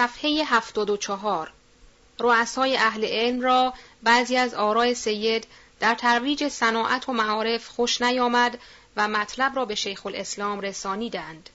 [0.00, 1.52] صفحه هفتاد و چهار
[2.18, 5.46] رؤسای اهل علم را بعضی از آرای سید
[5.80, 8.58] در ترویج صناعت و معارف خوش نیامد
[8.96, 11.50] و مطلب را به شیخ الاسلام رسانیدند.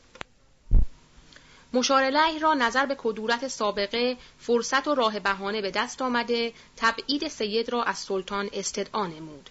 [1.74, 7.70] مشارله را نظر به کدورت سابقه فرصت و راه بهانه به دست آمده تبعید سید
[7.70, 9.50] را از سلطان استدعا نمود.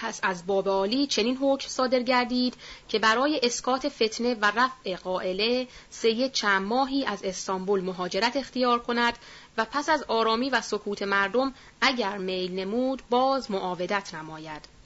[0.00, 2.54] پس از باب عالی چنین حکم صادر گردید
[2.88, 9.18] که برای اسکات فتنه و رفع قائله سید چند ماهی از استانبول مهاجرت اختیار کند
[9.56, 14.78] و پس از آرامی و سکوت مردم اگر میل نمود باز معاودت نماید.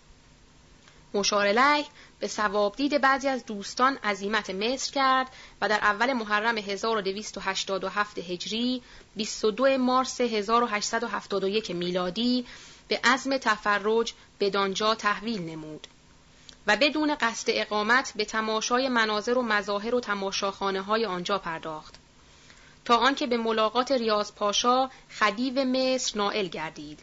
[1.15, 1.85] مشارله
[2.21, 5.29] به سواب دید بعضی از دوستان عزیمت مصر کرد
[5.61, 8.83] و در اول محرم 1287 هجری
[9.17, 12.47] 22 مارس 1871 میلادی
[12.93, 15.87] به عزم تفرج بدانجا تحویل نمود
[16.67, 21.95] و بدون قصد اقامت به تماشای مناظر و مظاهر و تماشاخانه های آنجا پرداخت
[22.85, 27.01] تا آنکه به ملاقات ریاض پاشا خدیو مصر نائل گردید.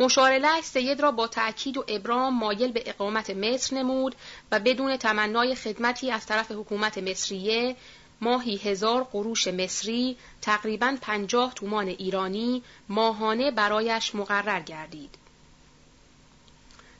[0.00, 4.14] مشارله سید را با تأکید و ابرام مایل به اقامت مصر نمود
[4.52, 7.76] و بدون تمنای خدمتی از طرف حکومت مصریه
[8.20, 15.14] ماهی هزار قروش مصری تقریبا پنجاه تومان ایرانی ماهانه برایش مقرر گردید.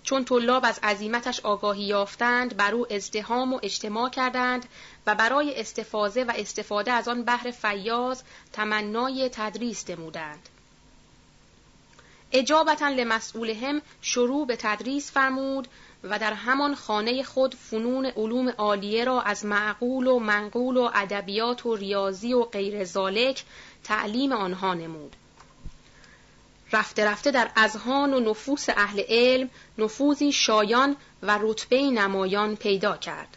[0.03, 4.67] چون طلاب از عظیمتش آگاهی یافتند بر او ازدهام و اجتماع کردند
[5.07, 10.49] و برای استفاده و استفاده از آن بحر فیاض تمنای تدریس نمودند.
[12.33, 15.69] اجابتا لمسئولهم شروع به تدریس فرمود
[16.05, 21.67] و در همان خانه خود فنون علوم عالیه را از معقول و منقول و ادبیات
[21.67, 23.45] و ریاضی و غیر ذالک
[23.85, 25.17] تعلیم آنها نمود.
[26.73, 33.37] رفته رفته در اذهان و نفوس اهل علم نفوذی شایان و رتبه نمایان پیدا کرد.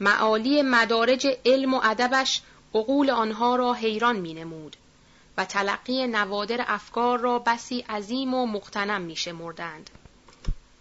[0.00, 2.42] معالی مدارج علم و ادبش
[2.74, 4.76] عقول آنها را حیران می نمود
[5.36, 9.90] و تلقی نوادر افکار را بسی عظیم و مقتنم می شمردند.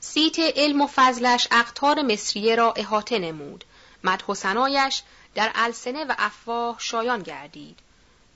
[0.06, 3.64] سیت علم و فضلش اقتار مصریه را احاطه نمود.
[4.04, 4.36] مدح و
[5.36, 7.80] در السنه و افواه شایان گردید.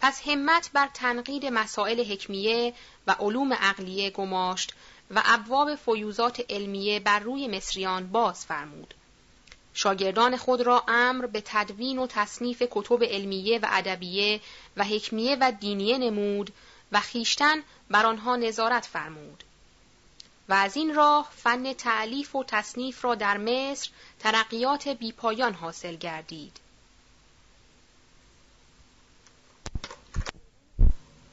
[0.01, 2.73] پس همت بر تنقید مسائل حکمیه
[3.07, 4.73] و علوم عقلیه گماشت
[5.11, 8.93] و ابواب فیوزات علمیه بر روی مصریان باز فرمود.
[9.73, 14.41] شاگردان خود را امر به تدوین و تصنیف کتب علمیه و ادبیه
[14.77, 16.53] و حکمیه و دینیه نمود
[16.91, 19.43] و خیشتن بر آنها نظارت فرمود.
[20.49, 26.67] و از این راه فن تعلیف و تصنیف را در مصر ترقیات بیپایان حاصل گردید.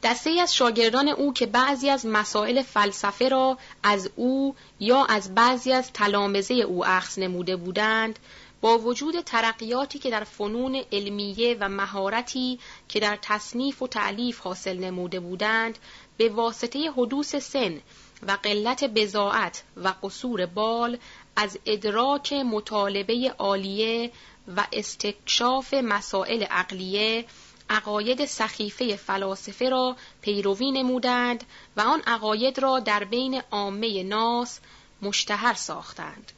[0.04, 5.72] دسته از شاگردان او که بعضی از مسائل فلسفه را از او یا از بعضی
[5.72, 8.18] از تلامزه او اخذ نموده بودند
[8.60, 12.58] با وجود ترقیاتی که در فنون علمیه و مهارتی
[12.88, 15.78] که در تصنیف و تعلیف حاصل نموده بودند
[16.16, 17.80] به واسطه حدوث سن
[18.28, 20.98] و قلت بزاعت و قصور بال
[21.36, 24.10] از ادراک مطالبه عالیه
[24.56, 27.24] و استکشاف مسائل عقلیه
[27.70, 31.44] عقاید سخیفه فلاسفه را پیروی نمودند
[31.76, 34.60] و آن عقاید را در بین عامه ناس
[35.02, 36.32] مشتهر ساختند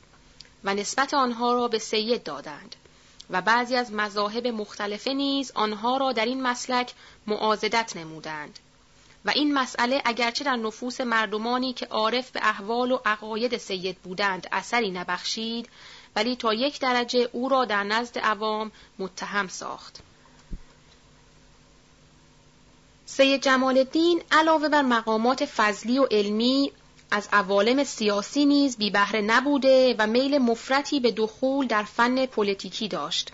[0.65, 2.77] و نسبت آنها را به سید دادند
[3.31, 6.93] و بعضی از مذاهب مختلفه نیز آنها را در این مسلک
[7.27, 8.59] معازدت نمودند.
[9.27, 14.47] و این مسئله اگرچه در نفوس مردمانی که عارف به احوال و عقاید سید بودند
[14.53, 15.69] اثری نبخشید
[16.17, 20.01] ولی تا یک درجه او را در نزد عوام متهم ساخت.
[23.07, 26.73] سید جمال الدین علاوه بر مقامات فضلی و علمی
[27.11, 32.89] از عوالم سیاسی نیز بی بهره نبوده و میل مفرطی به دخول در فن پلیتیکی
[32.89, 33.33] داشت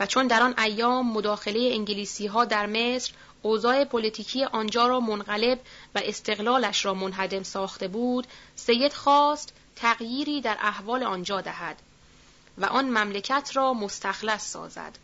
[0.00, 3.12] و چون در آن ایام مداخله انگلیسی ها در مصر
[3.42, 5.60] اوضاع پلیتیکی آنجا را منقلب
[5.94, 8.26] و استقلالش را منهدم ساخته بود
[8.56, 11.76] سید خواست تغییری در احوال آنجا دهد
[12.58, 14.98] و آن مملکت را مستخلص سازد.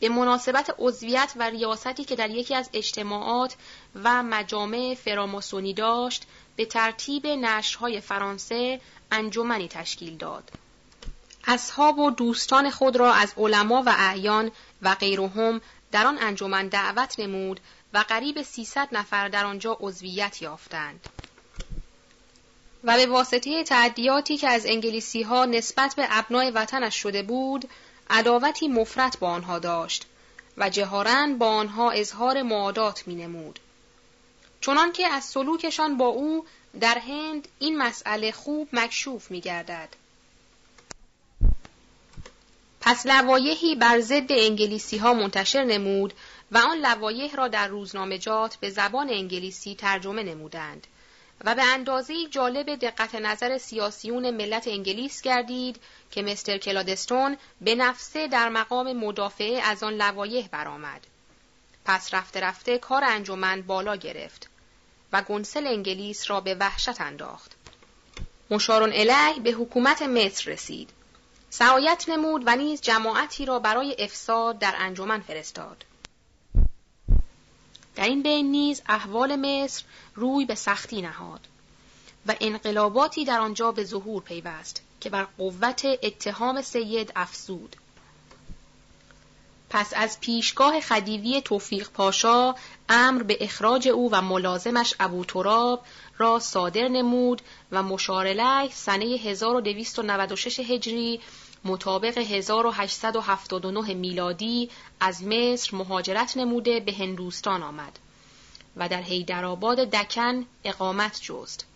[0.00, 3.56] به مناسبت عضویت و ریاستی که در یکی از اجتماعات
[3.94, 6.26] و مجامع فراماسونی داشت
[6.56, 8.80] به ترتیب نشرهای فرانسه
[9.12, 10.50] انجمنی تشکیل داد.
[11.44, 14.50] اصحاب و دوستان خود را از علما و اعیان
[14.82, 15.60] و غیرهم
[15.92, 17.60] در آن انجمن دعوت نمود
[17.94, 21.08] و قریب 300 نفر در آنجا عضویت یافتند.
[22.84, 27.68] و به واسطه تعدیاتی که از انگلیسی ها نسبت به ابنای وطنش شده بود،
[28.10, 30.06] عداوتی مفرت با آنها داشت
[30.56, 33.58] و جهارن با آنها اظهار معادات می نمود.
[34.60, 36.46] چنان که از سلوکشان با او
[36.80, 39.88] در هند این مسئله خوب مکشوف می گردد.
[42.80, 46.14] پس لوایحی بر ضد انگلیسی ها منتشر نمود
[46.52, 50.86] و آن لوایح را در روزنامجات به زبان انگلیسی ترجمه نمودند
[51.44, 55.80] و به اندازه جالب دقت نظر سیاسیون ملت انگلیس گردید
[56.10, 61.06] که مستر کلادستون به نفسه در مقام مدافعه از آن لوایح برآمد.
[61.84, 64.50] پس رفته رفته کار انجمن بالا گرفت
[65.12, 67.52] و گونسل انگلیس را به وحشت انداخت.
[68.50, 70.90] مشارون الی به حکومت مصر رسید.
[71.50, 75.84] سعایت نمود و نیز جماعتی را برای افساد در انجمن فرستاد.
[77.96, 81.40] در این بین نیز احوال مصر روی به سختی نهاد
[82.26, 87.76] و انقلاباتی در آنجا به ظهور پیوست که بر قوت اتهام سید افسود.
[89.70, 92.54] پس از پیشگاه خدیوی توفیق پاشا
[92.88, 95.84] امر به اخراج او و ملازمش ابو تراب
[96.20, 101.20] را صادر نمود و مشارله سنه 1296 هجری
[101.64, 104.70] مطابق 1879 میلادی
[105.00, 107.98] از مصر مهاجرت نموده به هندوستان آمد
[108.76, 111.66] و در حیدرآباد دکن اقامت جست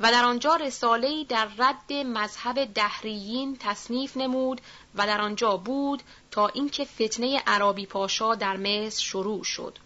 [0.00, 4.60] و در آنجا رساله‌ای در رد مذهب دهریین تصنیف نمود
[4.94, 9.78] و در آنجا بود تا اینکه فتنه عربی پاشا در مصر شروع شد.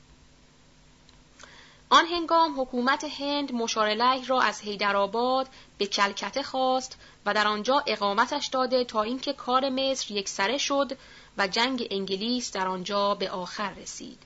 [1.88, 5.48] آن هنگام حکومت هند مشارله را از حیدرآباد
[5.78, 10.98] به کلکته خواست و در آنجا اقامتش داده تا اینکه کار مصر یکسره شد
[11.38, 14.18] و جنگ انگلیس در آنجا به آخر رسید.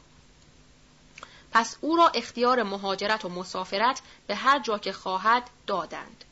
[1.53, 6.25] پس او را اختیار مهاجرت و مسافرت به هر جا که خواهد دادند.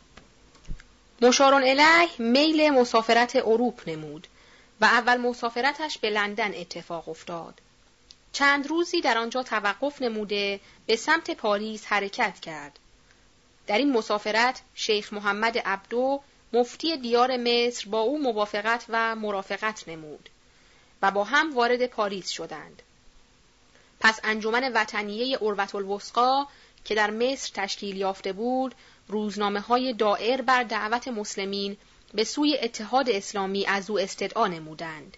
[1.22, 4.26] مشارون الیه میل مسافرت اروپ نمود
[4.80, 7.60] و اول مسافرتش به لندن اتفاق افتاد.
[8.36, 12.78] چند روزی در آنجا توقف نموده به سمت پاریس حرکت کرد.
[13.66, 16.20] در این مسافرت شیخ محمد عبدو
[16.52, 20.28] مفتی دیار مصر با او موافقت و مرافقت نمود
[21.02, 22.82] و با هم وارد پاریس شدند.
[24.00, 26.46] پس انجمن وطنیه اروت الوسقا
[26.84, 28.74] که در مصر تشکیل یافته بود
[29.08, 31.76] روزنامه های دائر بر دعوت مسلمین
[32.14, 35.16] به سوی اتحاد اسلامی از او استدعا نمودند.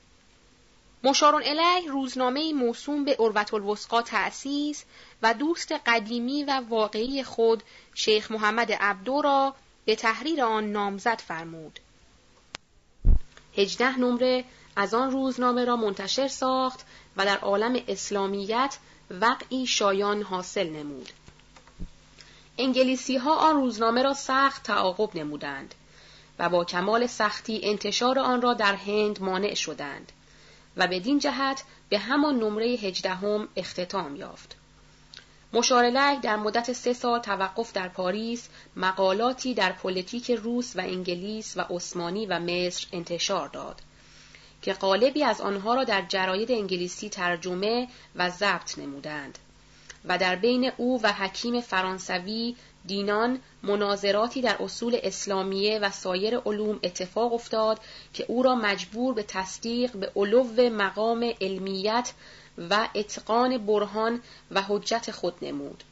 [1.05, 4.85] مشارون الیه روزنامه موسوم به اروت الوسقا تأسیس
[5.23, 7.63] و دوست قدیمی و واقعی خود
[7.95, 9.55] شیخ محمد عبدو را
[9.85, 11.81] به تحریر آن نامزد فرمود.
[13.57, 14.45] هجده نمره
[14.77, 16.87] از آن روزنامه را منتشر ساخت
[17.17, 18.79] و در عالم اسلامیت
[19.11, 21.09] وقعی شایان حاصل نمود.
[22.59, 25.75] انگلیسی ها آن روزنامه را سخت تعاقب نمودند
[26.39, 30.13] و با کمال سختی انتشار آن را در هند مانع شدند
[30.79, 34.57] و بدین جهت به همان نمره هجدهم اختتام یافت.
[35.53, 41.61] مشارالیه در مدت سه سال توقف در پاریس مقالاتی در پلیتیک روس و انگلیس و
[41.71, 43.81] عثمانی و مصر انتشار داد
[44.63, 49.39] که غالبی از آنها را در جراید انگلیسی ترجمه و ضبط نمودند
[50.05, 52.57] و در بین او و حکیم فرانسوی
[52.89, 57.81] رنان مناظراتی در اصول اسلامیه و سایر علوم اتفاق افتاد
[58.15, 62.13] که او را مجبور به تصدیق به علو مقام علمیت
[62.71, 65.85] و اتقان برهان و حجت خود نمود.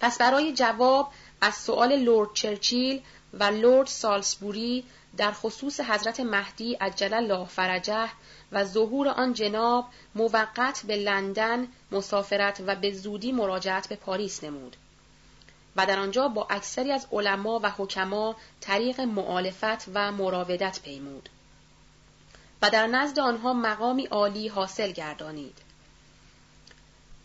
[0.00, 3.02] پس برای جواب از سؤال لورد چرچیل
[3.32, 4.84] و لورد سالسبوری
[5.16, 8.08] در خصوص حضرت مهدی عجل الله فرجه
[8.52, 14.76] و ظهور آن جناب موقت به لندن مسافرت و به زودی مراجعت به پاریس نمود
[15.76, 21.28] و در آنجا با اکثری از علما و حکما طریق معالفت و مراودت پیمود
[22.62, 25.58] و در نزد آنها مقامی عالی حاصل گردانید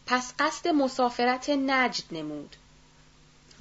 [0.05, 2.55] پس قصد مسافرت نجد نمود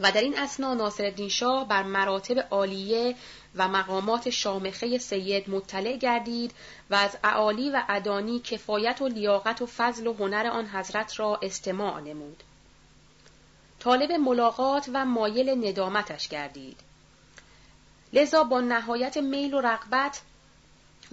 [0.00, 3.16] و در این اسنا ناصرالدین شاه بر مراتب عالیه
[3.54, 6.52] و مقامات شامخه سید مطلع گردید
[6.90, 11.38] و از اعالی و ادانی کفایت و لیاقت و فضل و هنر آن حضرت را
[11.42, 12.42] استماع نمود.
[13.84, 16.80] طالب ملاقات و مایل ندامتش گردید.
[18.12, 20.20] لذا با نهایت میل و رغبت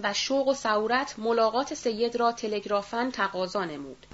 [0.00, 4.06] و شوق و سعورت ملاقات سید را تلگرافن تقاضا نمود.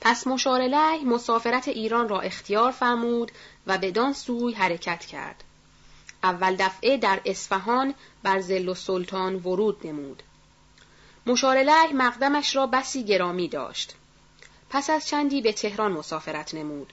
[0.00, 3.32] پس مشارله مسافرت ایران را اختیار فرمود
[3.66, 5.44] و بدان سوی حرکت کرد.
[6.22, 10.22] اول دفعه در اصفهان بر زل و سلطان ورود نمود.
[11.26, 13.94] مشارله مقدمش را بسی گرامی داشت.
[14.70, 16.92] پس از چندی به تهران مسافرت نمود.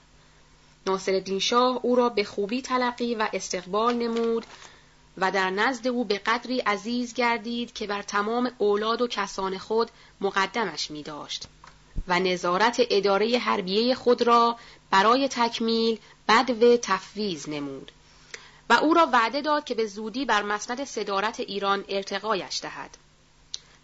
[0.88, 4.46] ناصر شاه او را به خوبی تلقی و استقبال نمود
[5.18, 9.92] و در نزد او به قدری عزیز گردید که بر تمام اولاد و کسان خود
[10.22, 11.48] مقدمش می داشت.
[12.08, 14.58] و نظارت اداره حربیه خود را
[14.92, 16.00] برای تکمیل
[16.30, 17.92] بدو تفویز نمود
[18.70, 22.98] و او را وعده داد که به زودی بر مسند صدارت ایران ارتقایش دهد.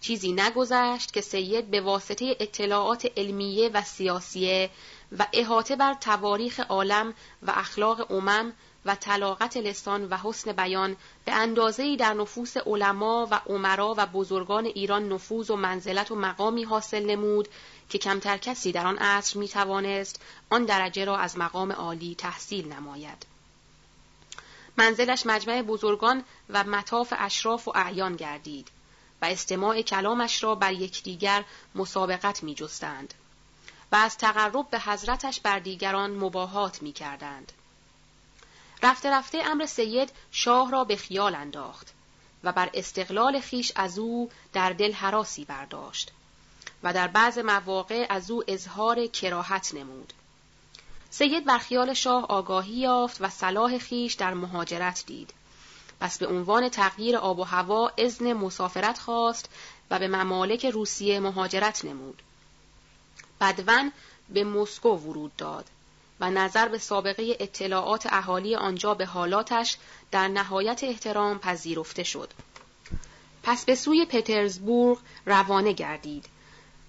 [0.01, 4.70] چیزی نگذشت که سید به واسطه اطلاعات علمیه و سیاسیه
[5.19, 7.13] و احاطه بر تواریخ عالم
[7.43, 8.53] و اخلاق امم
[8.85, 14.65] و طلاقت لسان و حسن بیان به اندازه‌ای در نفوس علما و عمرا و بزرگان
[14.65, 17.47] ایران نفوذ و منزلت و مقامی حاصل نمود
[17.89, 22.73] که کمتر کسی در آن عصر می توانست آن درجه را از مقام عالی تحصیل
[22.73, 23.25] نماید.
[24.77, 28.67] منزلش مجمع بزرگان و مطاف اشراف و اعیان گردید
[29.21, 31.43] و استماع کلامش را بر یکدیگر
[31.75, 33.13] مسابقت می جستند
[33.91, 37.51] و از تقرب به حضرتش بر دیگران مباهات می کردند.
[38.83, 41.93] رفته رفته امر سید شاه را به خیال انداخت
[42.43, 46.12] و بر استقلال خیش از او در دل حراسی برداشت
[46.83, 50.13] و در بعض مواقع از او اظهار کراهت نمود.
[51.10, 55.33] سید بر خیال شاه آگاهی یافت و صلاح خیش در مهاجرت دید.
[56.00, 59.50] پس به عنوان تغییر آب و هوا اذن مسافرت خواست
[59.91, 62.21] و به ممالک روسیه مهاجرت نمود.
[63.41, 63.91] بدواً
[64.29, 65.65] به مسکو ورود داد
[66.19, 69.77] و نظر به سابقه اطلاعات اهالی آنجا به حالاتش
[70.12, 72.29] در نهایت احترام پذیرفته شد.
[73.43, 76.25] پس به سوی پترزبورگ روانه گردید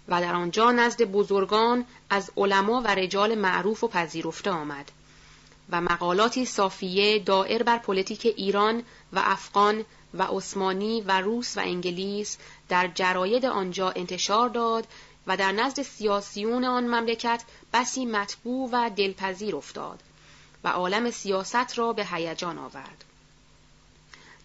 [0.09, 4.91] و در آنجا نزد بزرگان از علما و رجال معروف و پذیرفته آمد
[5.71, 8.83] و مقالاتی صافیه دائر بر پلیتیک ایران
[9.13, 14.87] و افغان و عثمانی و روس و انگلیس در جراید آنجا انتشار داد
[15.27, 20.03] و در نزد سیاسیون آن مملکت بسی مطبوع و دلپذیر افتاد
[20.65, 23.05] و عالم سیاست را به هیجان آورد.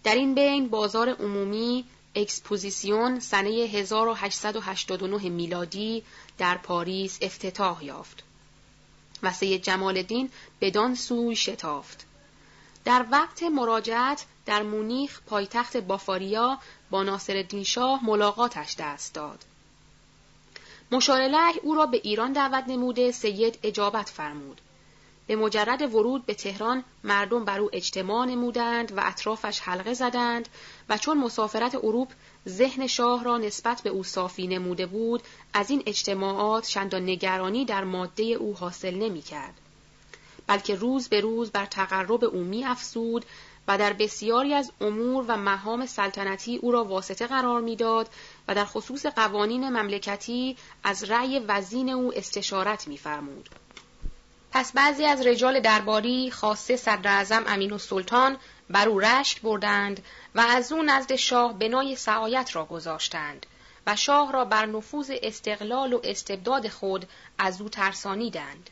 [0.04, 6.02] در این بین بازار عمومی اکسپوزیسیون سنه 1889 میلادی
[6.38, 8.22] در پاریس افتتاح یافت
[9.22, 10.30] و سید جمال الدین
[10.60, 12.06] بدان سوی شتافت.
[12.84, 16.58] در وقت مراجعت در مونیخ پایتخت بافاریا
[16.90, 19.44] با ناصرالدین شاه ملاقاتش دست داد.
[20.92, 24.60] مشارله او را به ایران دعوت نموده سید اجابت فرمود.
[25.26, 30.48] به مجرد ورود به تهران مردم بر او اجتماع نمودند و اطرافش حلقه زدند
[30.88, 32.08] و چون مسافرت اروپ
[32.48, 37.84] ذهن شاه را نسبت به او صافی نموده بود از این اجتماعات چندان نگرانی در
[37.84, 39.54] ماده او حاصل نمی کرد.
[40.46, 43.24] بلکه روز به روز بر تقرب او می افسود
[43.68, 48.08] و در بسیاری از امور و مهام سلطنتی او را واسطه قرار می‌داد
[48.48, 53.48] و در خصوص قوانین مملکتی از رأی وزین او استشارت می‌فرمود.
[54.52, 58.36] پس بعضی از رجال درباری خاصه صدر اعظم امین السلطان
[58.70, 63.46] بر او رشت بردند و از او نزد شاه بنای سعایت را گذاشتند
[63.86, 67.08] و شاه را بر نفوذ استقلال و استبداد خود
[67.38, 68.70] از او ترسانیدند.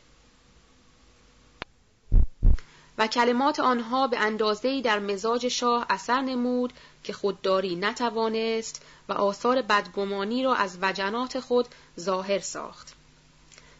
[2.97, 6.73] و کلمات آنها به اندازه‌ای در مزاج شاه اثر نمود
[7.03, 11.67] که خودداری نتوانست و آثار بدگمانی را از وجنات خود
[11.99, 12.93] ظاهر ساخت.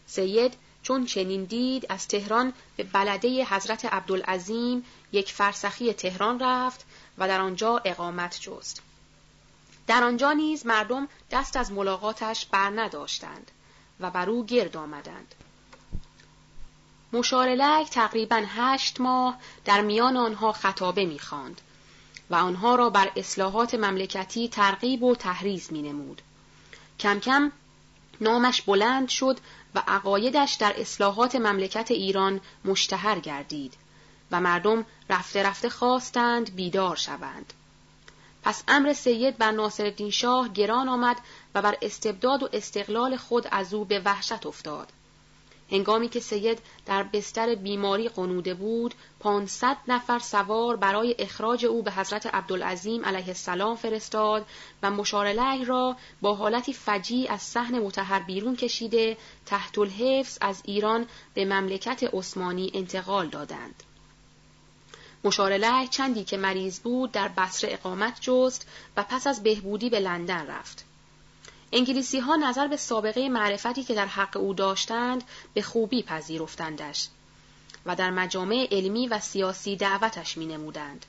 [0.06, 6.86] سید چون چنین دید از تهران به بلده حضرت عبدالعظیم یک فرسخی تهران رفت
[7.18, 8.82] و در آنجا اقامت جست.
[9.86, 13.50] در آنجا نیز مردم دست از ملاقاتش بر نداشتند
[14.00, 15.34] و بر او گرد آمدند.
[17.12, 21.60] مشارلک تقریبا هشت ماه در میان آنها خطابه می‌خواند
[22.30, 26.22] و آنها را بر اصلاحات مملکتی ترغیب و تحریز می نمود.
[27.00, 27.52] کم کم
[28.20, 29.38] نامش بلند شد
[29.74, 33.74] و عقایدش در اصلاحات مملکت ایران مشتهر گردید
[34.30, 37.52] و مردم رفته رفته خواستند بیدار شوند.
[38.42, 41.16] پس امر سید بر ناصرالدین شاه گران آمد
[41.54, 44.92] و بر استبداد و استقلال خود از او به وحشت افتاد.
[45.70, 51.90] هنگامی که سید در بستر بیماری قنوده بود پانصد نفر سوار برای اخراج او به
[51.90, 54.46] حضرت عبدالعظیم علیه السلام فرستاد
[54.82, 61.06] و مشارله را با حالتی فجی از صحن متحر بیرون کشیده تحت الحفظ از ایران
[61.34, 63.82] به مملکت عثمانی انتقال دادند.
[65.24, 70.46] مشارله چندی که مریض بود در بصره اقامت جست و پس از بهبودی به لندن
[70.46, 70.87] رفت.
[71.72, 77.08] انگلیسی ها نظر به سابقه معرفتی که در حق او داشتند به خوبی پذیرفتندش
[77.86, 81.06] و در مجامع علمی و سیاسی دعوتش می نمودند.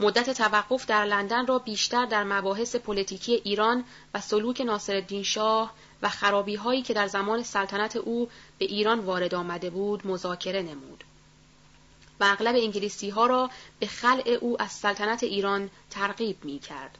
[0.00, 6.08] مدت توقف در لندن را بیشتر در مباحث پلیتیکی ایران و سلوک ناصرالدین شاه و
[6.08, 8.28] خرابی هایی که در زمان سلطنت او
[8.58, 11.04] به ایران وارد آمده بود مذاکره نمود.
[12.20, 13.50] و اغلب انگلیسی ها را
[13.80, 16.98] به خلع او از سلطنت ایران ترغیب می کرد.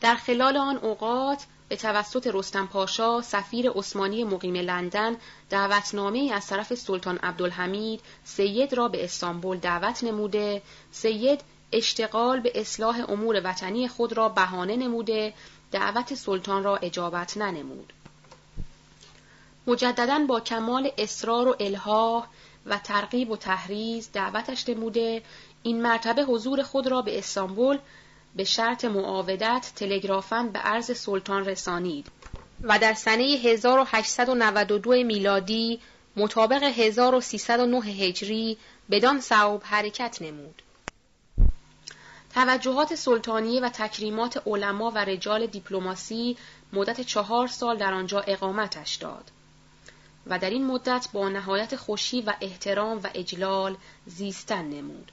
[0.00, 5.16] در خلال آن اوقات به توسط رستم پاشا سفیر عثمانی مقیم لندن
[5.50, 10.62] دعوتنامه از طرف سلطان عبدالحمید سید را به استانبول دعوت نموده.
[10.92, 11.40] سید
[11.72, 15.34] اشتغال به اصلاح امور وطنی خود را بهانه نموده.
[15.72, 17.92] دعوت سلطان را اجابت ننمود.
[19.66, 22.26] مجددا با کمال اصرار و الها
[22.66, 25.22] و ترغیب و تحریز دعوتش نموده.
[25.62, 27.78] این مرتبه حضور خود را به استانبول
[28.36, 32.06] به شرط معاودت تلگرافن به عرض سلطان رسانید
[32.62, 35.80] و در سنه 1892 میلادی
[36.16, 38.58] مطابق 1309 هجری
[38.90, 40.62] بدان صوب حرکت نمود.
[42.34, 46.36] توجهات سلطانیه و تکریمات علما و رجال دیپلماسی
[46.72, 49.30] مدت چهار سال در آنجا اقامتش داد
[50.26, 55.12] و در این مدت با نهایت خوشی و احترام و اجلال زیستن نمود.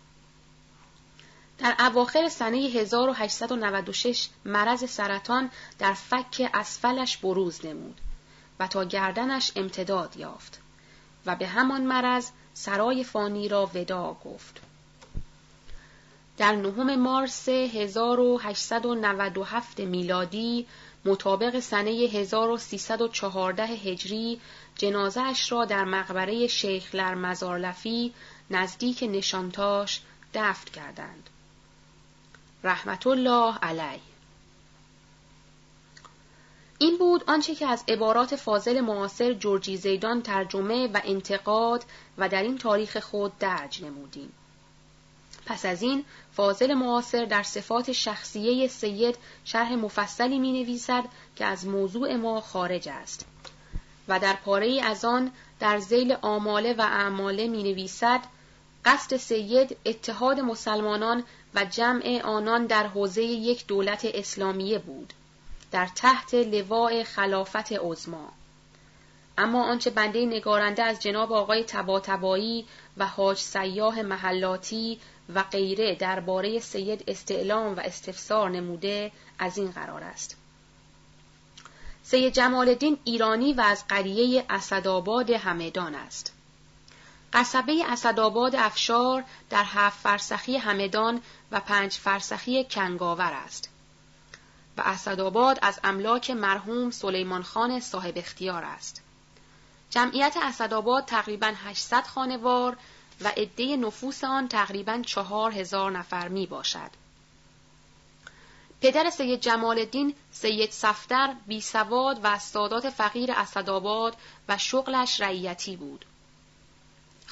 [1.57, 8.01] در اواخر سنه 1896 مرض سرطان در فک اسفلش بروز نمود
[8.59, 10.59] و تا گردنش امتداد یافت
[11.25, 14.61] و به همان مرض سرای فانی را ودا گفت.
[16.37, 20.67] در نهم مارس 1897 میلادی
[21.05, 24.41] مطابق سنه 1314 هجری
[24.75, 28.13] جنازهش را در مقبره شیخ لرمزارلفی
[28.51, 30.01] نزدیک نشانتاش
[30.33, 31.29] دفن کردند.
[32.67, 34.01] رحمت الله علی
[36.79, 41.83] این بود آنچه که از عبارات فاضل معاصر جورجی زیدان ترجمه و انتقاد
[42.17, 44.31] و در این تاریخ خود درج نمودیم.
[45.45, 51.03] پس از این فاضل معاصر در صفات شخصیه سید شرح مفصلی می نویسد
[51.36, 53.25] که از موضوع ما خارج است
[54.07, 58.19] و در پاره از آن در زیل آماله و اعماله می نویسد
[58.86, 61.24] قصد سید اتحاد مسلمانان
[61.57, 65.13] و جمع آنان در حوزه یک دولت اسلامیه بود
[65.71, 68.34] در تحت لواء خلافت عظما.
[69.38, 72.65] اما آنچه بنده نگارنده از جناب آقای تباتبایی
[72.97, 74.99] و حاج سیاه محلاتی
[75.36, 80.38] و غیره درباره سید استعلام و استفسار نموده از این قرار است.
[82.03, 86.34] سید جمال الدین ایرانی و از قریه اسدآباد همدان است.
[87.34, 93.69] قصبه اسدآباد افشار در هفت فرسخی همدان و پنج فرسخی کنگاور است
[94.77, 99.01] و اسدآباد از املاک مرحوم سلیمان خان صاحب اختیار است.
[99.89, 102.77] جمعیت اسدآباد تقریبا 800 خانوار
[103.21, 106.91] و عده نفوس آن تقریبا چهار هزار نفر می باشد.
[108.81, 114.15] پدر سید جمال الدین سید صفدر بی سواد و سادات فقیر اسدآباد
[114.49, 116.05] و شغلش رعیتی بود.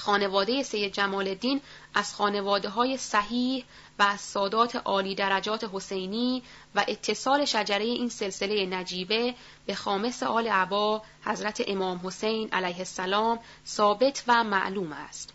[0.06, 1.60] خانواده سید جمال الدین
[1.94, 3.64] از خانواده های صحیح
[3.98, 6.42] و از سادات عالی درجات حسینی
[6.74, 9.34] و اتصال شجره این سلسله نجیبه
[9.66, 15.32] به خامس آل عبا حضرت امام حسین علیه السلام ثابت و معلوم است.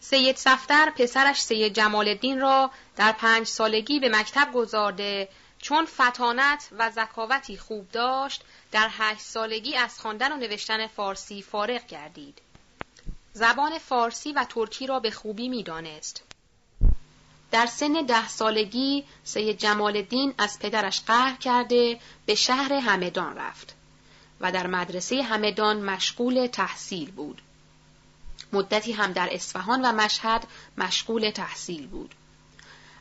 [0.00, 6.68] سید صفتر پسرش سید جمال الدین را در پنج سالگی به مکتب گذارده چون فتانت
[6.78, 12.51] و ذکاوتی خوب داشت در هشت سالگی از خواندن و نوشتن فارسی فارغ گردید.
[13.34, 16.22] زبان فارسی و ترکی را به خوبی می‌دانست.
[17.50, 23.74] در سن ده سالگی سید جمال الدین از پدرش قهر کرده به شهر همدان رفت
[24.40, 27.42] و در مدرسه همدان مشغول تحصیل بود.
[28.52, 30.46] مدتی هم در اصفهان و مشهد
[30.78, 32.14] مشغول تحصیل بود.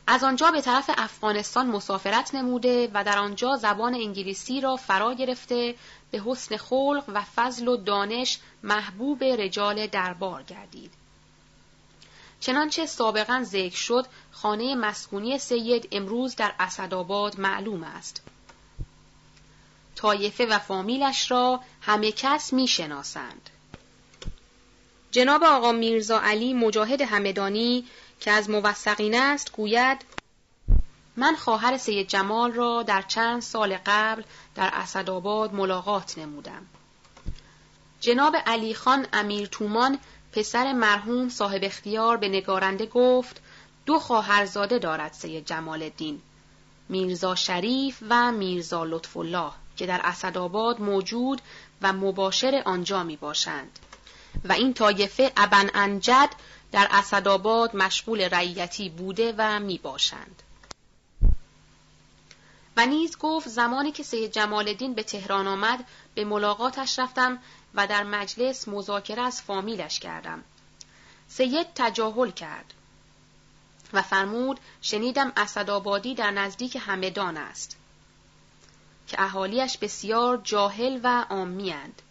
[0.08, 5.76] از آنجا به طرف افغانستان مسافرت نموده و در آنجا زبان انگلیسی را فرا گرفته
[6.12, 10.92] به حسن خلق و فضل و دانش محبوب رجال دربار گردید.
[12.40, 18.22] چنانچه سابقا ذکر شد خانه مسکونی سید امروز در اسدآباد معلوم است.
[19.96, 23.50] طایفه و فامیلش را همه کس می شناسند.
[25.12, 27.88] جناب آقا میرزا علی مجاهد همدانی
[28.20, 30.02] که از موثقین است گوید
[31.22, 34.24] من خواهر سید جمال را در چند سال قبل
[34.56, 36.66] در اسدآباد ملاقات نمودم.
[38.00, 40.00] جناب علی خان امیر تومان
[40.32, 43.42] پسر مرحوم صاحب اختیار به نگارنده گفت
[43.86, 46.22] دو خواهرزاده دارد سید جمال الدین
[46.90, 51.42] میرزا شریف و میرزا لطف الله که در اسدآباد موجود
[51.82, 53.80] و مباشر آنجا می باشند
[54.44, 56.30] و این طایفه ابن انجد
[56.72, 60.44] در اسدآباد مشغول رعیتی بوده و می باشند.
[62.78, 67.40] و نیز گفت زمانی که سید جمال الدین به تهران آمد به ملاقاتش رفتم
[67.74, 70.44] و در مجلس مذاکره از فامیلش کردم.
[71.28, 72.74] سید تجاهل کرد
[73.94, 77.78] و فرمود شنیدم اسدآبادی در نزدیک همدان است.
[79.08, 82.02] که اهالیش بسیار جاهل و آمیند.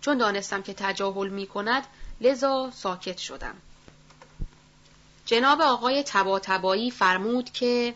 [0.00, 1.86] چون دانستم که تجاهل می کند
[2.20, 3.54] لذا ساکت شدم.
[5.26, 7.94] جناب آقای تبا تبایی فرمود که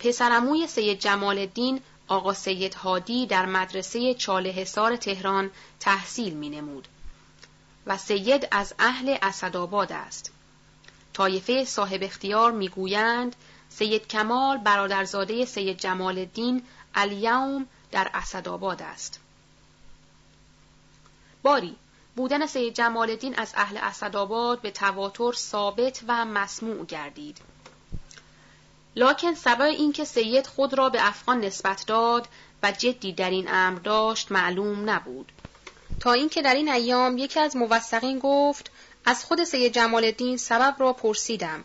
[0.00, 6.88] پسرموی سید جمال الدین آقا سید هادی در مدرسه چاله حصار تهران تحصیل می نمود
[7.86, 10.32] و سید از اهل اسدآباد است.
[11.12, 13.36] طایفه صاحب اختیار می‌گویند
[13.68, 16.62] سید کمال برادرزاده سید جمال الدین
[16.94, 19.20] الیوم در اسدآباد است.
[21.42, 21.76] باری
[22.16, 27.49] بودن سید جمال الدین از اهل اسدآباد به تواتر ثابت و مسموع گردید.
[29.00, 32.28] لاکن سبب اینکه سید خود را به افغان نسبت داد
[32.62, 35.32] و جدی در این امر داشت معلوم نبود.
[36.00, 38.70] تا اینکه در این ایام یکی از موثقین گفت
[39.04, 41.64] از خود سید جمال الدین سبب را پرسیدم.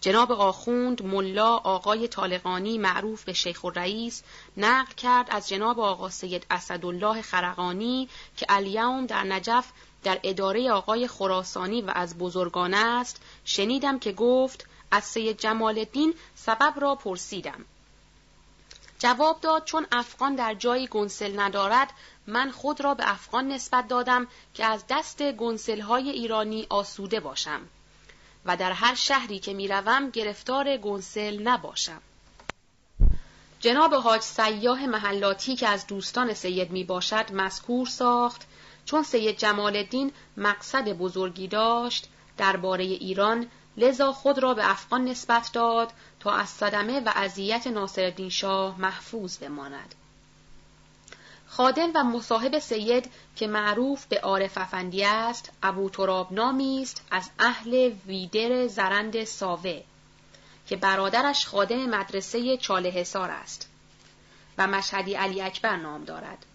[0.00, 4.22] جناب آخوند ملا آقای طالقانی معروف به شیخ الرئیس
[4.56, 9.66] نقل کرد از جناب آقا سید اسدالله خرقانی که الیوم در نجف
[10.04, 16.14] در اداره آقای خراسانی و از بزرگان است شنیدم که گفت از سید جمال الدین
[16.34, 17.64] سبب را پرسیدم
[18.98, 21.90] جواب داد چون افغان در جایی گنسل ندارد
[22.26, 27.60] من خود را به افغان نسبت دادم که از دست گنسلهای ایرانی آسوده باشم
[28.44, 32.00] و در هر شهری که می‌روم گرفتار گنسل نباشم.
[33.60, 38.46] جناب حاج سیاه محلاتی که از دوستان سید می باشد مذکور ساخت
[38.84, 43.46] چون سید جمال الدین مقصد بزرگی داشت درباره ایران
[43.80, 49.38] لذا خود را به افغان نسبت داد تا از صدمه و اذیت ناصرالدین شاه محفوظ
[49.38, 49.94] بماند.
[51.48, 57.30] خادم و مصاحب سید که معروف به عارف افندی است ابو تراب نامی است از
[57.38, 59.82] اهل ویدر زرند ساوه
[60.66, 63.68] که برادرش خادم مدرسه چاله حسار است
[64.58, 66.46] و مشهدی علی اکبر نام دارد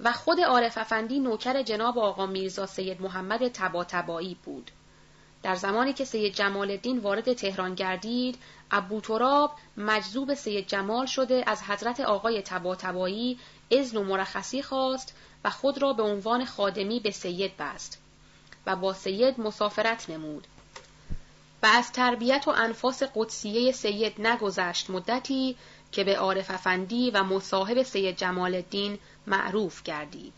[0.00, 4.70] و خود عارف افندی نوکر جناب آقا میرزا سید محمد تبا تبایی بود
[5.42, 8.38] در زمانی که سید جمال الدین وارد تهران گردید
[8.70, 13.38] ابو تراب مجذوب سید جمال شده از حضرت آقای تبا تبایی
[13.70, 17.98] اذن و مرخصی خواست و خود را به عنوان خادمی به سید بست
[18.66, 20.46] و با سید مسافرت نمود
[21.62, 25.56] و از تربیت و انفاس قدسیه سید نگذشت مدتی
[25.92, 30.32] که به عارف افندی و مصاحب سید جمال الدین معروف گردید.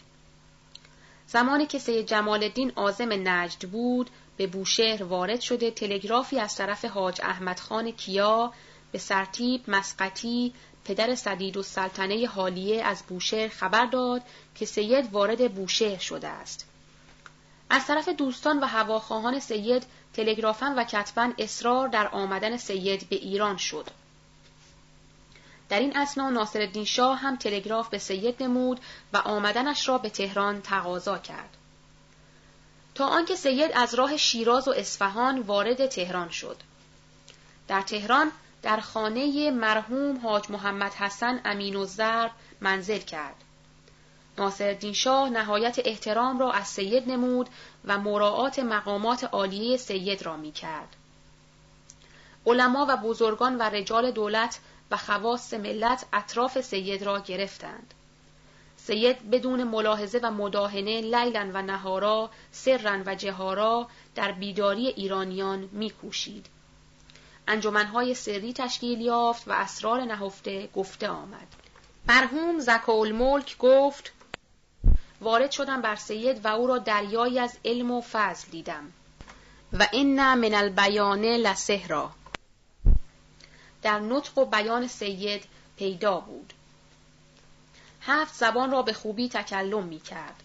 [1.32, 6.84] زمانی که سید جمال الدین آزم نجد بود به بوشهر وارد شده تلگرافی از طرف
[6.84, 8.52] حاج احمد خان کیا
[8.92, 10.52] به سرتیب مسقطی
[10.84, 14.22] پدر سدید و سلطنه حالیه از بوشهر خبر داد
[14.54, 16.68] که سید وارد بوشهر شده است.
[17.70, 23.56] از طرف دوستان و هواخواهان سید تلگرافن و کتبا اصرار در آمدن سید به ایران
[23.56, 23.86] شد.
[25.72, 28.80] در این اسنا ناصرالدین شاه هم تلگراف به سید نمود
[29.12, 31.56] و آمدنش را به تهران تقاضا کرد.
[32.94, 36.56] تا آنکه سید از راه شیراز و اصفهان وارد تهران شد.
[37.68, 38.32] در تهران
[38.62, 42.28] در خانه مرحوم حاج محمد حسن امین و
[42.60, 43.36] منزل کرد.
[44.38, 47.48] ناصرالدین شاه نهایت احترام را از سید نمود
[47.84, 50.96] و مراعات مقامات عالیه سید را می کرد.
[52.46, 54.58] علما و بزرگان و رجال دولت
[54.92, 57.94] و خواست ملت اطراف سید را گرفتند.
[58.76, 66.46] سید بدون ملاحظه و مداهنه لیلا و نهارا سرا و جهارا در بیداری ایرانیان میکوشید.
[67.48, 71.46] انجمنهای سری تشکیل یافت و اسرار نهفته گفته آمد.
[72.08, 74.12] مرحوم زکا الملک گفت
[75.20, 78.92] وارد شدم بر سید و او را دریایی از علم و فضل دیدم
[79.72, 82.10] و این من البیان لسهرا
[83.82, 85.44] در نطق و بیان سید
[85.76, 86.52] پیدا بود
[88.00, 90.42] هفت زبان را به خوبی تکلم می کرد.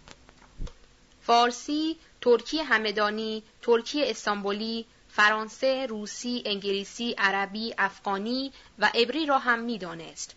[1.21, 10.35] فارسی، ترکی همدانی، ترکی استانبولی، فرانسه، روسی، انگلیسی، عربی، افغانی و عبری را هم می‌دانست.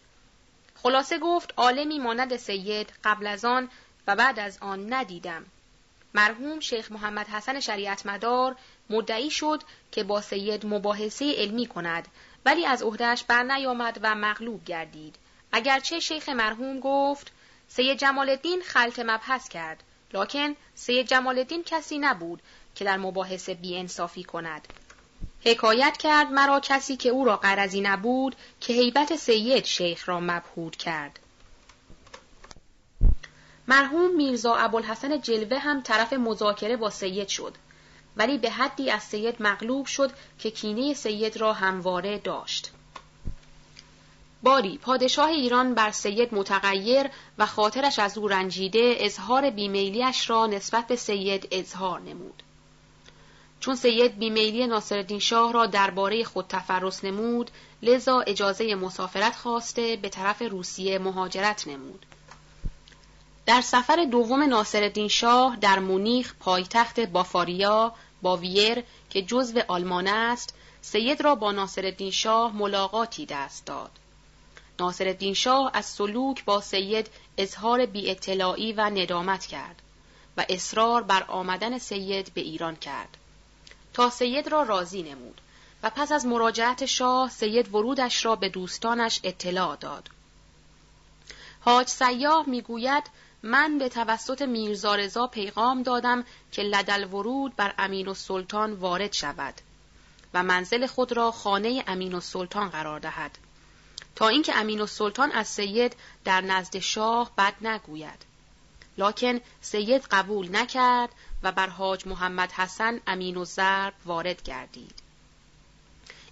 [0.82, 3.68] خلاصه گفت عالمی مانند سید قبل از آن
[4.06, 5.46] و بعد از آن ندیدم.
[6.14, 8.56] مرحوم شیخ محمد حسن شریعت مدار
[8.90, 12.08] مدعی شد که با سید مباحثه علمی کند
[12.44, 15.16] ولی از عهدهش بر نیامد و مغلوب گردید.
[15.52, 17.32] اگرچه شیخ مرحوم گفت
[17.68, 19.82] سید جمال الدین خلط مبحث کرد
[20.14, 22.42] لکن سید جمال الدین کسی نبود
[22.74, 24.68] که در مباحثه انصافی کند.
[25.44, 30.76] حکایت کرد مرا کسی که او را قرضی نبود که هیبت سید شیخ را مبهود
[30.76, 31.18] کرد.
[33.68, 37.54] مرحوم میرزا ابوالحسن جلوه هم طرف مذاکره با سید شد
[38.20, 42.70] ولی به حدی از سید مغلوب شد که کینه سید را همواره داشت.
[44.42, 47.06] باری پادشاه ایران بر سید متغیر
[47.38, 52.42] و خاطرش از او رنجیده اظهار بیمیلیش را نسبت به سید اظهار نمود.
[53.60, 57.50] چون سید بیمیلی ناصرالدین شاه را درباره خود تفرس نمود
[57.82, 62.06] لذا اجازه مسافرت خواسته به طرف روسیه مهاجرت نمود
[63.46, 71.20] در سفر دوم ناصرالدین شاه در مونیخ پایتخت بافاریا باویر که جزو آلمان است سید
[71.20, 73.90] را با ناصرالدین شاه ملاقاتی دست داد
[74.78, 79.82] ناصرالدین شاه از سلوک با سید اظهار بی اطلاعی و ندامت کرد
[80.36, 83.16] و اصرار بر آمدن سید به ایران کرد
[83.94, 85.40] تا سید را راضی نمود
[85.82, 90.08] و پس از مراجعت شاه سید ورودش را به دوستانش اطلاع داد.
[91.60, 93.04] حاج سیاه می‌گوید
[93.42, 99.54] من به توسط میرزارزا پیغام دادم که لدل ورود بر امین و سلطان وارد شود
[100.34, 103.38] و منزل خود را خانه امین و سلطان قرار دهد
[104.16, 108.30] تا اینکه امین و سلطان از سید در نزد شاه بد نگوید
[108.98, 111.10] لکن سید قبول نکرد
[111.42, 114.94] و بر حاج محمد حسن امین و ضرب وارد گردید.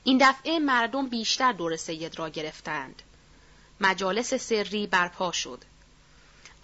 [0.04, 3.02] این دفعه مردم بیشتر دور سید را گرفتند.
[3.80, 5.64] مجالس سری برپا شد.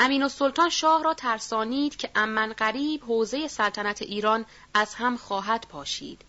[0.01, 5.67] امین و سلطان شاه را ترسانید که امن قریب حوزه سلطنت ایران از هم خواهد
[5.69, 6.23] پاشید.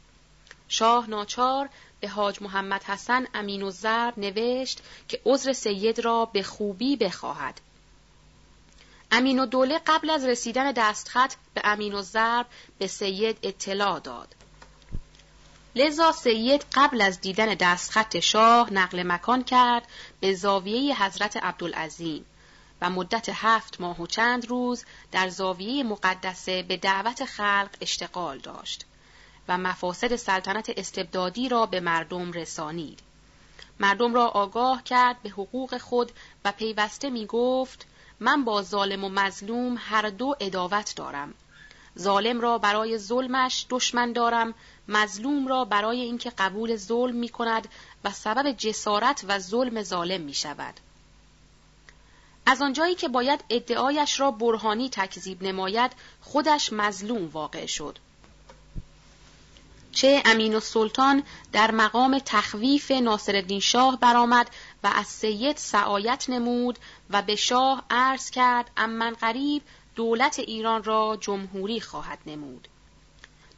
[0.67, 6.43] شاه ناچار به حاج محمد حسن امین و ضرب نوشت که عذر سید را به
[6.43, 7.61] خوبی بخواهد
[9.11, 12.45] امین و دوله قبل از رسیدن دستخط به امین و ضرب
[12.79, 14.35] به سید اطلاع داد.
[15.75, 19.87] لذا سید قبل از دیدن دستخط شاه نقل مکان کرد
[20.19, 22.25] به زاویه حضرت عبدالعظیم
[22.81, 28.85] و مدت هفت ماه و چند روز در زاویه مقدسه به دعوت خلق اشتغال داشت
[29.47, 32.99] و مفاسد سلطنت استبدادی را به مردم رسانید.
[33.79, 36.11] مردم را آگاه کرد به حقوق خود
[36.45, 37.87] و پیوسته می گفت
[38.19, 41.33] من با ظالم و مظلوم هر دو اداوت دارم
[41.99, 44.53] ظالم را برای ظلمش دشمن دارم
[44.87, 47.67] مظلوم را برای اینکه قبول ظلم می کند
[48.03, 50.79] و سبب جسارت و ظلم ظالم می شود.
[52.45, 57.99] از آنجایی که باید ادعایش را برهانی تکذیب نماید خودش مظلوم واقع شد.
[59.91, 64.49] چه امین و سلطان در مقام تخویف ناصرالدین شاه برآمد
[64.83, 66.79] و از سید سعایت نمود
[67.09, 69.61] و به شاه عرض کرد امن قریب
[69.95, 72.67] دولت ایران را جمهوری خواهد نمود.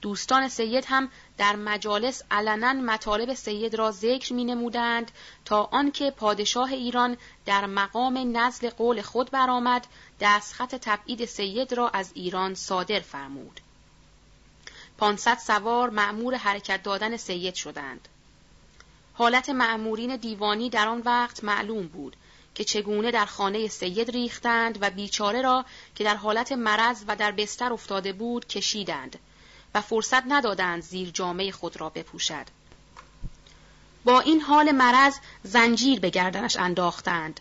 [0.02, 5.12] دوستان سید هم در مجالس علنا مطالب سید را ذکر می نمودند
[5.45, 9.88] تا آنکه پادشاه ایران در مقام نزل قول خود برآمد
[10.19, 13.62] دستخط تبعید سید را از ایران صادر فرمود.
[14.97, 18.08] پانصد سوار معمور حرکت دادن سید شدند.
[19.13, 22.15] حالت معمورین دیوانی در آن وقت معلوم بود
[22.56, 27.32] که چگونه در خانه سید ریختند و بیچاره را که در حالت مرض و در
[27.32, 29.19] بستر افتاده بود کشیدند
[29.82, 32.46] فرصت ندادند زیر جامعه خود را بپوشد.
[34.06, 37.40] با این حال مرض زنجیر به گردنش انداختند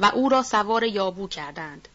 [0.00, 1.88] و او را سوار یابو کردند.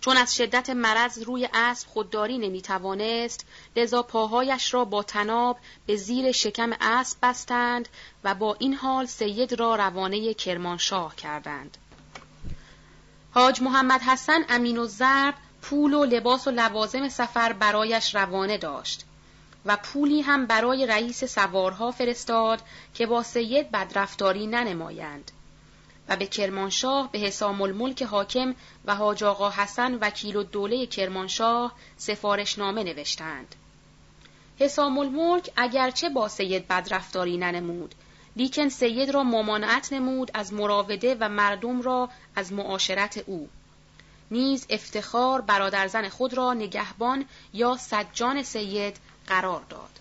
[0.00, 6.32] چون از شدت مرض روی اسب خودداری نمی‌توانست لذا پاهایش را با تناب به زیر
[6.32, 7.88] شکم اسب بستند
[8.24, 11.76] و با این حال سید را روانه کرمانشاه کردند
[13.30, 19.05] حاج محمد حسن امین و زرب پول و لباس و لوازم سفر برایش روانه داشت
[19.66, 22.62] و پولی هم برای رئیس سوارها فرستاد
[22.94, 25.30] که با سید بدرفتاری ننمایند
[26.08, 32.84] و به کرمانشاه به حسام الملک حاکم و حاج آقا حسن وکیل الدوله کرمانشاه سفارشنامه
[32.84, 33.54] نوشتند.
[34.58, 37.94] حسام الملک اگرچه با سید بدرفتاری ننمود
[38.36, 43.48] لیکن سید را ممانعت نمود از مراوده و مردم را از معاشرت او
[44.30, 50.00] نیز افتخار برادرزن خود را نگهبان یا سجان سید قرار داد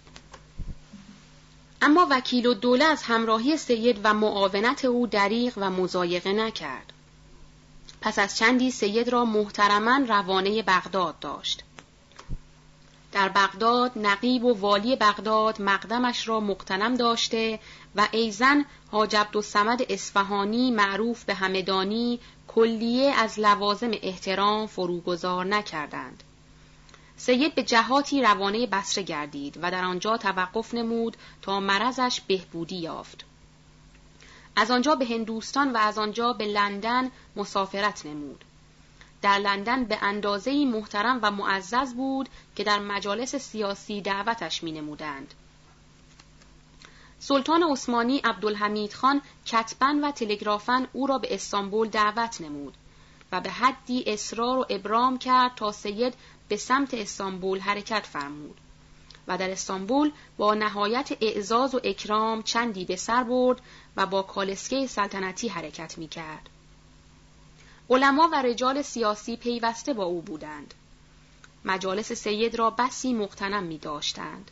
[1.81, 6.93] اما وکیل و دوله از همراهی سید و معاونت او دریغ و مزایقه نکرد.
[8.01, 11.63] پس از چندی سید را محترما روانه بغداد داشت.
[13.11, 17.59] در بغداد نقیب و والی بغداد مقدمش را مقتنم داشته
[17.95, 26.23] و ایزن حاج عبدالصمد اصفهانی معروف به همدانی کلیه از لوازم احترام فروگذار نکردند.
[27.25, 33.25] سید به جهاتی روانه بسره گردید و در آنجا توقف نمود تا مرضش بهبودی یافت.
[34.55, 38.45] از آنجا به هندوستان و از آنجا به لندن مسافرت نمود.
[39.21, 45.33] در لندن به اندازه محترم و معزز بود که در مجالس سیاسی دعوتش می نمودند.
[47.19, 52.73] سلطان عثمانی عبدالحمید خان کتبن و تلگرافن او را به استانبول دعوت نمود
[53.31, 56.13] و به حدی اصرار و ابرام کرد تا سید
[56.47, 58.57] به سمت استانبول حرکت فرمود
[59.27, 63.61] و در استانبول با نهایت اعزاز و اکرام چندی به سر برد
[63.97, 66.49] و با کالسکه سلطنتی حرکت می کرد.
[67.89, 70.73] علما و رجال سیاسی پیوسته با او بودند.
[71.65, 74.51] مجالس سید را بسی مقتنم می داشتند.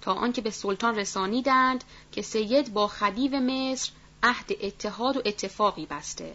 [0.00, 3.90] تا آنکه به سلطان رسانیدند که سید با خدیو مصر
[4.22, 6.34] عهد اتحاد و اتفاقی بسته.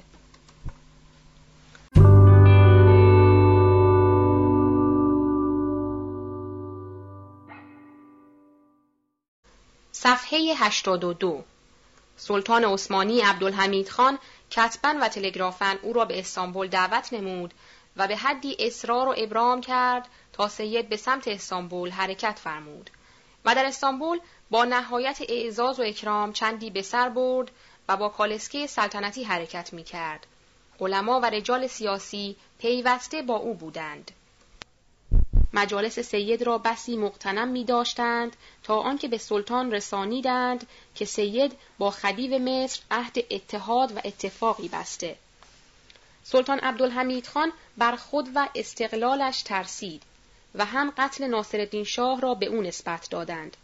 [9.92, 11.44] صفحه 82
[12.18, 14.20] سلطان عثمانی عبدالحمید خان
[14.52, 17.54] کتبن و تلگرافن او را به استانبول دعوت نمود
[17.98, 22.90] و به حدی اصرار و ابرام کرد تا سید به سمت استانبول حرکت فرمود
[23.46, 27.52] و در استانبول با نهایت اعزاز و اکرام چندی به سر برد
[27.88, 30.28] و با کالسکه سلطنتی حرکت می کرد.
[30.80, 34.12] علما و رجال سیاسی پیوسته با او بودند.
[35.54, 41.92] مجالس سید را بسی مقتنم می داشتند تا آنکه به سلطان رسانیدند که سید با
[41.92, 45.16] خدیو مصر عهد اتحاد و اتفاقی بسته.
[46.24, 50.04] سلطان عبدالحمید خان بر خود و استقلالش ترسید
[50.56, 53.58] و هم قتل ناصرالدین شاه را به او نسبت دادند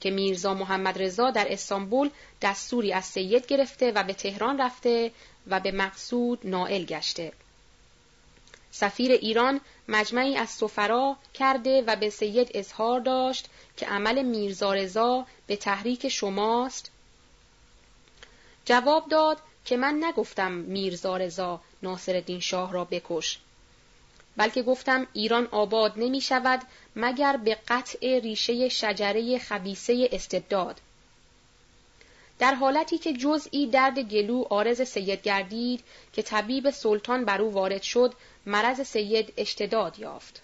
[0.00, 2.10] که میرزا محمد رضا در استانبول
[2.42, 5.12] دستوری از سید گرفته و به تهران رفته
[5.46, 7.32] و به مقصود نائل گشته.
[8.72, 15.26] سفیر ایران مجمعی از سفرا کرده و به سید اظهار داشت که عمل میرزا رضا
[15.46, 16.90] به تحریک شماست.
[18.64, 23.38] جواب داد که من نگفتم میرزا رضا ناصرالدین شاه را بکش
[24.36, 26.62] بلکه گفتم ایران آباد نمی شود
[26.96, 30.80] مگر به قطع ریشه شجره خبیسه استبداد.
[32.38, 37.82] در حالتی که جزئی درد گلو آرز سید گردید که طبیب سلطان بر او وارد
[37.82, 38.14] شد
[38.46, 40.42] مرض سید اشتداد یافت.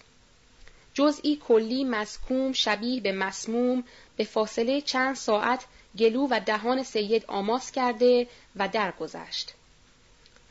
[0.93, 3.83] جزئی کلی مسکوم شبیه به مسموم
[4.17, 5.65] به فاصله چند ساعت
[5.99, 9.53] گلو و دهان سید آماس کرده و درگذشت.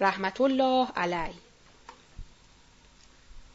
[0.00, 1.34] رحمت الله علی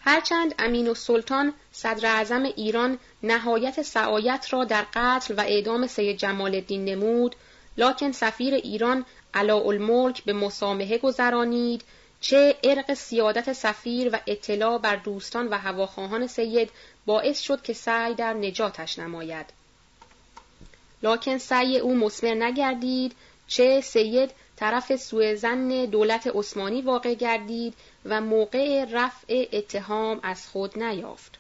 [0.06, 6.18] هرچند امین و سلطان صدر اعظم ایران نهایت سعایت را در قتل و اعدام سید
[6.18, 7.36] جمال الدین نمود
[7.78, 11.84] لکن سفیر ایران الملک به مسامحه گذرانید
[12.24, 16.70] چه ارق سیادت سفیر و اطلاع بر دوستان و هواخواهان سید
[17.06, 19.46] باعث شد که سعی در نجاتش نماید.
[21.04, 23.16] لکن سعی او مسمر نگردید
[23.48, 27.74] چه سید طرف سوء زن دولت عثمانی واقع گردید
[28.06, 31.40] و موقع رفع اتهام از خود نیافت.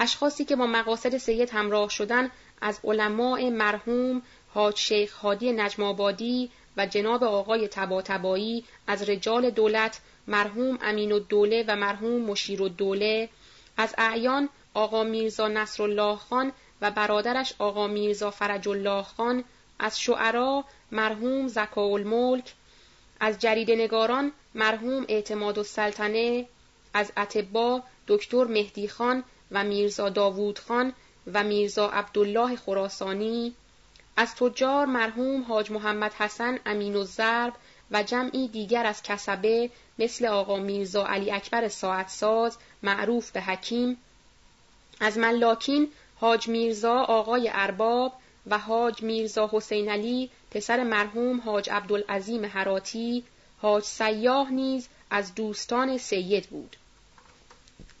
[0.00, 2.30] اشخاصی که با مقاصد سید همراه شدن
[2.60, 4.22] از علماء مرحوم
[4.54, 5.82] حاج شیخ هادی نجم
[6.76, 13.28] و جناب آقای تباتبایی از رجال دولت مرحوم امین الدوله و مرحوم مشیر الدوله
[13.76, 19.44] از اعیان آقا میرزا نصرالله خان و برادرش آقا میرزا فرج الله خان
[19.78, 22.54] از شعرا مرحوم زکا الملک
[23.20, 26.46] از جریده نگاران مرحوم اعتماد السلطنه
[26.94, 30.92] از اتبا دکتر مهدی خان و میرزا داوود خان
[31.32, 33.54] و میرزا عبدالله خراسانی.
[34.16, 37.52] از تجار مرحوم حاج محمد حسن امین و زرب
[37.90, 43.96] و جمعی دیگر از کسبه مثل آقا میرزا علی اکبر ساعت ساز معروف به حکیم
[45.00, 48.12] از ملاکین حاج میرزا آقای ارباب
[48.46, 53.24] و حاج میرزا حسین علی پسر مرحوم حاج عبدالعظیم حراتی
[53.62, 56.76] حاج سیاه نیز از دوستان سید بود.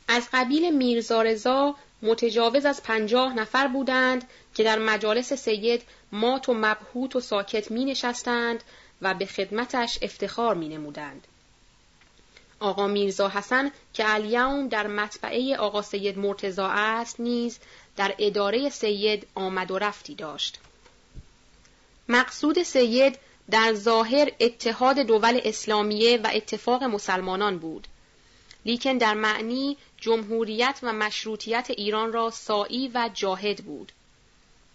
[0.08, 6.54] از قبیل میرزا رضا متجاوز از پنجاه نفر بودند که در مجالس سید مات و
[6.54, 8.64] مبهوت و ساکت می نشستند
[9.02, 11.26] و به خدمتش افتخار می نمودند.
[12.60, 17.58] آقا میرزا حسن که الیوم در مطبعه آقا سید مرتزا است نیز
[17.96, 20.58] در اداره سید آمد و رفتی داشت.
[22.08, 23.18] مقصود سید
[23.50, 27.86] در ظاهر اتحاد دول اسلامیه و اتفاق مسلمانان بود.
[28.64, 33.92] لیکن در معنی جمهوریت و مشروطیت ایران را سایی و جاهد بود.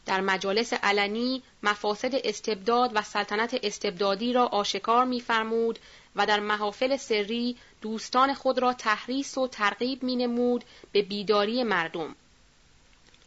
[0.05, 5.79] در مجالس علنی مفاسد استبداد و سلطنت استبدادی را آشکار می‌فرمود
[6.15, 12.15] و در محافل سری دوستان خود را تحریس و ترغیب نمود به بیداری مردم.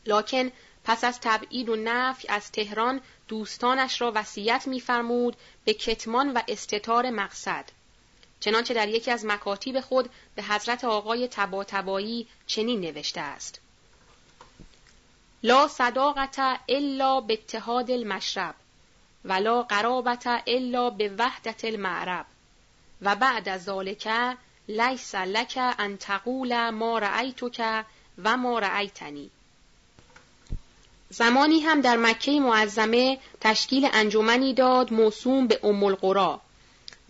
[0.07, 0.53] لکن
[0.85, 7.11] پس از تبعید و نفی از تهران دوستانش را وصیت می‌فرمود به کتمان و استتار
[7.11, 7.65] مقصد.
[8.41, 13.61] چنانچه در یکی از مکاتیب خود به حضرت آقای تباتبایی چنین نوشته است.
[15.43, 18.55] لا صداقت الا به اتحاد المشرب
[19.25, 22.27] ولا قرابت الا به وحدت المعرب
[23.03, 24.09] و بعد از ذالک
[24.69, 27.85] لیس لک ان تقول ما رأیتک
[28.25, 29.31] و ما رأیتنی
[31.11, 36.41] زمانی هم در مکه معظمه تشکیل انجمنی داد موسوم به ام القرا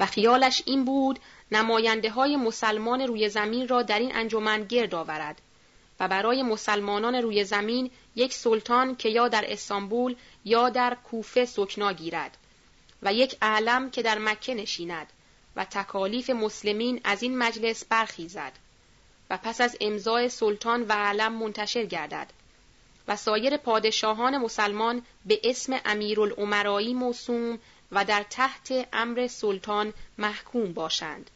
[0.00, 1.18] و خیالش این بود
[1.52, 5.40] نماینده های مسلمان روی زمین را در این انجمن گرد آورد
[6.00, 11.92] و برای مسلمانان روی زمین یک سلطان که یا در استانبول یا در کوفه سکنا
[11.92, 12.36] گیرد
[13.02, 15.06] و یک علم که در مکه نشیند
[15.56, 18.52] و تکالیف مسلمین از این مجلس برخیزد
[19.30, 22.26] و پس از امضای سلطان و علم منتشر گردد
[23.08, 27.58] و سایر پادشاهان مسلمان به اسم امیرالعمرایی موسوم
[27.92, 31.30] و در تحت امر سلطان محکوم باشند.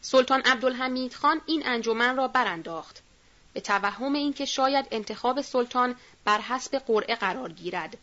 [0.00, 3.02] سلطان عبدالحمید خان این انجمن را برانداخت
[3.52, 7.98] به توهم اینکه شاید انتخاب سلطان بر حسب قرعه قرار گیرد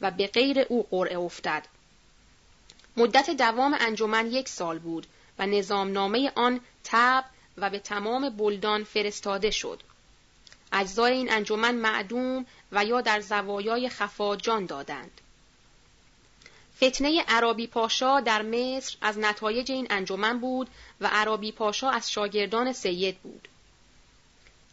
[0.00, 1.66] و به غیر او قرعه افتد.
[2.96, 5.06] مدت دوام انجمن یک سال بود
[5.38, 7.24] و نظامنامه آن تب
[7.56, 9.82] و به تمام بلدان فرستاده شد.
[10.72, 15.20] اجزای این انجمن معدوم و یا در زوایای خفا جان دادند.
[16.76, 20.68] فتنه عربی پاشا در مصر از نتایج این انجمن بود
[21.00, 23.48] و عربی پاشا از شاگردان سید بود.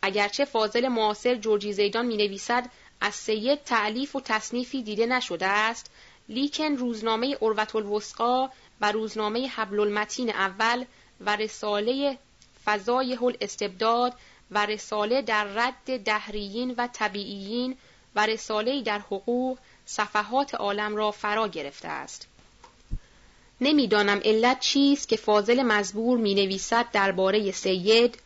[0.02, 2.70] اگرچه فاضل معاصر جورجی زیدان می نویسد
[3.02, 5.92] از سید تعلیف و تصنیفی دیده نشده است
[6.30, 8.50] لیکن روزنامه اروت الوسقا
[8.82, 10.86] و روزنامه حبل المتین اول
[11.22, 12.18] و رساله
[12.66, 14.14] فضای هل استبداد
[14.52, 17.78] و رساله در رد دهریین و طبیعیین
[18.16, 19.58] و رساله در حقوق
[19.92, 22.28] صفحات عالم را فرا گرفته است.
[23.62, 28.20] نمی‌دانم علت چیست که فاضل مزبور می نویسد درباره سید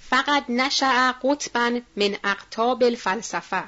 [0.00, 3.64] فقط نشع قطبا من اقتاب الفلسفه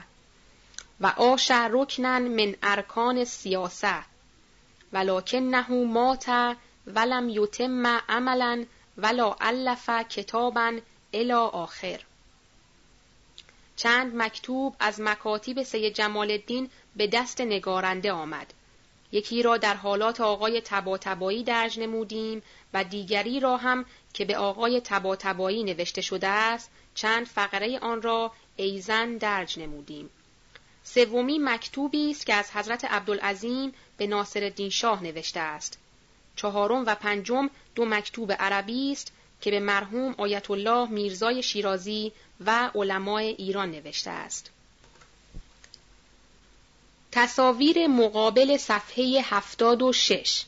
[1.01, 3.95] و آش رکنن من ارکان سیاسه
[4.93, 6.57] ولکنه مات
[6.87, 8.65] ولم یتم عملا
[8.99, 10.79] ولا علف کتابا
[11.15, 12.01] الى آخر
[13.83, 18.55] چند مکتوب از مکاتیب سید جمال الدین به دست نگارنده آمد.
[19.13, 22.43] یکی را در حالات آقای تباتبایی درج نمودیم
[22.75, 28.33] و دیگری را هم که به آقای تباتبایی نوشته شده است چند فقره آن را
[28.57, 30.11] ایزن درج نمودیم.
[30.85, 35.79] سومی مکتوبی است که از حضرت عبدالعظیم به ناصرالدین شاه نوشته است.
[36.37, 42.13] چهارم و پنجم دو مکتوب عربی است که به مرحوم آیت الله میرزای شیرازی
[42.47, 44.51] و علمای ایران نوشته است.
[47.13, 50.45] تصاویر مقابل صفحه هفتاد و شش.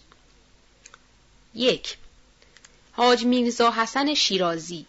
[1.54, 1.96] یک.
[2.92, 4.86] حاج میرزا حسن شیرازی.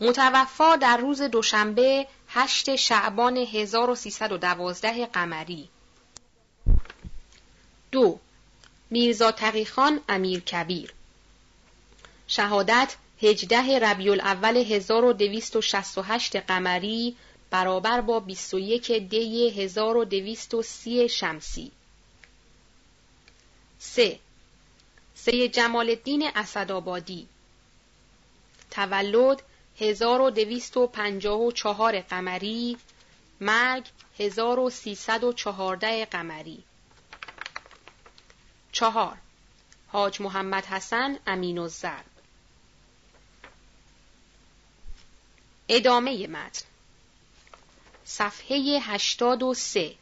[0.00, 5.68] متوفا در روز دوشنبه هشت شعبان 1312 قمری.
[7.90, 8.20] دو.
[8.90, 10.94] میرزا تقیخان امیر کبیر.
[12.26, 17.16] شهادت 18 ربیع الاول 1268 قمری
[17.50, 21.72] برابر با 21 دی 1230 شمسی.
[23.78, 24.18] 3.
[25.14, 27.26] سید جمال الدین اسدآبادی.
[28.70, 29.42] تولد
[29.80, 32.76] 1254 قمری
[33.40, 33.84] مرگ
[34.18, 36.62] 1314 قمری.
[38.72, 39.16] چهار.
[39.88, 42.11] حاج محمد حسن امین الزر
[45.68, 46.64] ادامه متن.
[48.04, 49.94] صفحه 83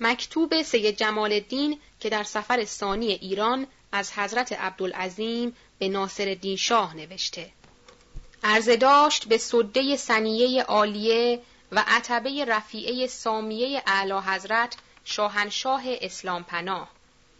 [0.00, 6.56] مکتوب سید جمال الدین که در سفر ثانی ایران از حضرت عبدالعظیم به ناصر الدین
[6.56, 7.50] شاه نوشته.
[8.44, 11.40] عرضه داشت به صده سنیه عالیه
[11.72, 16.88] و عتبه رفیعه سامیه اعلی حضرت شاهنشاه اسلام پناه.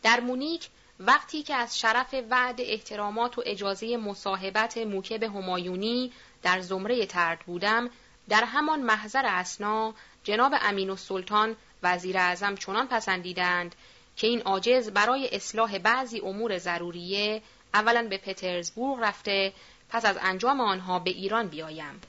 [0.03, 0.69] در مونیک
[1.01, 6.13] وقتی که از شرف وعد احترامات و اجازه مصاحبت موکب همایونی
[6.43, 7.91] در زمره ترد بودم
[8.29, 13.75] در همان محضر اسنا جناب امین و سلطان وزیر اعظم چنان پسندیدند
[14.17, 17.43] که این عاجز برای اصلاح بعضی امور ضروریه
[17.75, 19.53] اولا به پترزبورگ رفته
[19.89, 22.01] پس از انجام آنها به ایران بیایم.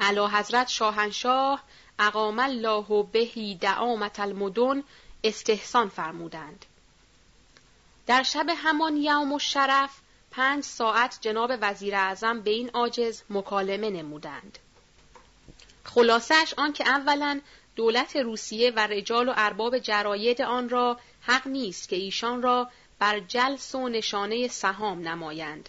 [0.00, 1.62] علا حضرت شاهنشاه
[1.98, 4.82] اقام الله بهی دعامت المدن
[5.24, 6.66] استحسان فرمودند.
[8.06, 9.90] در شب همان یوم و شرف
[10.30, 14.58] پنج ساعت جناب وزیر اعظم به این عاجز مکالمه نمودند.
[15.84, 17.40] خلاصش آن که اولا
[17.76, 23.20] دولت روسیه و رجال و ارباب جراید آن را حق نیست که ایشان را بر
[23.20, 25.68] جلس و نشانه سهام نمایند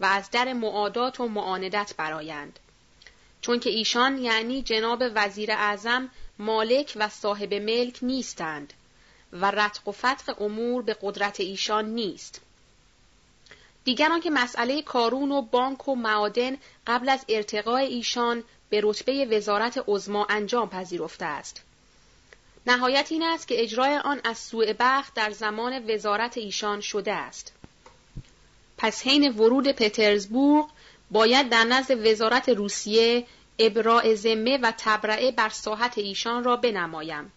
[0.00, 2.58] و از در معادات و معاندت برایند
[3.40, 8.72] چون که ایشان یعنی جناب وزیر اعظم مالک و صاحب ملک نیستند
[9.32, 12.40] و رتق و فتق امور به قدرت ایشان نیست.
[13.84, 16.56] دیگران که مسئله کارون و بانک و معادن
[16.86, 21.62] قبل از ارتقای ایشان به رتبه وزارت عظما انجام پذیرفته است.
[22.66, 27.52] نهایت این است که اجرای آن از سوء بخت در زمان وزارت ایشان شده است.
[28.78, 30.66] پس حین ورود پترزبورگ
[31.10, 33.26] باید در نزد وزارت روسیه
[33.58, 37.32] ابراع ذمه و تبرعه بر ساحت ایشان را بنمایم.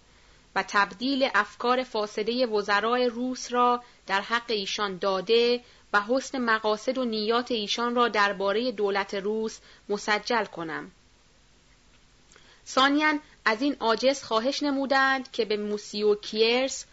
[0.56, 5.62] و تبدیل افکار فاسده وزرای روس را در حق ایشان داده
[5.94, 10.92] و حسن مقاصد و نیات ایشان را درباره دولت روس مسجل کنم.
[12.66, 16.86] سانیان از این عاجز خواهش نمودند که به موسیو کیرس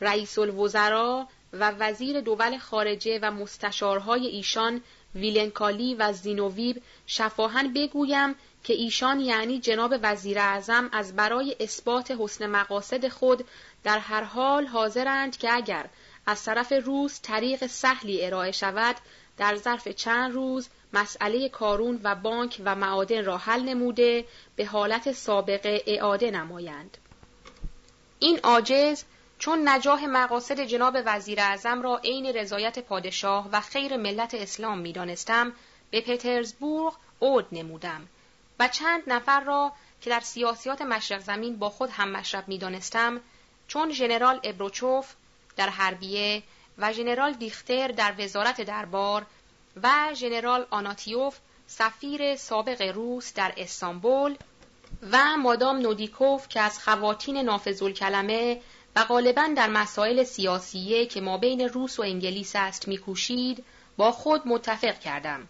[0.00, 4.82] رئیس الوزراء و وزیر دول خارجه و مستشارهای ایشان
[5.14, 8.34] ویلنکالی و زینوویب شفاهن بگویم
[8.64, 13.44] که ایشان یعنی جناب وزیر اعظم از برای اثبات حسن مقاصد خود
[13.84, 15.86] در هر حال حاضرند که اگر
[16.26, 18.96] از طرف روز طریق سهلی ارائه شود
[19.36, 24.24] در ظرف چند روز مسئله کارون و بانک و معادن را حل نموده
[24.56, 26.98] به حالت سابقه اعاده نمایند.
[28.18, 29.04] این عاجز
[29.38, 34.92] چون نجاح مقاصد جناب وزیر اعظم را عین رضایت پادشاه و خیر ملت اسلام می
[34.92, 35.52] دانستم
[35.90, 38.08] به پترزبورگ عود نمودم
[38.58, 43.20] و چند نفر را که در سیاسیات مشرق زمین با خود هم مشرب می دانستم
[43.68, 45.14] چون ژنرال ابروچوف
[45.56, 46.42] در حربیه
[46.78, 49.26] و ژنرال دیختر در وزارت دربار
[49.82, 54.36] و ژنرال آناتیوف سفیر سابق روس در استانبول
[55.12, 58.60] و مادام نودیکوف که از خواتین نافذ کلمه
[58.96, 63.64] و غالبا در مسائل سیاسیه که ما بین روس و انگلیس است میکوشید
[63.96, 65.48] با خود متفق کردم.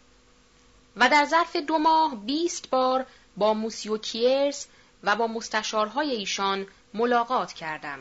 [0.96, 4.66] و در ظرف دو ماه بیست بار با موسیو کیرس
[5.02, 7.98] و با مستشارهای ایشان ملاقات کردم.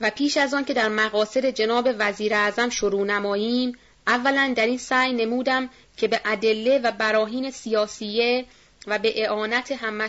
[0.00, 4.78] و پیش از آن که در مقاصد جناب وزیر اعظم شروع نماییم اولا در این
[4.78, 8.44] سعی نمودم که به ادله و براهین سیاسیه
[8.86, 10.08] و به اعانت هم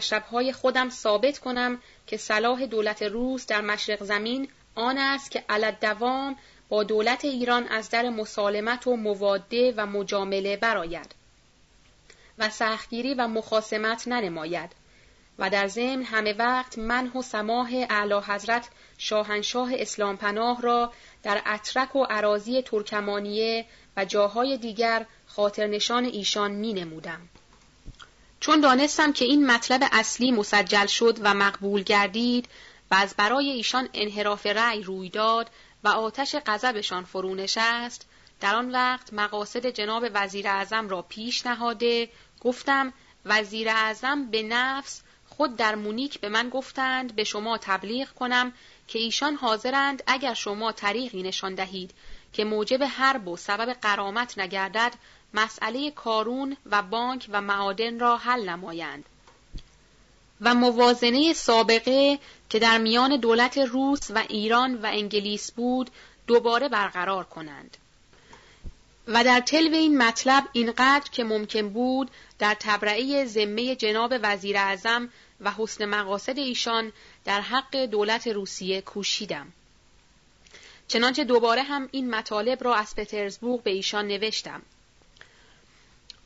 [0.51, 6.35] خودم ثابت کنم که صلاح دولت روس در مشرق زمین آن است که علت دوام
[6.69, 11.15] با دولت ایران از در مسالمت و مواده و مجامله براید
[12.37, 14.69] و سختگیری و مخاسمت ننماید
[15.39, 20.93] و در ضمن همه وقت منح و سماح اعلی حضرت شاهنشاه اسلام پناه را
[21.23, 23.65] در اترک و عراضی ترکمانیه
[23.97, 27.21] و جاهای دیگر خاطرنشان ایشان می نمودم.
[28.39, 32.47] چون دانستم که این مطلب اصلی مسجل شد و مقبول گردید
[32.91, 35.49] و از برای ایشان انحراف رأی روی داد
[35.83, 38.07] و آتش غضبشان فرو نشست.
[38.39, 42.09] در آن وقت مقاصد جناب وزیر اعظم را پیش نهاده.
[42.41, 42.93] گفتم
[43.25, 48.53] وزیر اعظم به نفس خود در مونیک به من گفتند به شما تبلیغ کنم
[48.87, 51.93] که ایشان حاضرند اگر شما طریقی نشان دهید
[52.33, 54.93] که موجب حرب و سبب قرامت نگردد
[55.33, 59.05] مسئله کارون و بانک و معادن را حل نمایند.
[60.43, 62.19] و موازنه سابقه
[62.49, 65.89] که در میان دولت روس و ایران و انگلیس بود
[66.27, 67.77] دوباره برقرار کنند
[69.07, 75.09] و در تلو این مطلب اینقدر که ممکن بود در تبرعه ذمه جناب وزیر اعظم
[75.41, 76.91] و حسن مقاصد ایشان
[77.25, 79.53] در حق دولت روسیه کوشیدم.
[80.87, 84.61] چنانچه دوباره هم این مطالب را از پترزبورگ به ایشان نوشتم.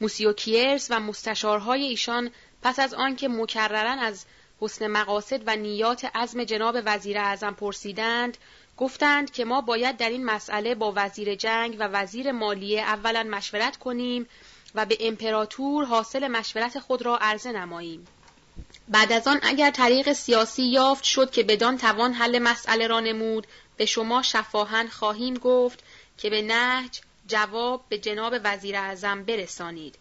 [0.01, 2.32] موسیو کیرز و مستشارهای ایشان
[2.62, 4.26] پس از آنکه مکررن از
[4.62, 8.38] حسن مقاصد و نیات عزم جناب وزیر اعظم پرسیدند
[8.78, 13.78] گفتند که ما باید در این مسئله با وزیر جنگ و وزیر مالیه اولا مشورت
[13.78, 14.28] کنیم
[14.76, 18.08] و به امپراتور حاصل مشورت خود را عرضه نماییم.
[18.88, 23.47] بعد از آن اگر طریق سیاسی یافت شد که بدان توان حل مسئله را نمود
[23.78, 25.84] به شما شفاهاً خواهیم گفت
[26.18, 29.95] که به نهج جواب به جناب وزیر اعظم برسانید.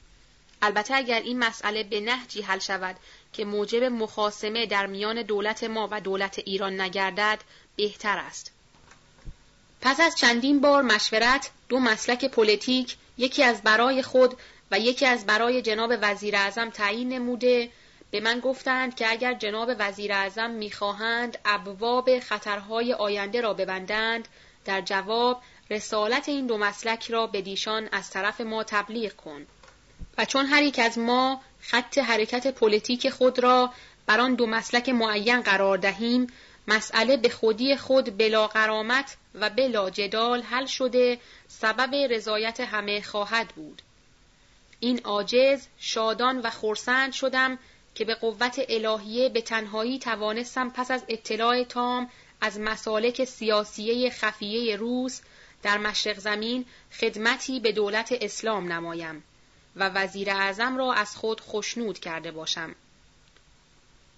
[0.63, 2.97] البته اگر این مسئله به نهجی حل شود
[3.33, 7.41] که موجب مخاسمه در میان دولت ما و دولت ایران نگردد
[7.77, 8.53] بهتر است.
[9.81, 14.37] پس از چندین بار مشورت دو مسلک پلیتیک یکی از برای خود
[14.71, 17.71] و یکی از برای جناب وزیر اعظم تعیین نموده
[18.11, 24.29] به من گفتند که اگر جناب وزیر اعظم می‌خواهند ابواب خطرهای آینده را ببندند
[24.65, 29.47] در جواب رسالت این دو مسلک را بدیشان از طرف ما تبلیغ کن
[30.19, 33.73] و چون هر یک از ما خط حرکت پلیتیک خود را
[34.07, 36.27] بر آن دو مسلک معین قرار دهیم
[36.69, 43.49] مسئله به خودی خود بلا غرامت و بلا جدال حل شده سبب رضایت همه خواهد
[43.49, 43.83] بود.
[44.81, 47.59] این عاجز، شادان و خرسند شدم
[47.95, 52.11] که به قوت الهیه به تنهایی توانستم پس از اطلاع تام
[52.41, 55.21] از مسالک سیاسیه خفیه روس
[55.63, 56.67] در مشرق زمین
[57.01, 59.25] خدمتی به دولت اسلام نمایم
[59.77, 62.75] و وزیر اعظم را از خود خشنود کرده باشم.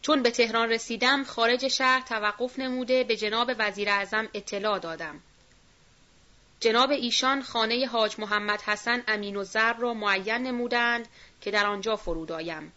[0.03, 5.21] چون به تهران رسیدم خارج شهر توقف نموده به جناب وزیر اعظم اطلاع دادم.
[6.61, 11.09] جناب ایشان خانه حاج محمد حسن امین و زر را معین نمودند
[11.41, 12.73] که در آنجا فرود آیم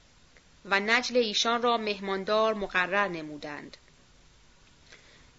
[0.65, 3.77] و نجل ایشان را مهماندار مقرر نمودند.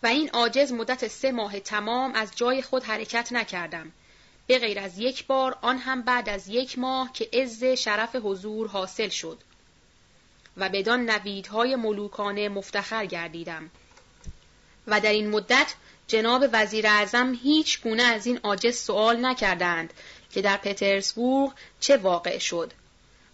[0.03, 3.93] و این عاجز مدت سه ماه تمام از جای خود حرکت نکردم.
[4.53, 8.69] به غیر از یک بار آن هم بعد از یک ماه که عز شرف حضور
[8.69, 9.39] حاصل شد.
[10.57, 13.71] و بدان نویدهای ملوکانه مفتخر گردیدم.
[14.87, 15.75] و در این مدت
[16.07, 19.93] جناب وزیر اعظم هیچ گونه از این عاجز سوال نکردند
[20.31, 22.73] که در پترزبورگ چه واقع شد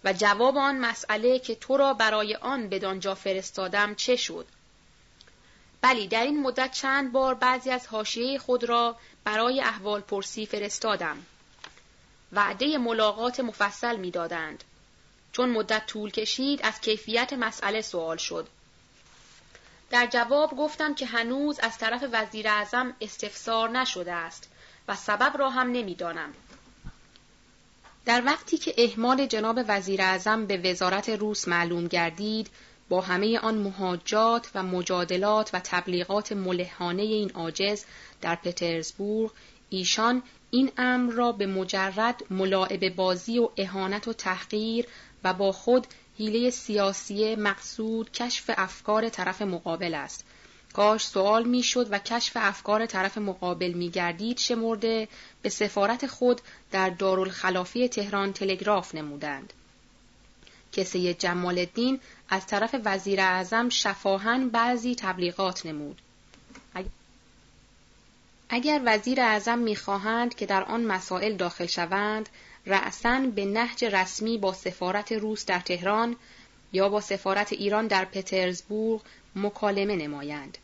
[0.04, 4.46] و جواب آن مسئله که تو را برای آن بدانجا فرستادم چه شد
[5.80, 11.16] بلی در این مدت چند بار بعضی از حاشیه خود را برای احوال پرسی فرستادم.
[12.32, 14.64] وعده ملاقات مفصل می‌دادند.
[15.32, 18.48] چون مدت طول کشید از کیفیت مسئله سوال شد.
[19.90, 24.48] در جواب گفتم که هنوز از طرف وزیر اعظم استفسار نشده است
[24.88, 26.34] و سبب را هم نمی‌دانم.
[28.04, 32.50] در وقتی که احمال جناب وزیر اعظم به وزارت روس معلوم گردید،
[32.88, 37.84] با همه آن مهاجات و مجادلات و تبلیغات ملحانه این عاجز
[38.20, 39.30] در پترزبورگ
[39.70, 44.86] ایشان این امر را به مجرد ملاعب بازی و اهانت و تحقیر
[45.24, 45.86] و با خود
[46.18, 50.24] حیله سیاسی مقصود کشف افکار طرف مقابل است.
[50.72, 55.08] کاش سوال می‌شد و کشف افکار طرف مقابل میگردید شمرده
[55.42, 59.52] به سفارت خود در دارالخلافی تهران تلگراف نمودند.
[60.72, 66.02] که سید جمال الدین از طرف وزیر اعظم شفاهن بعضی تبلیغات نمود.
[68.48, 72.28] اگر وزیر اعظم می‌خواهند که در آن مسائل داخل شوند
[72.66, 76.16] رأسا به نهج رسمی با سفارت روس در تهران
[76.72, 79.00] یا با سفارت ایران در پترزبورگ
[79.36, 80.58] مکالمه نمایند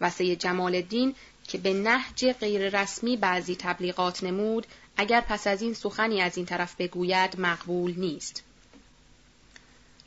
[0.00, 1.14] و سید جمال الدین
[1.48, 4.66] که به نهج غیر رسمی بعضی تبلیغات نمود
[4.96, 8.42] اگر پس از این سخنی از این طرف بگوید مقبول نیست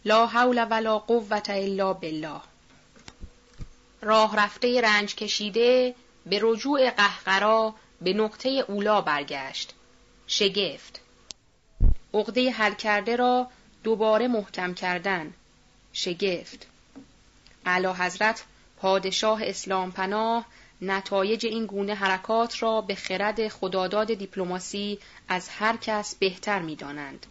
[0.05, 2.41] لا حول ولا قوت الا بالله.
[4.01, 5.95] راه رفته رنج کشیده
[6.25, 9.73] به رجوع قهقرا به نقطه اولا برگشت.
[10.27, 10.99] شگفت.
[12.13, 13.47] عقده حل کرده را
[13.83, 15.33] دوباره محکم کردن.
[15.93, 16.67] شگفت.
[17.65, 18.43] اعلی حضرت
[18.77, 20.45] پادشاه اسلام پناه
[20.81, 27.25] نتایج این گونه حرکات را به خرد خداداد دیپلماسی از هر کس بهتر می دانند.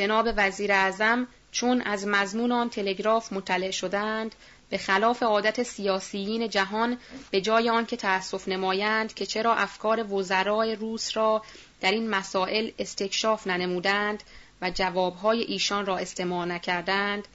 [0.00, 4.34] جناب وزیر اعظم چون از مضمون آن تلگراف مطلع شدند
[4.70, 6.98] به خلاف عادت سیاسیین جهان
[7.30, 11.42] به جای آنکه تأسف نمایند که چرا افکار وزرای روس را
[11.80, 14.22] در این مسائل استکشاف ننمودند
[14.62, 17.28] و جوابهای ایشان را استماع نکردند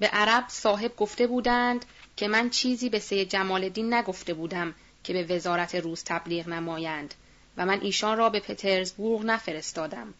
[0.00, 1.84] به عرب صاحب گفته بودند
[2.16, 4.74] که من چیزی به سید جمال الدین نگفته بودم
[5.04, 7.14] که به وزارت روز تبلیغ نمایند
[7.56, 10.14] و من ایشان را به پترزبورگ نفرستادم.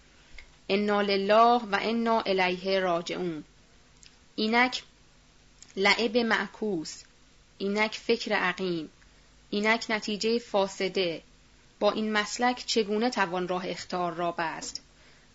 [0.68, 3.44] انا لله و انا الیه راجعون
[4.36, 4.82] اینک
[5.76, 7.02] لعب معکوس
[7.58, 8.90] اینک فکر عقیم
[9.50, 11.22] اینک نتیجه فاسده
[11.80, 14.82] با این مسلک چگونه توان راه اختار را بست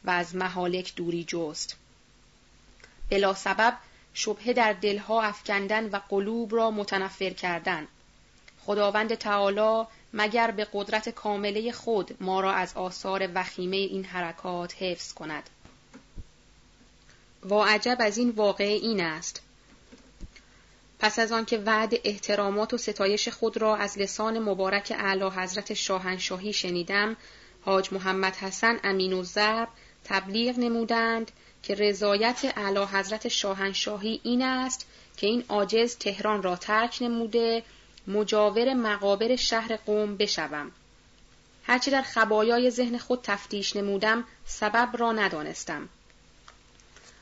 [0.04, 1.78] و از محالک دوری جست؟
[3.10, 3.78] بلا سبب
[4.14, 7.88] شبهه در دلها افکندن و قلوب را متنفر کردن.
[8.66, 15.14] خداوند تعالی مگر به قدرت کامله خود ما را از آثار وخیمه این حرکات حفظ
[15.14, 15.50] کند.
[17.50, 19.42] و عجب از این واقعه این است.
[21.00, 26.54] پس از آنکه وعد احترامات و ستایش خود را از لسان مبارک اعلی حضرت شاهنشاهی
[26.54, 27.16] شنیدم
[27.62, 29.68] حاج محمد حسن امین و زرب
[30.04, 31.32] تبلیغ نمودند
[31.64, 34.88] که رضایت اعلی حضرت شاهنشاهی این است
[35.18, 37.64] که این عاجز تهران را ترک نموده
[38.08, 40.72] مجاور مقابر شهر قوم بشوم.
[41.64, 45.90] هرچه در خبایای ذهن خود تفتیش نمودم سبب را ندانستم.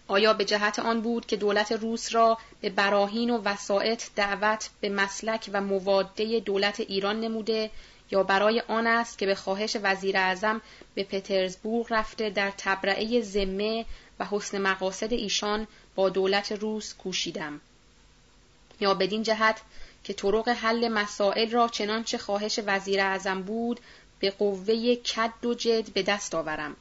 [0.08, 4.90] آیا به جهت آن بود که دولت روس را به براهین و وسائط دعوت به
[4.90, 7.72] مسلک و مواده دولت ایران نموده
[8.12, 10.62] یا برای آن است که به خواهش وزیر اعظم
[10.96, 13.86] به پترزبورگ رفته در تبرعه ذمه
[14.20, 17.62] و حسن مقاصد ایشان با دولت روس کوشیدم؟
[18.80, 19.62] یا بدین جهت
[20.06, 23.80] که طرق حل مسائل را چنانچه خواهش وزیر اعظم بود
[24.20, 26.76] به قوه کد و جد به دست آورم.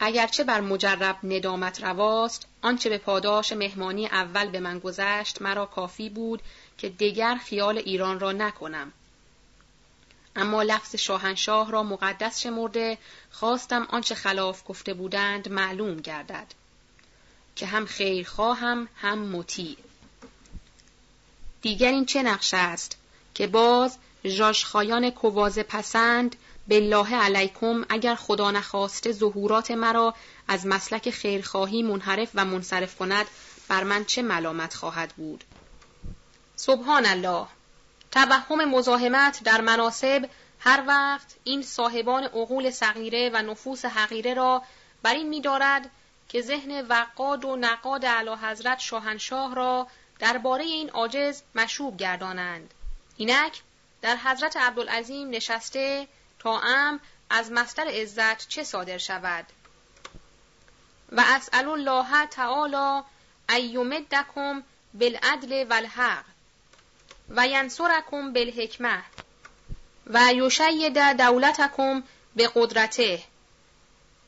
[0.00, 6.10] اگرچه بر مجرب ندامت رواست آنچه به پاداش مهمانی اول به من گذشت مرا کافی
[6.10, 6.42] بود
[6.78, 8.92] که دیگر خیال ایران را نکنم.
[10.36, 12.98] اما لفظ شاهنشاه را مقدس شمرده
[13.30, 16.46] خواستم آنچه خلاف گفته بودند معلوم گردد.
[17.56, 19.76] که هم خیرخواهم هم مطیع.
[21.66, 22.96] دیگر این چه نقشه است؟
[23.34, 26.36] که باز ژاژخایان کوواز پسند
[26.68, 30.14] بالله علیکم اگر خدا نخواسته ظهورات مرا
[30.48, 33.26] از مسلک خیرخواهی منحرف و منصرف کند
[33.68, 35.44] بر من چه ملامت خواهد بود؟
[36.56, 37.46] سبحان الله.
[38.10, 44.62] توهم مزاحمت در مناسب هر وقت این صاحبان عقول صغیره و نفوس حقیره را
[45.02, 45.90] بر این می‌دارد
[46.28, 49.86] که ذهن وقاد و نقاد اعلی حضرت شاهنشاه را
[50.18, 52.74] درباره این عاجز مشوب گردانند.
[53.16, 53.62] اینک
[54.02, 56.08] در حضرت عبدالعظیم نشسته
[56.38, 57.00] تا ام
[57.30, 59.46] از مستر عزت چه صادر شود.
[61.12, 63.02] و اسأل الله تعالی
[63.48, 64.62] ایومدکم
[64.94, 66.24] بالعدل والحق
[67.28, 69.02] و ینصرکم بالحکمه
[70.06, 72.02] و یشید دولتکم
[72.36, 73.22] به قدرته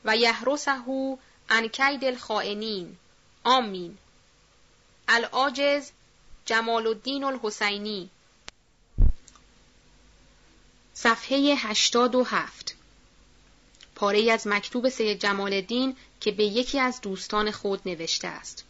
[0.05, 1.18] و یحرسه
[1.51, 2.97] عن کید الخائنین.
[3.45, 3.99] آمین.
[5.09, 5.90] العاجز
[6.44, 8.11] جمال الدین الحسینی
[10.94, 12.74] صفحه 87
[13.94, 18.64] پاره از مکتوب سید جمال الدین که به یکی از دوستان خود نوشته است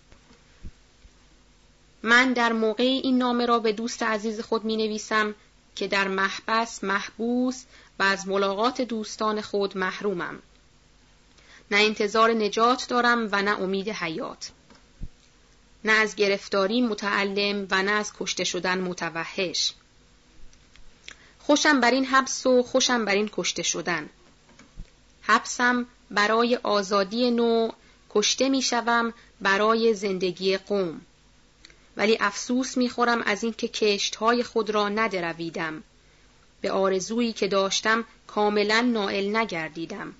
[2.02, 5.34] من در موقع این نامه را به دوست عزیز خود می نویسم
[5.76, 7.64] که در محبس محبوس
[7.98, 10.42] و از ملاقات دوستان خود محرومم.
[11.70, 14.50] نه انتظار نجات دارم و نه امید حیات.
[15.84, 19.72] نه از گرفتاری متعلم و نه از کشته شدن متوحش.
[21.38, 24.08] خوشم بر این حبس و خوشم بر این کشته شدن.
[25.22, 27.74] حبسم برای آزادی نوع
[28.10, 31.00] کشته می شوم برای زندگی قوم.
[31.96, 35.82] ولی افسوس می‌خورم از اینکه کشتهای خود را ندرویدم
[36.60, 40.14] به آرزویی که داشتم کاملا نائل نگردیدم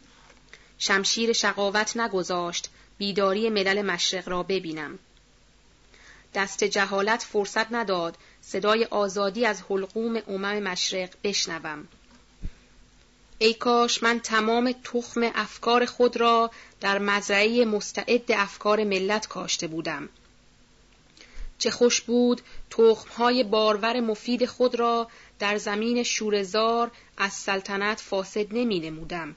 [0.79, 4.99] شمشیر شقاوت نگذاشت بیداری ملل مشرق را ببینم
[6.35, 11.89] دست جهالت فرصت نداد صدای آزادی از حلقوم امم مشرق بشنوم
[13.39, 16.51] ای کاش من تمام تخم افکار خود را
[16.81, 20.09] در مزرعه مستعد افکار ملت کاشته بودم
[21.59, 25.09] چه خوش بود تخمهای بارور مفید خود را
[25.39, 29.37] در زمین شورزار از سلطنت فاسد نمی نمودم.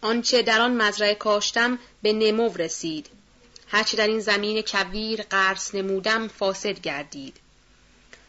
[0.00, 3.08] آنچه در آن مزرعه کاشتم به نمو رسید.
[3.72, 7.36] هرچه در این زمین کویر قرص نمودم فاسد گردید.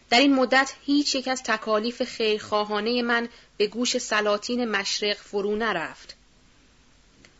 [0.09, 6.15] در این مدت هیچ یک از تکالیف خیرخواهانه من به گوش سلاطین مشرق فرو نرفت.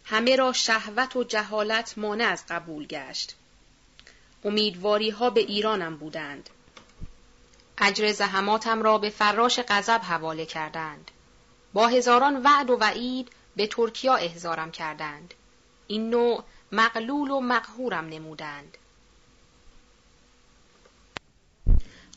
[0.06, 3.36] همه را شهوت و جهالت مانع از قبول گشت.
[4.44, 6.50] امیدواری ها به ایرانم بودند.
[7.78, 11.12] اجر زحماتم را به فراش غضب حواله کردند.
[11.74, 15.34] با هزاران وعد و وعید به ترکیا احضارم کردند.
[15.88, 18.78] این نوع مقلول و مقهورم نمودند.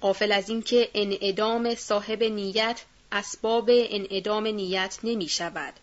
[0.01, 5.75] قافل از اینکه انعدام صاحب نیت اسباب انعدام نیت نمی شود.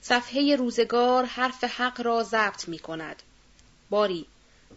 [0.00, 3.22] صفحه روزگار حرف حق را ضبط می کند.
[3.90, 4.26] باری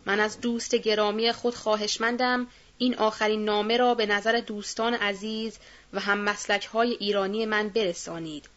[0.06, 5.60] من از دوست گرامی خود خواهشمندم این آخرین نامه را به نظر دوستان عزیز
[5.94, 8.50] و هم مسلک های ایرانی من برسانید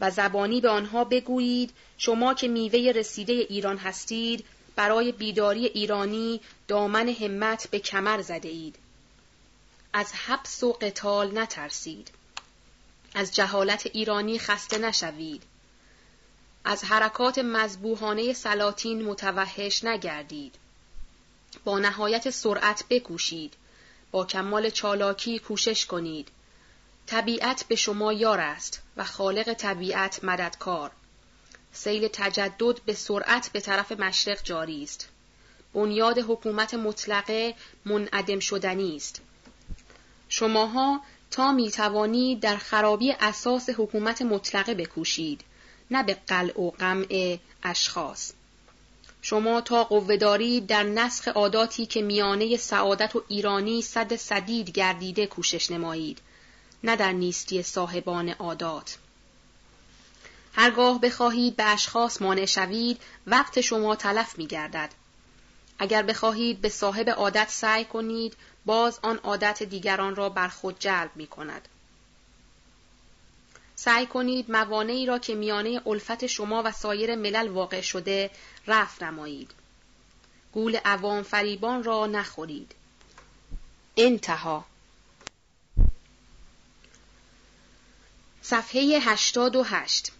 [0.00, 4.44] و زبانی به آنها بگویید شما که میوه رسیده ایران هستید
[4.76, 8.76] برای بیداری ایرانی دامن همت به کمر زده اید.
[9.92, 12.10] از حبس و قتال نترسید.
[13.14, 15.42] از جهالت ایرانی خسته نشوید.
[16.64, 20.54] از حرکات مذبوحانه سلاطین متوحش نگردید.
[21.64, 23.54] با نهایت سرعت بکوشید.
[24.10, 26.28] با کمال چالاکی کوشش کنید.
[27.06, 30.90] طبیعت به شما یار است و خالق طبیعت مددکار.
[31.72, 35.08] سیل تجدد به سرعت به طرف مشرق جاری است.
[35.74, 37.54] بنیاد حکومت مطلقه
[37.84, 39.20] منعدم شدنی است.
[40.28, 41.00] شماها
[41.30, 45.40] تا می توانید در خرابی اساس حکومت مطلقه بکوشید
[45.90, 48.32] نه به قلع و قمع اشخاص
[49.22, 55.70] شما تا قوهداری در نسخ عاداتی که میانه سعادت و ایرانی صد صدید گردیده کوشش
[55.70, 56.18] نمایید
[56.84, 58.98] نه در نیستی صاحبان عادات
[60.52, 64.90] هرگاه بخواهید به اشخاص مانع شوید وقت شما تلف می گردد.
[65.78, 71.10] اگر بخواهید به صاحب عادت سعی کنید باز آن عادت دیگران را بر خود جلب
[71.14, 71.68] می کند.
[73.74, 78.30] سعی کنید موانعی را که میانه الفت شما و سایر ملل واقع شده
[78.66, 79.50] رفت نمایید.
[80.52, 82.72] گول عوام فریبان را نخورید.
[83.96, 84.64] انتها
[88.48, 90.12] صفحه 88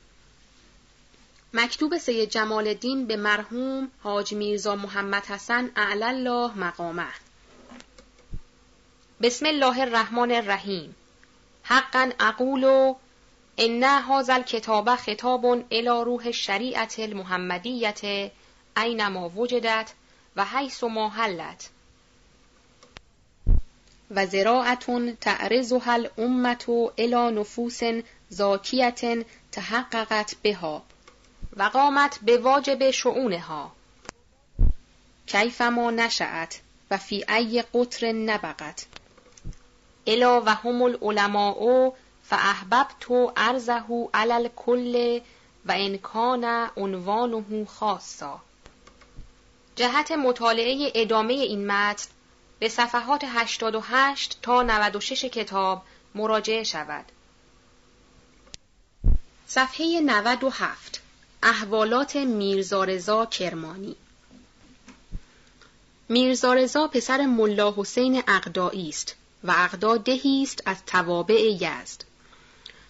[1.55, 7.07] مکتوب سید جمال الدین به مرحوم حاج میرزا محمد حسن اعلی الله مقامه.
[9.23, 10.97] بسم الله الرحمن الرحیم.
[11.63, 12.95] حقا اقول
[13.59, 18.31] ان هذا الكتاب خطاب الى روح الشریعت المحمدیت
[18.77, 19.93] اینما وجدت
[20.37, 21.71] و حیث ما حلت.
[24.11, 26.69] و زراعتون تعرضها الامت
[26.99, 27.81] الى نفوس
[28.29, 30.83] زاکیت تحققت بها.
[31.57, 33.73] و قامت به واجب شعونها.
[35.27, 36.61] کیفما نشأت
[36.91, 38.87] و فی ای قطر نبقت.
[40.07, 45.21] الا و هم العلماء فاحببت ارزه علی الکل
[45.67, 48.41] و ان کان عنوانه خاصا.
[49.77, 52.09] جهت مطالعه ادامه این متن
[52.59, 55.83] به صفحات 88 تا 96 کتاب
[56.15, 57.05] مراجعه شود.
[59.49, 61.01] صفحه 97
[61.43, 63.97] احوالات میرزارزا کرمانی
[66.09, 72.05] میرزارزا پسر ملا حسین اقدایی است و اقدا دهی است از توابع یزد.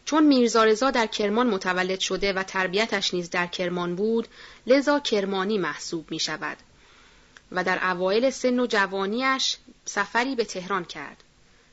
[0.04, 4.28] چون میرزارزا در کرمان متولد شده و تربیتش نیز در کرمان بود،
[4.66, 6.56] لذا کرمانی محسوب می شود.
[7.52, 11.22] و در اوایل سن و جوانیش سفری به تهران کرد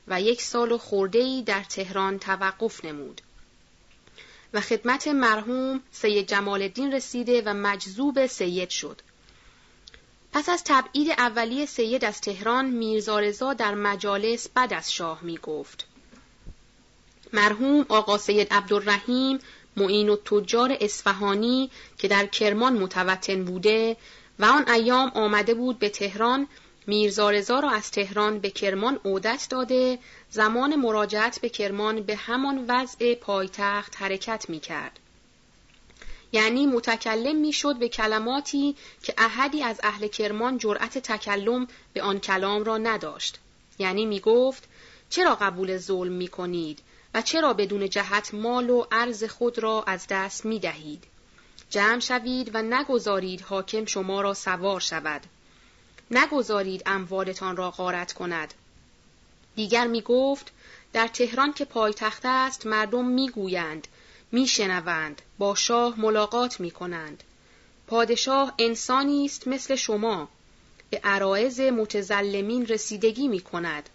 [0.07, 3.21] و یک سال و خوردهی در تهران توقف نمود.
[4.53, 9.01] و خدمت مرحوم سید جمال الدین رسیده و مجذوب سید شد.
[10.33, 15.85] پس از تبعید اولیه سید از تهران میرزارزا در مجالس بد از شاه می گفت.
[17.33, 19.39] مرحوم آقا سید عبدالرحیم
[19.77, 23.97] معین و تجار اصفهانی که در کرمان متوطن بوده
[24.39, 26.47] و آن ایام آمده بود به تهران
[26.87, 33.15] میرزارزا را از تهران به کرمان عودت داده زمان مراجعت به کرمان به همان وضع
[33.15, 34.99] پایتخت حرکت می کرد.
[36.31, 42.63] یعنی متکلم می‌شد به کلماتی که احدی از اهل کرمان جرأت تکلم به آن کلام
[42.63, 43.39] را نداشت.
[43.79, 44.63] یعنی می گفت
[45.09, 46.79] چرا قبول ظلم می کنید
[47.13, 51.03] و چرا بدون جهت مال و عرض خود را از دست می دهید؟
[51.69, 55.21] جمع شوید و نگذارید حاکم شما را سوار شود.
[56.11, 58.53] نگذارید اموالتان را غارت کند.
[59.55, 60.51] دیگر می گفت
[60.93, 63.87] در تهران که پایتخت است مردم می گویند
[64.31, 67.23] می شنوند با شاه ملاقات می کنند.
[67.87, 70.29] پادشاه انسانی است مثل شما
[70.89, 73.89] به عرایز متزلمین رسیدگی می کند.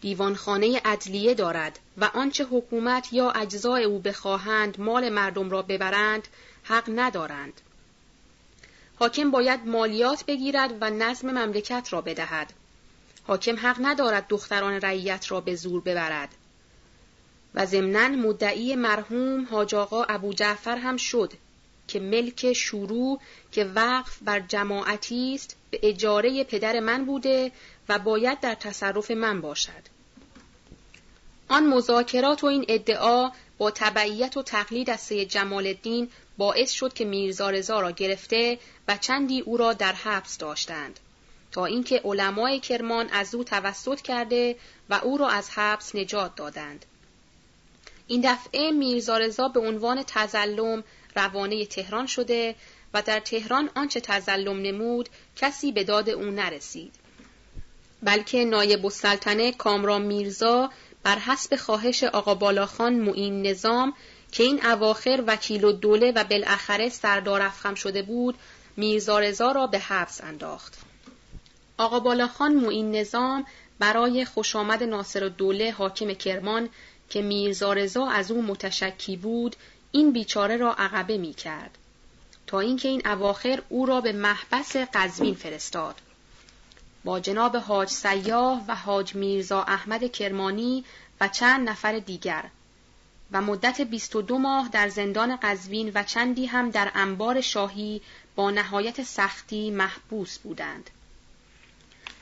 [0.00, 6.28] دیوانخانه عدلیه دارد و آنچه حکومت یا اجزای او بخواهند مال مردم را ببرند
[6.62, 7.60] حق ندارند.
[8.98, 12.52] حاکم باید مالیات بگیرد و نظم مملکت را بدهد.
[13.26, 16.28] حاکم حق ندارد دختران رعیت را به زور ببرد.
[17.54, 21.32] و ضمناً مدعی مرحوم حاج آقا ابو جعفر هم شد
[21.88, 23.20] که ملک شروع
[23.52, 27.52] که وقف بر جماعتی است به اجاره پدر من بوده
[27.88, 29.98] و باید در تصرف من باشد.
[31.48, 36.92] آن مذاکرات و این ادعا با تبعیت و تقلید از سید جمال الدین باعث شد
[36.92, 38.58] که میرزا رضا را گرفته
[38.88, 41.00] و چندی او را در حبس داشتند.
[41.52, 44.56] تا اینکه علمای کرمان از او توسط کرده
[44.90, 46.84] و او را از حبس نجات دادند.
[48.06, 50.84] این دفعه میرزا رضا به عنوان تزلم
[51.16, 52.54] روانه تهران شده
[52.94, 56.94] و در تهران آنچه تزلم نمود کسی به داد او نرسید.
[58.02, 60.70] بلکه نایب السلطنه کامران میرزا
[61.02, 63.94] بر حسب خواهش آقا بالاخان معین نظام
[64.32, 68.34] که این اواخر وکیل و دوله و بالاخره سردار افخم شده بود
[68.76, 70.78] میرزا رضا را به حبس انداخت.
[71.78, 73.46] آقا بالاخان معین نظام
[73.78, 76.68] برای خوش آمد ناصر دوله حاکم کرمان
[77.10, 79.56] که میرزا رضا از او متشکی بود
[79.92, 81.78] این بیچاره را عقبه می کرد.
[82.46, 85.94] تا اینکه این اواخر او را به محبس قزوین فرستاد.
[87.04, 90.84] با جناب حاج سیاه و حاج میرزا احمد کرمانی
[91.20, 92.44] و چند نفر دیگر
[93.32, 98.02] و مدت 22 ماه در زندان قزوین و چندی هم در انبار شاهی
[98.36, 100.90] با نهایت سختی محبوس بودند.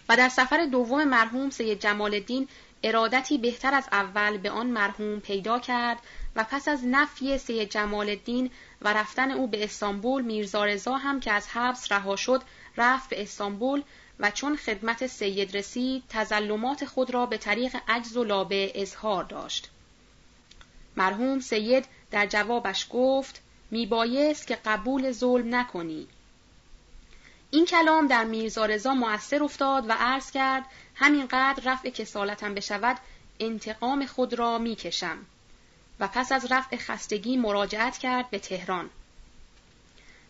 [0.08, 2.48] و در سفر دوم مرحوم سید جمال الدین
[2.82, 5.98] ارادتی بهتر از اول به آن مرحوم پیدا کرد
[6.36, 8.50] و پس از نفی سید جمال الدین
[8.82, 12.42] و رفتن او به استانبول میرزا هم که از حبس رها شد
[12.76, 13.82] رفت به استانبول
[14.20, 19.70] و چون خدمت سید رسید تزلمات خود را به طریق عجز و لابه اظهار داشت.
[20.96, 26.06] مرحوم سید در جوابش گفت میبایست که قبول ظلم نکنی.
[27.50, 32.96] این کلام در میرزا رضا مؤثر افتاد و عرض کرد همینقدر رفع کسالتم بشود
[33.40, 35.18] انتقام خود را می‌کشم
[36.00, 38.90] و پس از رفع خستگی مراجعت کرد به تهران.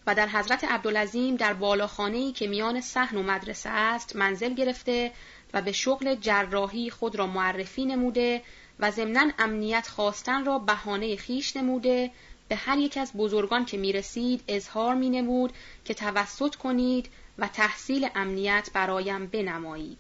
[0.07, 5.13] و در حضرت عبدالعظیم در بالاخانه‌ای که میان صحن و مدرسه است منزل گرفته
[5.53, 8.43] و به شغل جراحی خود را معرفی نموده
[8.81, 12.11] و ضمنا امنیت خواستن را بهانه خیش نموده
[12.49, 15.53] به هر یک از بزرگان که می رسید اظهار می نمود
[15.85, 17.09] که توسط کنید
[17.39, 19.99] و تحصیل امنیت برایم بنمایید.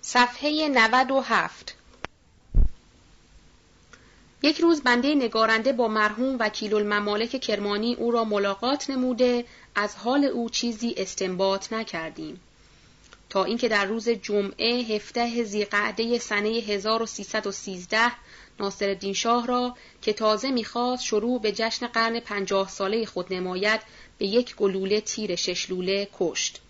[0.00, 1.81] صفحه 97
[4.42, 10.24] یک روز بنده نگارنده با مرحوم وکیل الممالک کرمانی او را ملاقات نموده از حال
[10.24, 12.40] او چیزی استنباط نکردیم
[13.30, 17.98] تا اینکه در روز جمعه هفته زیقعده سنه 1313
[18.60, 23.80] ناصر شاه را که تازه می‌خواست شروع به جشن قرن پنجاه ساله خود نماید
[24.18, 26.60] به یک گلوله تیر ششلوله کشت.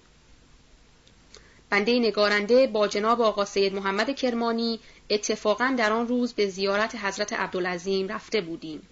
[1.70, 4.80] بنده نگارنده با جناب آقا سید محمد کرمانی
[5.10, 8.88] اتفاقا در آن روز به زیارت حضرت عبدالعظیم رفته بودیم.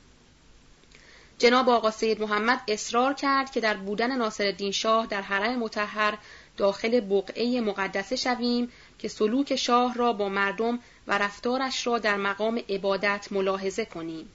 [1.39, 6.19] جناب آقا سید محمد اصرار کرد که در بودن ناصرالدین شاه در حرم متحر
[6.57, 12.61] داخل بقعه مقدسه شویم که سلوک شاه را با مردم و رفتارش را در مقام
[12.69, 14.31] عبادت ملاحظه کنیم.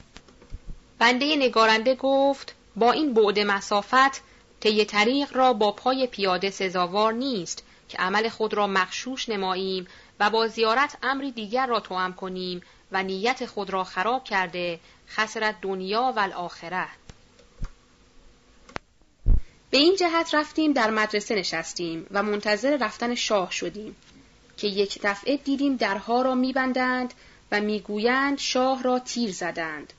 [1.00, 4.22] بنده نگارنده گفت با این بعد مسافت
[4.60, 9.88] طی طریق را با پای پیاده سزاوار نیست که عمل خود را مخشوش نماییم
[10.20, 12.62] و با زیارت امری دیگر را توام کنیم
[12.92, 16.88] و نیت خود را خراب کرده خسرت دنیا و الاخره
[19.72, 23.96] به این جهت رفتیم در مدرسه نشستیم و منتظر رفتن شاه شدیم
[24.58, 27.14] که یک دفعه دیدیم درها را میبندند
[27.52, 29.94] و می‌گویند شاه را تیر زدند.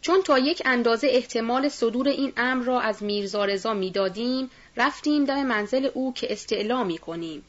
[0.00, 5.42] چون تا یک اندازه احتمال صدور این امر را از میرزا رضا می‌دادیم رفتیم دم
[5.42, 7.44] منزل او که استعلامی کنیم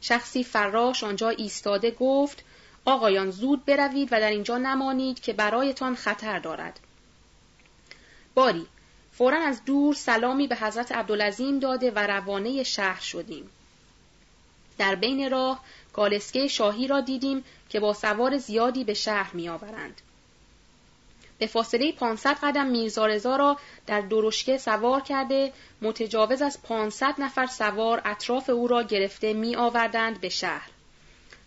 [0.00, 2.44] شخصی فراش آنجا ایستاده گفت
[2.84, 6.80] آقایان زود بروید و در اینجا نمانید که برایتان خطر دارد
[8.34, 8.66] باری
[9.12, 13.50] فورا از دور سلامی به حضرت عبدالعظیم داده و روانه شهر شدیم
[14.78, 20.00] در بین راه گالسکه شاهی را دیدیم که با سوار زیادی به شهر می آورند.
[21.38, 28.02] به فاصله 500 قدم میرزا را در درشکه سوار کرده متجاوز از 500 نفر سوار
[28.04, 30.70] اطراف او را گرفته می آوردند به شهر.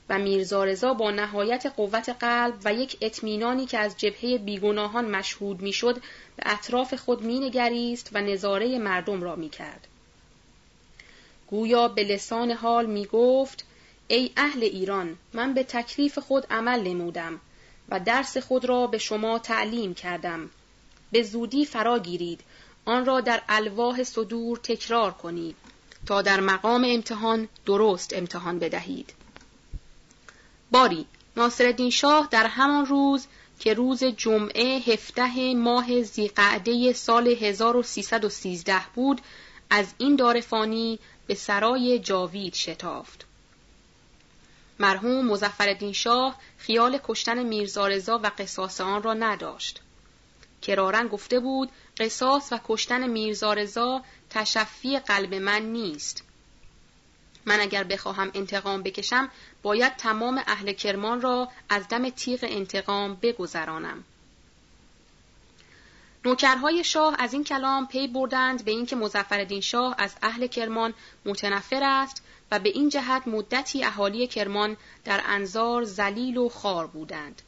[0.10, 5.96] و میرزا با نهایت قوت قلب و یک اطمینانی که از جبهه بیگناهان مشهود می‌شد
[6.36, 9.88] به اطراف خود مینگریست و نظاره مردم را می‌کرد.
[11.48, 13.66] گویا به لسان حال می گفت
[14.08, 17.40] ای اهل ایران من به تکلیف خود عمل نمودم.
[17.92, 20.50] و درس خود را به شما تعلیم کردم.
[21.12, 22.42] به زودی فرا گیرید.
[22.86, 25.56] آن را در الواح صدور تکرار کنید
[26.06, 29.14] تا در مقام امتحان درست امتحان بدهید.
[30.72, 31.06] باری
[31.38, 33.28] ناصرالدین شاه در همان روز
[33.60, 39.22] که روز جمعه هفته ماه زیقعده سال 1313 بود
[39.70, 43.26] از این دارفانی به سرای جاوید شتافت.
[44.82, 49.82] مرحوم مزفردین شاه خیال کشتن میرزارزا و قصاص آن را نداشت.
[50.62, 56.24] کرارن گفته بود قصاص و کشتن میرزارزا تشفی قلب من نیست.
[57.46, 59.30] من اگر بخواهم انتقام بکشم
[59.64, 64.04] باید تمام اهل کرمان را از دم تیغ انتقام بگذرانم.
[66.26, 70.94] نوکرهای شاه از این کلام پی بردند به اینکه مظفرالدین شاه از اهل کرمان
[71.26, 77.42] متنفر است و به این جهت مدتی اهالی کرمان در انظار زلیل و خار بودند.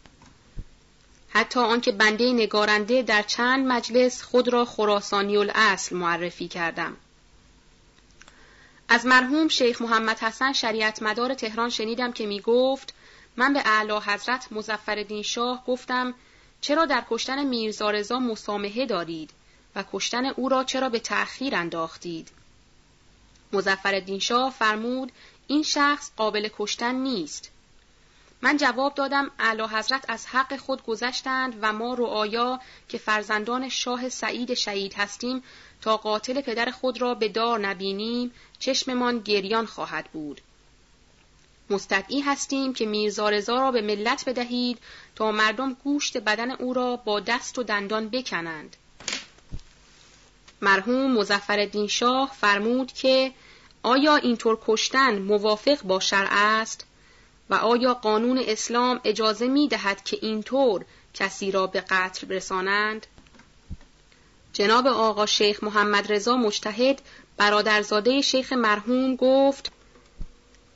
[1.29, 6.97] حتی آنکه بنده نگارنده در چند مجلس خود را خراسانی الاصل معرفی کردم.
[8.89, 12.93] از مرحوم شیخ محمد حسن شریعت مدار تهران شنیدم که می گفت
[13.37, 16.13] من به اعلی حضرت مزفردین شاه گفتم
[16.61, 19.31] چرا در کشتن میرزارزا مسامحه دارید
[19.75, 22.31] و کشتن او را چرا به تأخیر انداختید؟
[23.53, 25.11] مزفر شاه فرمود
[25.47, 27.49] این شخص قابل کشتن نیست.
[28.41, 34.09] من جواب دادم اعلی حضرت از حق خود گذشتند و ما رعایا که فرزندان شاه
[34.09, 35.43] سعید شهید هستیم
[35.81, 40.41] تا قاتل پدر خود را به دار نبینیم چشممان گریان خواهد بود.
[41.69, 44.79] مستدعی هستیم که میرزارزا را به ملت بدهید
[45.15, 48.75] تا مردم گوشت بدن او را با دست و دندان بکنند.
[50.61, 53.31] مرحوم مزفر شاه فرمود که
[53.83, 56.85] آیا اینطور کشتن موافق با شرع است
[57.49, 63.07] و آیا قانون اسلام اجازه می دهد که اینطور کسی را به قتل برسانند؟
[64.53, 67.01] جناب آقا شیخ محمد رضا مجتهد
[67.37, 69.71] برادرزاده شیخ مرحوم گفت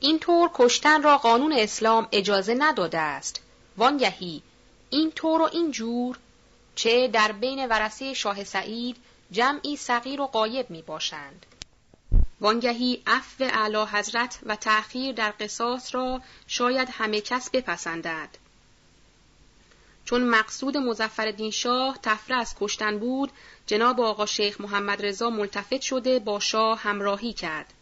[0.00, 3.40] اینطور کشتن را قانون اسلام اجازه نداده است
[3.76, 4.42] وانگهی
[4.90, 6.18] این طور و این جور
[6.74, 8.96] چه در بین ورسه شاه سعید
[9.30, 11.46] جمعی صغیر و قایب می باشند.
[12.40, 18.28] وانگهی عفو اعلی حضرت و تأخیر در قصاص را شاید همه کس بپسندد.
[20.04, 23.32] چون مقصود مزفردین شاه تفره از کشتن بود
[23.66, 27.72] جناب آقا شیخ محمد رضا ملتفت شده با شاه همراهی کرد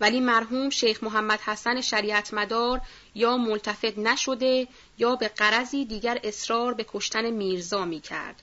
[0.00, 2.80] ولی مرحوم شیخ محمد حسن شریعت مدار
[3.14, 4.68] یا ملتفت نشده
[4.98, 8.42] یا به قرضی دیگر اصرار به کشتن میرزا می کرد.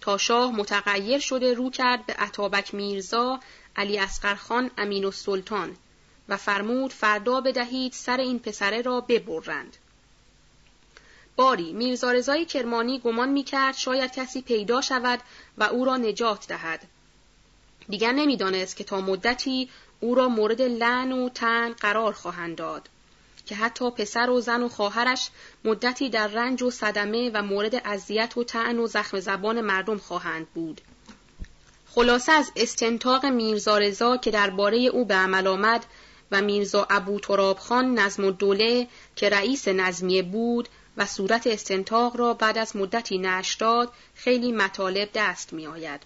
[0.00, 3.40] تا شاه متغیر شده رو کرد به عطابک میرزا
[3.76, 4.06] علی
[4.38, 5.76] خان امین و سلطان
[6.28, 9.76] و فرمود فردا بدهید سر این پسره را ببرند.
[11.36, 15.20] باری میرزا رضای کرمانی گمان می کرد شاید کسی پیدا شود
[15.58, 16.88] و او را نجات دهد.
[17.88, 19.70] دیگر نمی‌دانست که تا مدتی
[20.00, 22.88] او را مورد لعن و تن قرار خواهند داد
[23.48, 25.30] که حتی پسر و زن و خواهرش
[25.64, 30.46] مدتی در رنج و صدمه و مورد اذیت و تعن و زخم زبان مردم خواهند
[30.54, 30.80] بود.
[31.94, 35.84] خلاصه از استنتاق میرزا رضا که درباره او به عمل آمد
[36.32, 42.16] و میرزا ابو تراب خان نظم و دوله که رئیس نظمیه بود و صورت استنتاق
[42.16, 46.00] را بعد از مدتی نشر داد خیلی مطالب دست می آید.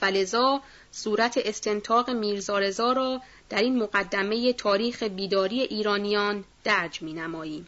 [0.00, 0.62] فلزا
[0.92, 7.66] صورت استنتاق میرزارزا را در این مقدمه تاریخ بیداری ایرانیان درج می نماییم.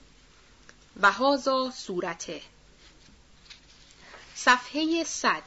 [1.03, 2.41] و هازا صورته.
[4.35, 5.43] صفحه صد.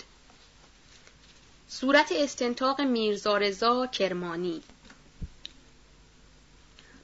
[1.68, 4.62] صورت استنتاق میرزارزا کرمانی.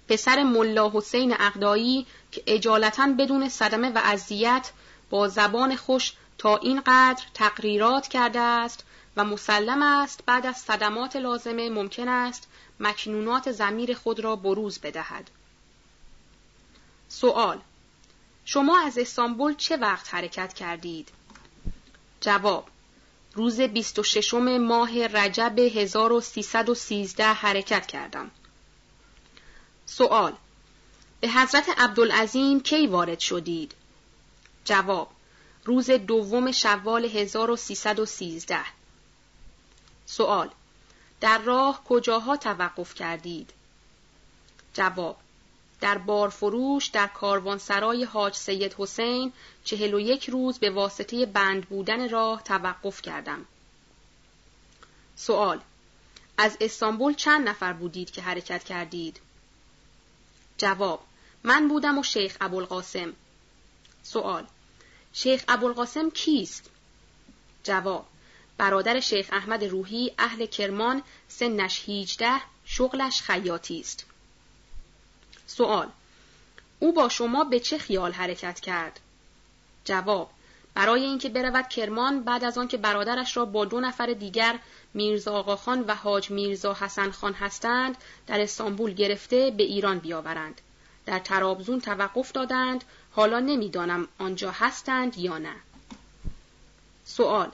[0.09, 4.71] پسر ملا حسین اقدایی که اجالتا بدون صدمه و اذیت
[5.09, 8.83] با زبان خوش تا اینقدر تقریرات کرده است
[9.17, 12.47] و مسلم است بعد از صدمات لازمه ممکن است
[12.79, 15.31] مکنونات زمیر خود را بروز بدهد.
[17.09, 17.59] سوال
[18.45, 21.09] شما از استانبول چه وقت حرکت کردید؟
[22.21, 22.67] جواب
[23.33, 28.31] روز 26 ماه رجب 1313 حرکت کردم.
[29.85, 30.33] سوال
[31.21, 33.75] به حضرت عبدالعظیم کی وارد شدید؟
[34.65, 35.09] جواب
[35.65, 38.59] روز دوم شوال 1313
[40.05, 40.49] سوال
[41.21, 43.53] در راه کجاها توقف کردید؟
[44.73, 45.17] جواب
[45.81, 52.09] در بارفروش در کاروانسرای حاج سید حسین چهل و یک روز به واسطه بند بودن
[52.09, 53.45] راه توقف کردم.
[55.15, 55.59] سوال
[56.37, 59.19] از استانبول چند نفر بودید که حرکت کردید؟
[60.57, 61.05] جواب
[61.43, 63.13] من بودم و شیخ ابوالقاسم.
[64.03, 64.45] سوال
[65.13, 66.69] شیخ ابوالقاسم کیست؟
[67.63, 68.05] جواب
[68.59, 74.05] برادر شیخ احمد روحی اهل کرمان سنش 18 شغلش خیاطی است.
[75.47, 75.87] سوال
[76.79, 78.99] او با شما به چه خیال حرکت کرد؟
[79.85, 80.29] جواب
[80.73, 84.59] برای اینکه برود کرمان بعد از آنکه برادرش را با دو نفر دیگر
[84.93, 90.61] میرزا آقاخان و حاج میرزا حسن خان هستند در استانبول گرفته به ایران بیاورند.
[91.05, 95.55] در ترابزون توقف دادند حالا نمی‌دانم آنجا هستند یا نه.
[97.05, 97.51] سوال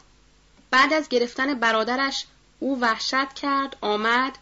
[0.76, 2.26] بعد از گرفتن برادرش
[2.60, 4.38] او وحشت کرد آمد.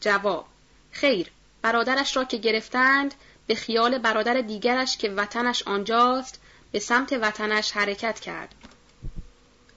[0.00, 0.46] جواب
[0.92, 1.30] خیر
[1.62, 3.14] برادرش را که گرفتند
[3.46, 6.40] به خیال برادر دیگرش که وطنش آنجاست
[6.72, 8.54] به سمت وطنش حرکت کرد.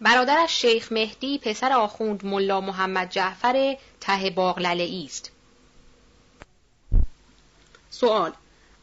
[0.01, 5.31] برادرش شیخ مهدی پسر آخوند ملا محمد جعفر ته باغلله است
[7.89, 8.33] سوال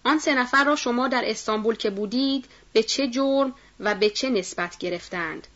[0.05, 4.31] آن سه نفر را شما در استانبول که بودید به چه جرم و به چه
[4.31, 5.47] نسبت گرفتند؟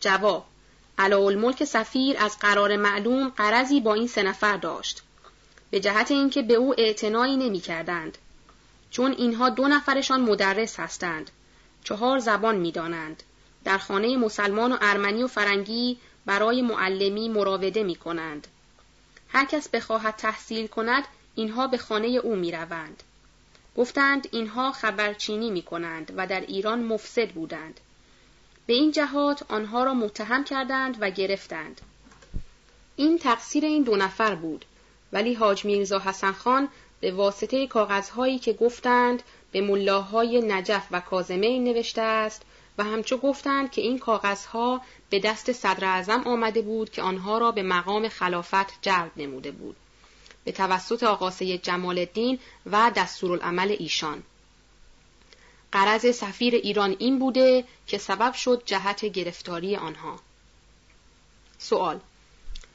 [0.00, 0.46] جواب
[0.98, 5.02] الملک سفیر از قرار معلوم قرضی با این سه نفر داشت
[5.70, 8.18] به جهت اینکه به او اعتنایی نمی کردند.
[8.90, 11.30] چون اینها دو نفرشان مدرس هستند
[11.84, 13.22] چهار زبان می دانند.
[13.64, 18.46] در خانه مسلمان و ارمنی و فرنگی برای معلمی مراوده می کنند.
[19.28, 21.04] هر کس بخواهد تحصیل کند
[21.34, 23.02] اینها به خانه او می روند.
[23.76, 27.80] گفتند اینها خبرچینی می کنند و در ایران مفسد بودند.
[28.68, 31.80] به این جهات آنها را متهم کردند و گرفتند.
[32.96, 34.64] این تقصیر این دو نفر بود
[35.12, 36.68] ولی حاج میرزا حسن خان
[37.00, 39.22] به واسطه کاغذهایی که گفتند
[39.52, 42.42] به ملاهای نجف و کازمه نوشته است
[42.78, 44.80] و همچو گفتند که این کاغذها
[45.10, 49.76] به دست صدر اعظم آمده بود که آنها را به مقام خلافت جلب نموده بود
[50.44, 54.22] به توسط آقا سید جمال الدین و دستورالعمل ایشان
[55.72, 60.20] قرض سفیر ایران این بوده که سبب شد جهت گرفتاری آنها.
[61.58, 62.00] سوال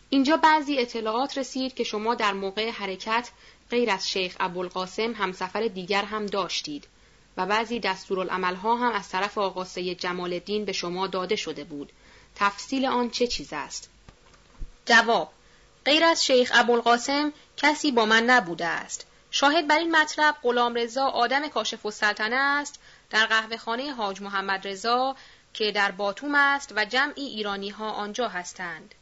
[0.09, 3.29] اینجا بعضی اطلاعات رسید که شما در موقع حرکت
[3.69, 6.87] غیر از شیخ ابوالقاسم همسفر دیگر هم داشتید
[7.37, 9.65] و بعضی دستورالعملها هم از طرف آقا
[9.99, 11.91] جمال الدین به شما داده شده بود.
[12.35, 13.89] تفصیل آن چه چیز است؟
[14.85, 15.31] جواب
[15.85, 19.07] غیر از شیخ ابوالقاسم کسی با من نبوده است.
[19.35, 22.79] شاهد بر این مطلب غلام رضا آدم کاشف السلطنه است
[23.09, 25.15] در قهوه خانه حاج محمد رضا
[25.53, 28.95] که در باتوم است و جمعی ایرانی ها آنجا هستند.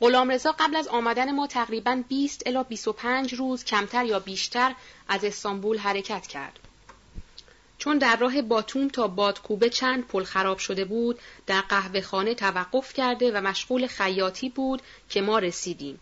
[0.00, 4.74] غلام قبل از آمدن ما تقریبا 20 الی 25 روز کمتر یا بیشتر
[5.08, 6.58] از استانبول حرکت کرد.
[7.78, 12.92] چون در راه باتوم تا بادکوبه چند پل خراب شده بود در قهوه خانه توقف
[12.92, 16.00] کرده و مشغول خیاطی بود که ما رسیدیم.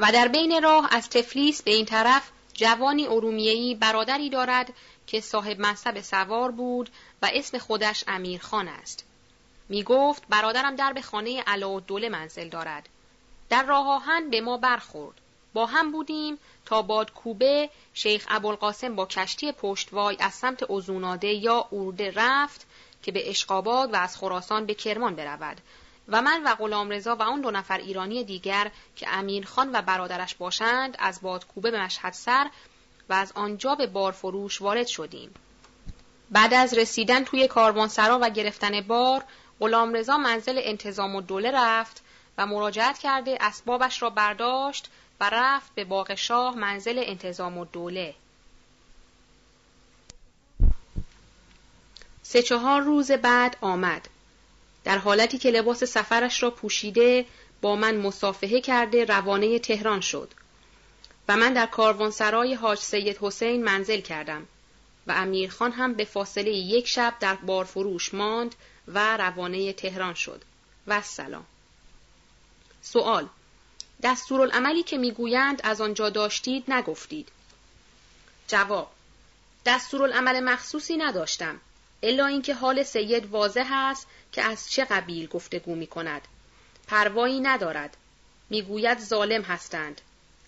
[0.00, 4.72] و در بین راه از تفلیس به این طرف جوانی ارومیهی برادری دارد
[5.06, 6.90] که صاحب منصب سوار بود
[7.22, 9.04] و اسم خودش امیرخان است.
[9.68, 11.44] می گفت برادرم در به خانه
[11.86, 12.88] دوله منزل دارد.
[13.50, 15.16] در راه آهن به ما برخورد.
[15.52, 22.12] با هم بودیم تا بادکوبه شیخ ابوالقاسم با کشتی پشتوای از سمت ازوناده یا اورده
[22.16, 22.66] رفت
[23.02, 25.60] که به اشقاباد و از خراسان به کرمان برود
[26.08, 30.34] و من و غلام رضا و آن دو نفر ایرانی دیگر که امیرخان و برادرش
[30.34, 32.50] باشند از بادکوبه به مشهد سر
[33.08, 35.34] و از آنجا به بارفروش وارد شدیم.
[36.30, 39.24] بعد از رسیدن توی کاروانسرا و گرفتن بار
[39.60, 42.02] غلام رضا منزل انتظام و دوله رفت
[42.38, 44.90] و مراجعت کرده اسبابش را برداشت
[45.20, 48.14] و رفت به باغ شاه منزل انتظام و دوله.
[52.22, 54.08] سه چهار روز بعد آمد.
[54.84, 57.26] در حالتی که لباس سفرش را پوشیده
[57.60, 60.30] با من مصافحه کرده روانه تهران شد
[61.28, 64.46] و من در کاروانسرای حاج سید حسین منزل کردم
[65.06, 68.54] و امیرخان هم به فاصله یک شب در بارفروش ماند
[68.88, 70.42] و روانه تهران شد.
[70.86, 71.46] و سلام
[72.82, 73.28] سوال
[74.02, 77.28] دستورالعملی که می‌گویند از آنجا داشتید نگفتید.
[78.48, 78.90] جواب.
[79.66, 81.60] دستورالعمل مخصوصی نداشتم.
[82.02, 86.28] الا اینکه حال سید واضح است که از چه قبیل گفتگو می کند
[86.86, 87.96] پروایی ندارد.
[88.50, 90.00] می‌گوید ظالم هستند.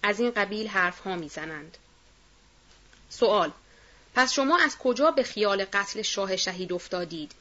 [0.02, 1.78] از این قبیل حرف ها می‌زنند.
[3.08, 3.52] سوال
[4.14, 7.32] پس شما از کجا به خیال قتل شاه شهید افتادید؟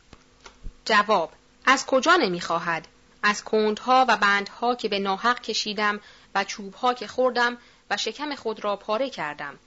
[0.86, 1.32] جواب
[1.66, 2.88] از کجا نمی‌خواهد.
[3.24, 6.00] از کندها و بندها که به ناحق کشیدم
[6.36, 7.58] و چوبها که خوردم
[7.90, 9.60] و شکم خود را پاره کردم.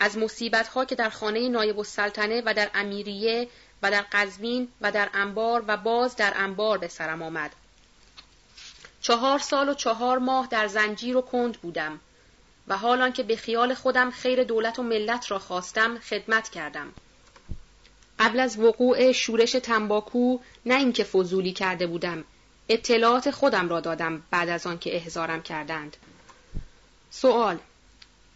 [0.00, 3.48] از مصیبتها که در خانه نایب السلطنه و در امیریه
[3.82, 7.52] و در قزوین و در انبار و باز در انبار به سرم آمد.
[9.00, 12.00] چهار سال و چهار ماه در زنجیر و کند بودم
[12.68, 16.92] و حالان که به خیال خودم خیر دولت و ملت را خواستم خدمت کردم.
[18.18, 22.24] قبل از وقوع شورش تنباکو نه اینکه فضولی کرده بودم
[22.68, 25.96] اطلاعات خودم را دادم بعد از آن که احضارم کردند.
[27.10, 27.58] سوال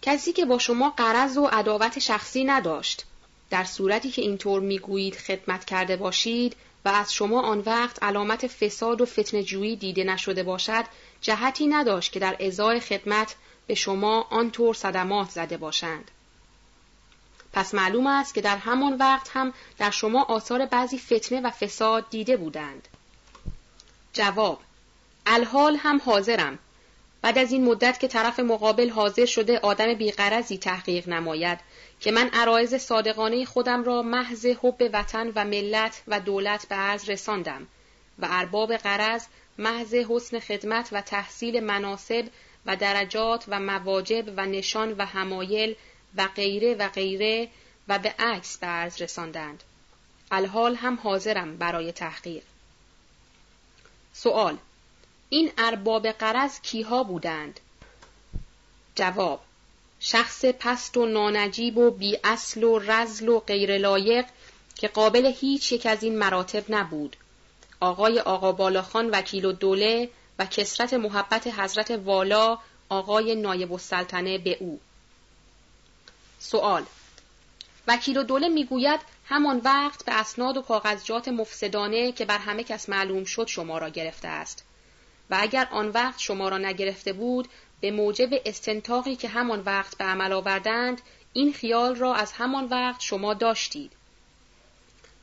[0.03, 3.05] کسی که با قرض قرض و عداوت شخصی نداشت.
[3.51, 9.01] در صورتی که اینطور می‌گویید خدمت کرده باشید و از شما آن وقت علامت فساد
[9.01, 10.85] و فتنجویی دیده نشده باشد
[11.21, 13.35] جهتی نداشت که در ازای خدمت
[13.67, 16.11] به شما آنطور صدمات زده باشند.
[17.53, 22.11] پس معلوم است که در همان وقت هم در شما آثار بعضی فتنه و فساد
[22.11, 22.89] دیده بودند.
[24.13, 24.61] جواب
[25.27, 26.59] الحال هم حاضرم.
[27.23, 31.59] بعد از این مدت که طرف مقابل حاضر شده آدم بیقرزی تحقیق نماید
[32.01, 37.11] که من عرایز صادقانه خودم را محض حب وطن و ملت و دولت به عرض
[37.11, 37.67] رساندم
[38.19, 39.27] و ارباب قرض
[39.59, 42.25] محض حسن خدمت و تحصیل مناسب
[42.67, 45.77] و درجات و مواجب و نشان و همایل
[46.17, 47.49] و غیره و غیره
[47.89, 49.63] و به عکس به عرض رساندند.
[50.31, 52.43] الحال هم حاضرم برای تحقیق.
[54.13, 54.59] سوال
[55.33, 57.61] این ارباب قرض کیها بودند؟
[58.95, 59.41] جواب
[60.01, 64.27] شخص پست و نانجیب و بی اصل و رزل و غیر لایق
[64.75, 67.17] که قابل هیچ یک از این مراتب نبود.
[67.81, 74.57] آقای آقا بالاخان وکیل و دوله و کسرت محبت حضرت والا آقای نایب السلطنه به
[74.61, 74.81] او
[76.39, 76.85] سوال
[77.89, 82.89] وکیل و دوله می‌گوید همان وقت به اسناد و کاغذجات مفسدانه که بر همه کس
[82.89, 84.65] معلوم شد شما را گرفته است
[85.33, 87.49] و اگر آن وقت شما را نگرفته بود
[87.81, 91.01] به موجب استنتاقی که همان وقت به عمل آوردند
[91.33, 93.93] این خیال را از همان وقت شما داشتید.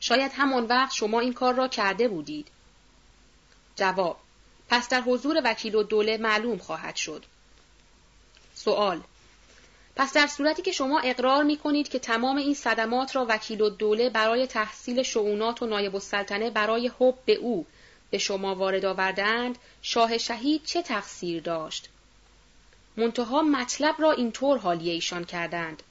[0.00, 2.48] شاید همان وقت شما این کار را کرده بودید.
[3.76, 4.16] جواب
[4.68, 7.24] پس در حضور وکیل و دوله معلوم خواهد شد.
[8.54, 9.00] سوال
[9.96, 13.70] پس در صورتی که شما اقرار می کنید که تمام این صدمات را وکیل و
[13.70, 17.66] دوله برای تحصیل شعونات و نایب السلطنه برای حب به او
[18.10, 21.88] به شما وارد آوردند شاه شهید چه تقصیر داشت
[22.96, 25.82] منتها مطلب را اینطور حالیه ایشان کردند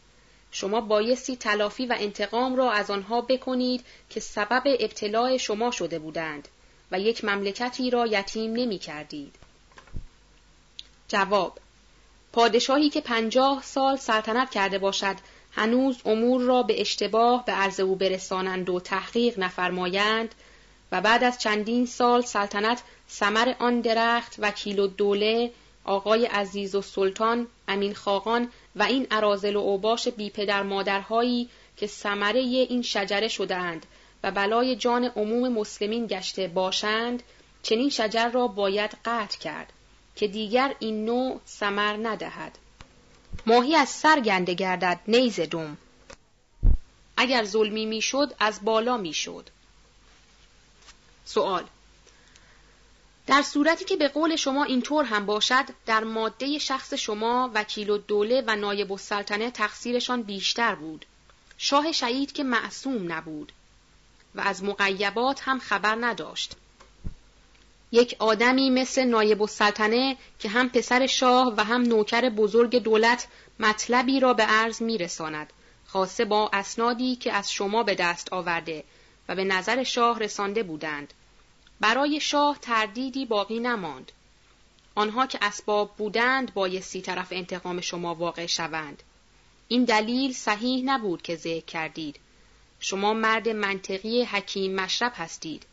[0.51, 6.47] شما بایستی تلافی و انتقام را از آنها بکنید که سبب ابتلاع شما شده بودند
[6.91, 9.35] و یک مملکتی را یتیم نمی کردید.
[11.07, 11.59] جواب
[12.33, 15.15] پادشاهی که پنجاه سال سلطنت کرده باشد
[15.51, 20.35] هنوز امور را به اشتباه به عرض او برسانند و تحقیق نفرمایند
[20.91, 24.51] و بعد از چندین سال سلطنت سمر آن درخت و
[24.87, 25.51] دوله
[25.83, 31.87] آقای عزیز و سلطان امین خاقان و این عرازل و اوباش بی پدر مادرهایی که
[31.87, 33.85] سمره این شجره شدهاند
[34.23, 37.23] و بلای جان عموم مسلمین گشته باشند
[37.63, 39.73] چنین شجر را باید قطع کرد
[40.15, 42.57] که دیگر این نوع سمر ندهد.
[43.45, 45.77] ماهی از سر گنده گردد نیز دوم.
[47.17, 49.49] اگر ظلمی می‌شد از بالا می‌شد.
[51.29, 51.63] سوال
[53.27, 57.97] در صورتی که به قول شما اینطور هم باشد در ماده شخص شما وکیل و
[57.97, 61.05] دوله و نایب السلطنه تقصیرشان بیشتر بود.
[61.57, 63.51] شاه شهید که معصوم نبود
[64.35, 66.55] و از مقیبات هم خبر نداشت.
[67.91, 73.27] یک آدمی مثل نایب السلطنه که هم پسر شاه و هم نوکر بزرگ دولت
[73.59, 75.53] مطلبی را به عرض میرساند
[75.87, 78.83] خاصه با اسنادی که از شما به دست آورده
[79.29, 81.13] و به نظر شاه رسانده بودند.
[81.79, 84.11] برای شاه تردیدی باقی نماند.
[84.95, 89.03] آنها که اسباب بودند بایستی طرف انتقام شما واقع شوند.
[89.67, 92.19] این دلیل صحیح نبود که ذکر کردید.
[92.79, 95.63] شما مرد منطقی حکیم مشرب هستید.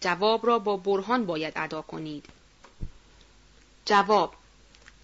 [0.00, 2.24] جواب را با برهان باید ادا کنید.
[3.84, 4.34] جواب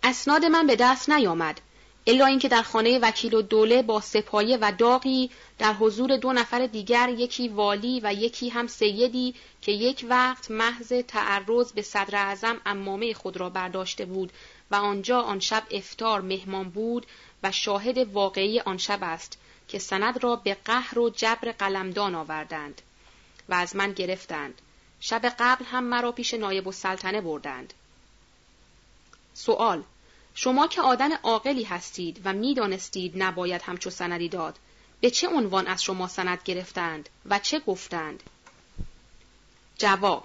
[0.03, 1.61] اسناد من به دست نیامد.
[2.07, 6.67] الا اینکه در خانه وکیل و دوله با سپایه و داغی در حضور دو نفر
[6.67, 9.35] دیگر یکی والی و یکی هم سیدی
[9.67, 14.33] که یک وقت محض تعرض به صدر اعظم امامه خود را برداشته بود
[14.71, 17.07] و آنجا آن شب افتار مهمان بود
[17.43, 19.39] و شاهد واقعی آن شب است
[19.69, 22.83] که سند را به قهر و جبر قلمدان آوردند
[23.49, 24.63] و از من گرفتند.
[25.01, 27.75] شب قبل هم مرا پیش نایب السلطنه بردند.
[29.35, 29.83] سوال
[30.35, 34.59] شما که آدم عاقلی هستید و می‌دانستید نباید همچو سندی داد
[35.01, 38.23] به چه عنوان از شما سند گرفتند و چه گفتند؟
[39.79, 40.25] جواب.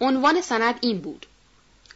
[0.00, 1.26] عنوان سند این بود.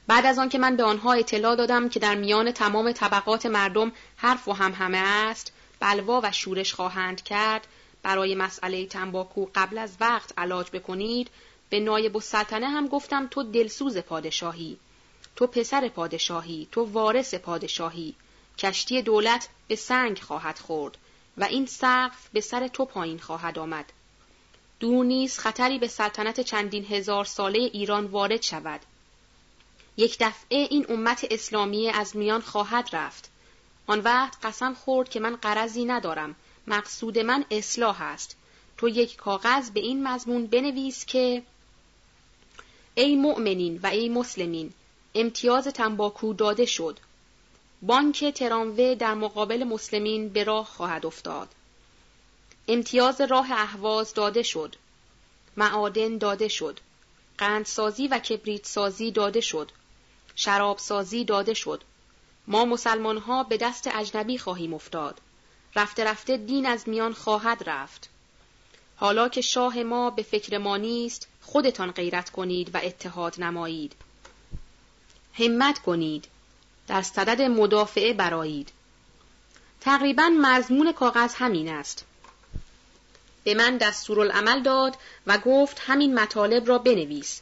[0.07, 4.49] بعد از آنکه من به آنها اطلاع دادم که در میان تمام طبقات مردم حرف
[4.49, 7.67] و هم همه است بلوا و شورش خواهند کرد
[8.03, 11.31] برای مسئله تنباکو قبل از وقت علاج بکنید
[11.71, 14.79] به نایب السلطنه هم گفتم تو دلسوز پادشاهی
[15.37, 18.15] تو پسر پادشاهی تو وارث پادشاهی
[18.59, 20.99] کشتی دولت به سنگ خواهد خورد
[21.37, 23.93] و این سقف به سر تو پایین خواهد آمد.
[24.81, 28.81] دور نیز خطری به سلطنت چندین هزار ساله ایران وارد شود.
[29.97, 33.31] یک دفعه این امت اسلامی از میان خواهد رفت.
[33.87, 36.37] آن وقت قسم خورد که من قرضی ندارم.
[36.67, 38.37] مقصود من اصلاح است.
[38.77, 41.43] تو یک کاغذ به این مضمون بنویس که
[42.95, 44.73] ای مؤمنین و ای مسلمین
[45.15, 46.99] امتیاز تنباکو داده شد.
[47.83, 51.49] بانک تراموه در مقابل مسلمین به راه خواهد افتاد.
[52.69, 54.77] امتیاز راه اهواز داده شد.
[55.57, 56.81] معادن داده شد.
[57.39, 59.71] قندسازی و کبریت سازی داده شد.
[60.37, 61.85] شراب سازی داده شد.
[62.47, 65.21] ما مسلمان ها به دست اجنبی خواهیم افتاد.
[65.77, 68.09] رفته رفته دین از میان خواهد رفت.
[68.97, 73.95] حالا که شاه ما به فکر ما نیست خودتان غیرت کنید و اتحاد نمایید.
[75.35, 76.29] همت کنید.
[76.89, 78.73] در صدد مدافعه برایید
[79.81, 82.05] تقریبا مضمون کاغذ همین است.
[83.49, 84.97] به من دستورالعمل داد
[85.27, 87.41] و گفت همین مطالب را بنویس.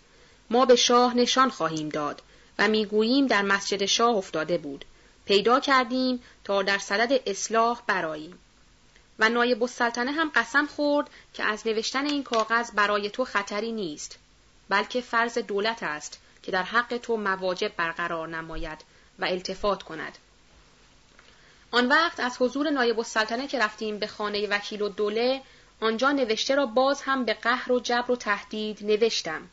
[0.50, 2.22] ما به شاه نشان خواهیم داد
[2.58, 4.84] و می‌گوییم در مسجد شاه افتاده بود.
[5.24, 8.38] پیدا کردیم تا در صدد اصلاح براییم
[9.18, 14.18] و نایب السلطنه هم قسم خورد که از نوشتن این کاغذ برای تو خطری نیست
[14.68, 18.78] بلکه فرض دولت است که در حق تو مواجب برقرار نماید
[19.18, 20.18] و التفات کند.
[21.70, 25.42] آن وقت از حضور نایب السلطنه که رفتیم به خانه وکیل و دوله
[25.80, 29.48] آنجا نوشته را باز هم به قهر و جبر و تهدید نوشتم.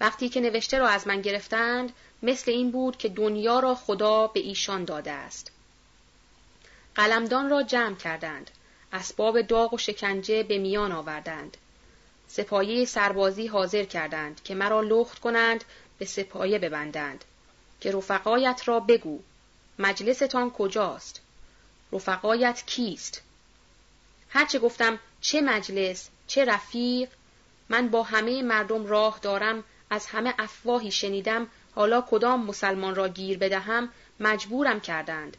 [0.00, 1.92] وقتی که نوشته را از من گرفتند
[2.22, 5.52] مثل این بود که دنیا را خدا به ایشان داده است.
[6.94, 8.50] قلمدان را جمع کردند.
[8.92, 11.56] اسباب داغ و شکنجه به میان آوردند.
[12.28, 15.64] سپایه سربازی حاضر کردند که مرا لخت کنند
[15.98, 17.24] به سپایه ببندند
[17.80, 19.20] که رفقایت را بگو
[19.78, 21.20] مجلستان کجاست
[21.92, 23.22] رفقایت کیست
[24.28, 27.08] هرچه گفتم چه مجلس چه رفیق
[27.68, 33.38] من با همه مردم راه دارم از همه افواهی شنیدم حالا کدام مسلمان را گیر
[33.38, 33.88] بدهم
[34.20, 35.36] مجبورم کردند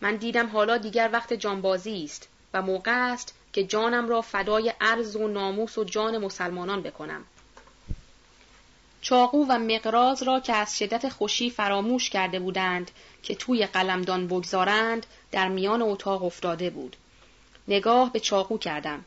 [0.00, 5.16] من دیدم حالا دیگر وقت جانبازی است و موقع است که جانم را فدای عرض
[5.16, 7.24] و ناموس و جان مسلمانان بکنم
[9.02, 12.90] چاقو و مقراز را که از شدت خوشی فراموش کرده بودند
[13.22, 16.96] که توی قلمدان بگذارند در میان اتاق افتاده بود.
[17.68, 19.04] نگاه به چاقو کردم.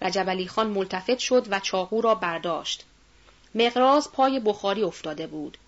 [0.00, 2.84] رجب علی خان ملتفت شد و چاقو را برداشت.
[3.54, 5.58] مقراز پای بخاری افتاده بود.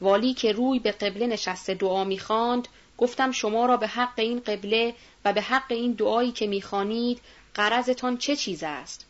[0.00, 4.94] والی که روی به قبله نشسته دعا می‌خواند گفتم شما را به حق این قبله
[5.24, 7.20] و به حق این دعایی که می‌خوانید
[7.54, 9.06] قرضتان چه چیز است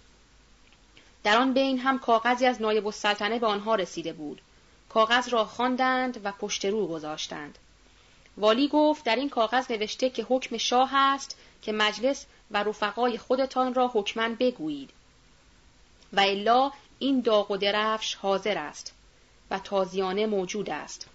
[1.25, 4.41] در آن بین هم کاغذی از نایب السلطنه به آنها رسیده بود
[4.89, 7.59] کاغذ را خواندند و پشت رو گذاشتند
[8.37, 13.75] والی گفت در این کاغذ نوشته که حکم شاه است که مجلس و رفقای خودتان
[13.75, 14.91] را حکمن بگویید
[16.13, 18.93] و الا این داغ و درفش حاضر است
[19.51, 21.07] و تازیانه موجود است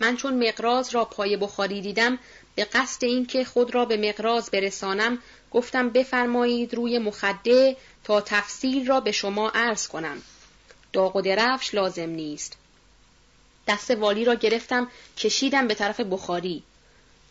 [0.00, 2.18] من چون مقراز را پای بخاری دیدم
[2.54, 5.18] به قصد اینکه خود را به مقراز برسانم
[5.50, 10.22] گفتم بفرمایید روی مخده تا تفصیل را به شما عرض کنم.
[10.92, 12.56] داغ و درفش لازم نیست.
[13.68, 16.62] دست والی را گرفتم کشیدم به طرف بخاری.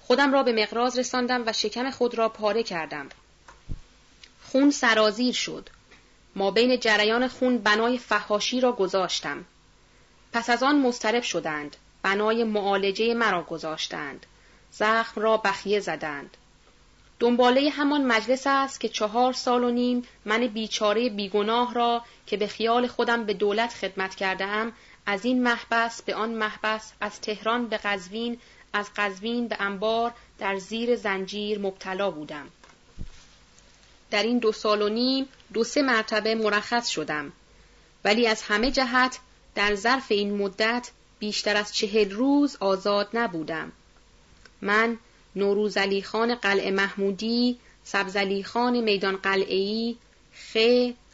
[0.09, 3.09] خودم را به مقراز رساندم و شکم خود را پاره کردم.
[4.43, 5.69] خون سرازیر شد.
[6.35, 9.45] ما بین جریان خون بنای فهاشی را گذاشتم.
[10.33, 11.75] پس از آن مسترب شدند.
[12.03, 14.25] بنای معالجه مرا گذاشتند.
[14.71, 16.37] زخم را بخیه زدند.
[17.19, 22.47] دنباله همان مجلس است که چهار سال و نیم من بیچاره بیگناه را که به
[22.47, 24.71] خیال خودم به دولت خدمت کرده
[25.05, 28.39] از این محبس به آن محبس از تهران به قزوین
[28.73, 32.47] از قزوین به انبار در زیر زنجیر مبتلا بودم.
[34.11, 37.31] در این دو سال و نیم دو سه مرتبه مرخص شدم
[38.03, 39.19] ولی از همه جهت
[39.55, 43.71] در ظرف این مدت بیشتر از چهل روز آزاد نبودم.
[44.61, 44.97] من
[45.35, 49.97] نوروزلی خان قلعه محمودی، سبزلی خان میدان قلعهی،
[50.33, 50.57] خ،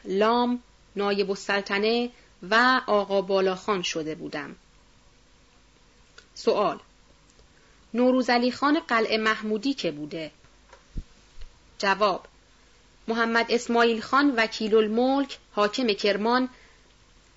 [0.06, 0.64] لام،
[0.96, 2.10] نایب السلطنه
[2.50, 4.56] و آقا بالاخان شده بودم.
[6.34, 6.80] سوال
[7.96, 10.32] نوروزلی خان قلعه محمودی که بوده؟
[11.78, 12.26] جواب
[13.08, 16.50] محمد اسماعیل خان وکیل الملک حاکم کرمان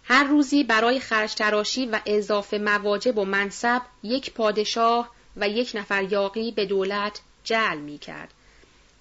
[0.04, 6.02] هر روزی برای خرج تراشی و اضافه مواجب و منصب یک پادشاه و یک نفر
[6.02, 8.34] یاقی به دولت جعل می کرد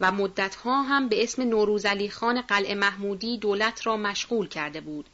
[0.01, 5.05] و مدتها هم به اسم نوروزلی خان قلعه محمودی دولت را مشغول کرده بود.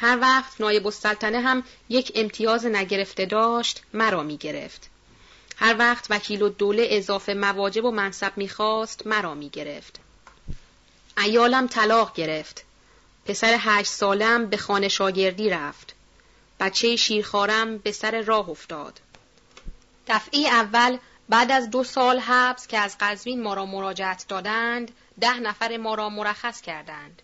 [0.00, 4.90] هر وقت نایب السلطنه هم یک امتیاز نگرفته داشت مرا می گرفت.
[5.56, 10.00] هر وقت وکیل و دوله اضافه مواجب و منصب می‌خواست مرا می گرفت.
[11.18, 12.64] ایالم طلاق گرفت.
[13.26, 15.94] پسر هشت سالم به خانه شاگردی رفت.
[16.60, 19.00] بچه شیرخارم به سر راه افتاد.
[20.08, 20.98] دفعه اول
[21.28, 24.90] بعد از دو سال حبس که از قزوین ما را مراجعت دادند
[25.20, 27.22] ده نفر ما را مرخص کردند.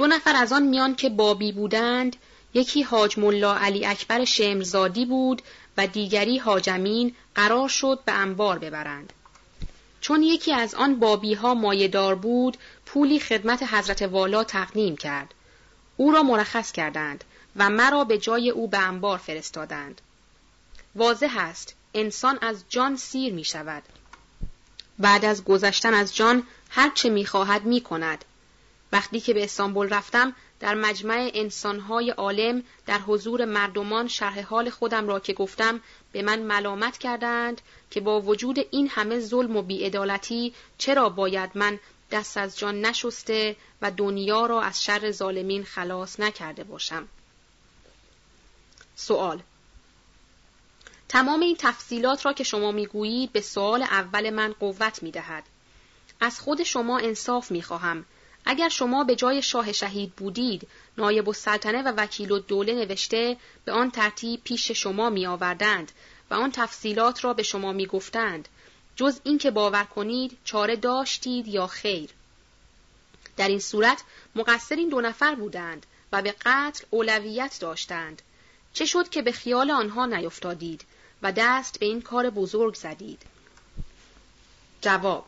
[0.00, 2.16] دو نفر از آن میان که بابی بودند
[2.54, 5.42] یکی حاج ملا علی اکبر شمرزادی بود
[5.76, 9.12] و دیگری حاجمین قرار شد به انبار ببرند.
[10.00, 12.56] چون یکی از آن بابی ها مایدار بود
[12.86, 15.34] پولی خدمت حضرت والا تقدیم کرد.
[15.96, 17.24] او را مرخص کردند
[17.56, 20.00] و مرا به جای او به انبار فرستادند.
[20.94, 23.82] واضح است انسان از جان سیر می شود.
[24.98, 28.24] بعد از گذشتن از جان هر چه می خواهد می کند.
[28.92, 35.08] وقتی که به استانبول رفتم در مجمع انسانهای عالم در حضور مردمان شرح حال خودم
[35.08, 35.80] را که گفتم
[36.12, 37.60] به من ملامت کردند
[37.90, 41.80] که با وجود این همه ظلم و بیعدالتی چرا باید من
[42.10, 47.08] دست از جان نشسته و دنیا را از شر ظالمین خلاص نکرده باشم.
[48.96, 49.42] سوال
[51.08, 55.44] تمام این تفصیلات را که شما می‌گویید به سوال اول من قوت می‌دهد.
[56.20, 58.04] از خود شما انصاف می‌خواهم.
[58.44, 60.68] اگر شما به جای شاه شهید بودید،
[60.98, 65.92] نایب السلطنه و وکیل دوله نوشته به آن ترتیب پیش شما می آوردند
[66.30, 68.48] و آن تفصیلات را به شما می گفتند
[68.96, 72.10] جز اینکه باور کنید چاره داشتید یا خیر.
[73.36, 74.02] در این صورت
[74.34, 78.22] مقصر این دو نفر بودند و به قتل اولویت داشتند.
[78.72, 80.84] چه شد که به خیال آنها نیفتادید
[81.22, 83.22] و دست به این کار بزرگ زدید؟
[84.80, 85.26] جواب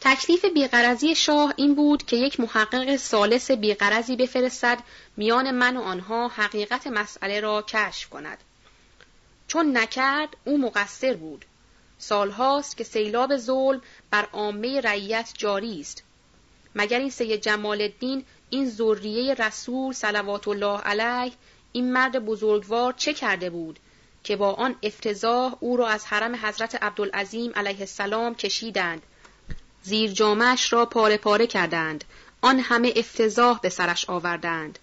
[0.00, 4.78] تکلیف بیقرزی شاه این بود که یک محقق سالس بیقرزی بفرستد
[5.16, 8.38] میان من و آنها حقیقت مسئله را کشف کند.
[9.48, 11.44] چون نکرد او مقصر بود.
[11.98, 16.02] سالهاست که سیلاب ظلم بر عامه رعیت جاری است.
[16.74, 21.32] مگر این سید جمال الدین این ذریه رسول صلوات الله علیه
[21.72, 23.78] این مرد بزرگوار چه کرده بود
[24.24, 29.02] که با آن افتضاح او را از حرم حضرت عبدالعظیم علیه السلام کشیدند
[29.86, 32.04] زیر جامعش را پاره پاره کردند.
[32.40, 34.78] آن همه افتضاح به سرش آوردند.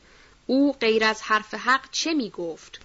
[0.48, 2.80] او غیر از حرف حق چه می گفت؟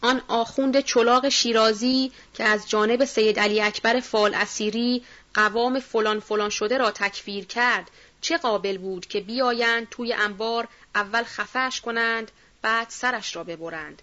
[0.00, 5.04] آن آخوند چلاق شیرازی که از جانب سید علی اکبر فال اسیری
[5.34, 7.90] قوام فلان فلان شده را تکفیر کرد
[8.20, 12.30] چه قابل بود که بیایند توی انبار اول خفش کنند
[12.62, 14.02] بعد سرش را ببرند؟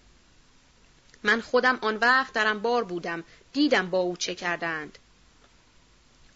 [1.24, 3.24] من خودم آن وقت در انبار بودم
[3.54, 4.98] دیدم با او چه کردند.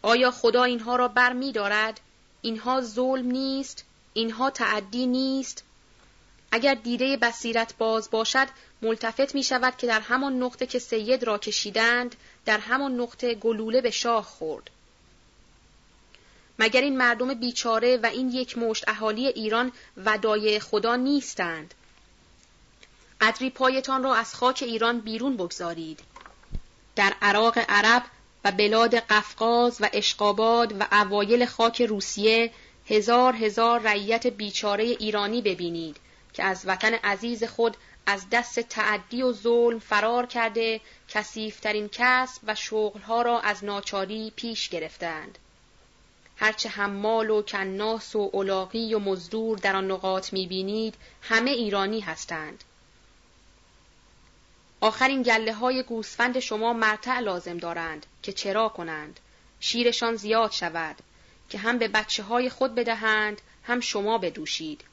[0.01, 1.99] آیا خدا اینها را بر می دارد؟
[2.41, 5.63] اینها ظلم نیست؟ اینها تعدی نیست؟
[6.51, 8.47] اگر دیده بصیرت باز باشد
[8.81, 12.15] ملتفت می شود که در همان نقطه که سید را کشیدند
[12.45, 14.69] در همان نقطه گلوله به شاه خورد.
[16.59, 21.73] مگر این مردم بیچاره و این یک مشت اهالی ایران ودایع خدا نیستند؟
[23.21, 25.99] قدری پایتان را از خاک ایران بیرون بگذارید.
[26.95, 28.03] در عراق عرب
[28.45, 32.51] و بلاد قفقاز و اشقاباد و اوایل خاک روسیه
[32.89, 35.97] هزار هزار رعیت بیچاره ایرانی ببینید
[36.33, 42.55] که از وطن عزیز خود از دست تعدی و ظلم فرار کرده کسیفترین کسب و
[42.55, 45.37] شغلها را از ناچاری پیش گرفتند.
[46.35, 52.63] هرچه حمال و کناس و علاقی و مزدور در آن نقاط می‌بینید همه ایرانی هستند.
[54.81, 59.19] آخرین گله های گوسفند شما مرتع لازم دارند که چرا کنند.
[59.59, 60.95] شیرشان زیاد شود
[61.49, 64.83] که هم به بچه های خود بدهند هم شما بدوشید.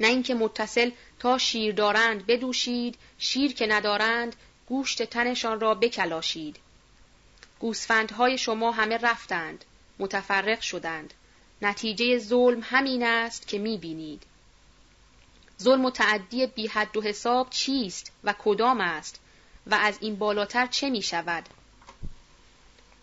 [0.00, 4.36] نه اینکه متصل تا شیر دارند بدوشید شیر که ندارند
[4.66, 6.56] گوشت تنشان را بکلاشید.
[7.58, 9.64] گوسفندهای شما همه رفتند
[9.98, 11.14] متفرق شدند.
[11.62, 14.22] نتیجه ظلم همین است که می‌بینید.
[15.62, 19.20] ظلم و تعدی بی حد و حساب چیست و کدام است
[19.66, 21.48] و از این بالاتر چه می شود؟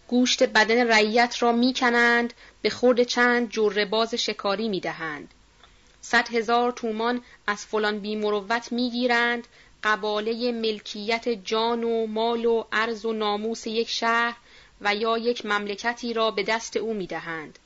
[0.07, 5.33] گوشت بدن رعیت را می کنند به خورد چند جره باز شکاری می دهند.
[6.01, 9.47] صد هزار تومان از فلان بی مروت می گیرند
[9.83, 14.35] قباله ملکیت جان و مال و عرض و ناموس یک شهر
[14.81, 17.59] و یا یک مملکتی را به دست او می دهند.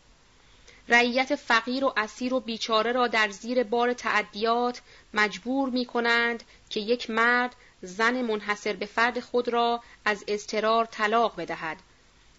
[0.90, 4.82] رعیت فقیر و اسیر و بیچاره را در زیر بار تعدیات
[5.14, 11.36] مجبور می کنند که یک مرد زن منحصر به فرد خود را از اضطرار طلاق
[11.38, 11.78] بدهد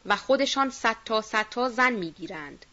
[0.07, 2.67] و خودشان صد تا صد تا زن می‌گیرند.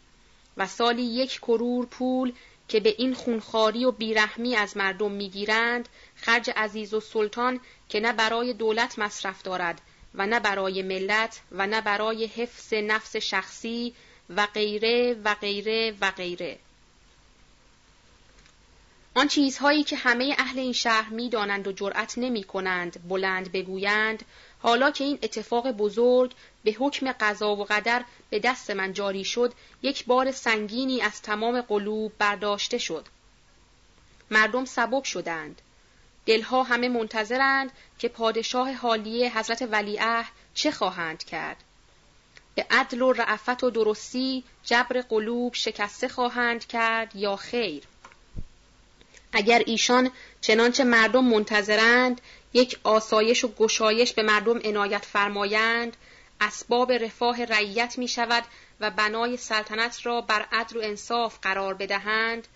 [0.58, 2.34] و سالی یک کرور پول
[2.68, 7.60] که به این خونخاری و بیرحمی از مردم می‌گیرند خرج عزیز و سلطان
[7.90, 9.82] که نه برای دولت مصرف دارد
[10.16, 13.94] و نه برای ملت و نه برای حفظ نفس شخصی
[14.30, 16.58] و غیره و غیره و غیره.
[19.16, 24.26] آن چیزهایی که همه اهل این شهر می دانند و جرأت نمی کنند بلند بگویند
[24.60, 26.32] حالا که این اتفاق بزرگ
[26.68, 31.62] به حکم قضا و قدر به دست من جاری شد یک بار سنگینی از تمام
[31.62, 33.06] قلوب برداشته شد.
[34.32, 35.62] مردم سبک شدند.
[36.26, 41.58] دلها همه منتظرند که پادشاه حالیه حضرت ولیعهد چه خواهند کرد.
[42.56, 47.84] به عدل و رعفت و درستی جبر قلوب شکسته خواهند کرد یا خیر.
[49.34, 50.12] اگر ایشان
[50.42, 52.22] چنانچه مردم منتظرند
[52.54, 55.98] یک آسایش و گشایش به مردم عنایت فرمایند
[56.42, 58.44] اسباب رفاه رعیت می شود
[58.80, 62.48] و بنای سلطنت را بر عدل و انصاف قرار بدهند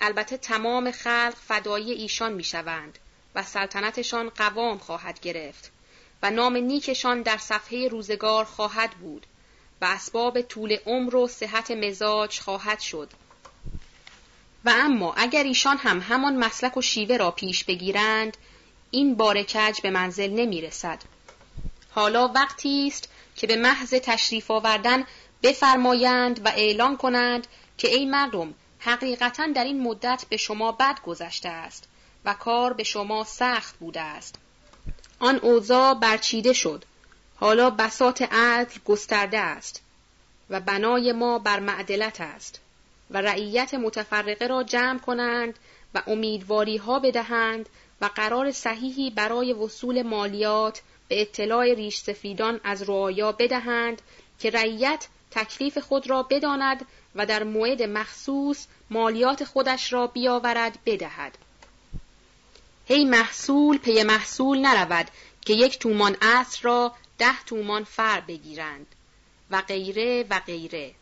[0.00, 2.98] البته تمام خلق فدایی ایشان می شوند
[3.34, 5.72] و سلطنتشان قوام خواهد گرفت
[6.22, 9.26] و نام نیکشان در صفحه روزگار خواهد بود
[9.80, 13.10] و اسباب طول عمر و صحت مزاج خواهد شد
[14.64, 18.36] و اما اگر ایشان هم همان مسلک و شیوه را پیش بگیرند
[18.90, 20.98] این بارکج به منزل نمی رسد.
[21.90, 25.04] حالا وقتی است که به محض تشریف آوردن
[25.42, 27.46] بفرمایند و اعلان کنند
[27.78, 31.88] که ای مردم حقیقتا در این مدت به شما بد گذشته است
[32.24, 34.34] و کار به شما سخت بوده است.
[35.18, 36.84] آن اوضاع برچیده شد.
[37.36, 39.82] حالا بسات عدل گسترده است
[40.50, 42.60] و بنای ما بر معدلت است
[43.10, 45.58] و رعیت متفرقه را جمع کنند
[45.94, 47.68] و امیدواری ها بدهند
[48.00, 54.02] و قرار صحیحی برای وصول مالیات به اطلاع ریش سفیدان از رعایا بدهند
[54.38, 61.38] که رعیت تکلیف خود را بداند و در موعد مخصوص مالیات خودش را بیاورد بدهد.
[62.86, 65.10] هی محصول پی محصول نرود
[65.40, 68.86] که یک تومان اصر را ده تومان فر بگیرند
[69.50, 70.94] و غیره و غیره.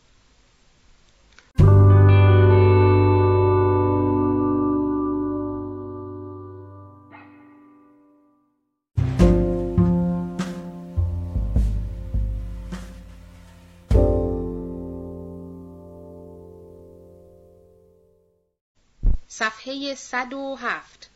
[19.39, 21.09] صفحه 107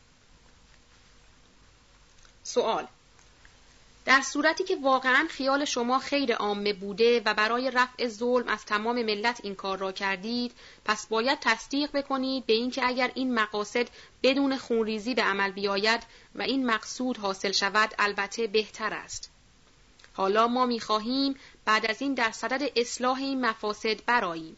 [2.44, 2.88] سوال.
[4.06, 8.96] در صورتی که واقعا خیال شما خیر عامه بوده و برای رفع ظلم از تمام
[9.04, 10.52] ملت این کار را کردید
[10.86, 13.88] پس باید تصدیق بکنید به اینکه اگر این مقاصد
[14.24, 16.04] بدون خونریزی به عمل بیاید
[16.36, 19.32] و این مقصود حاصل شود البته بهتر است.
[20.14, 21.36] حالا ما می‌خواهیم
[21.66, 24.58] بعد از این در صدد اصلاح این مفاسد براییم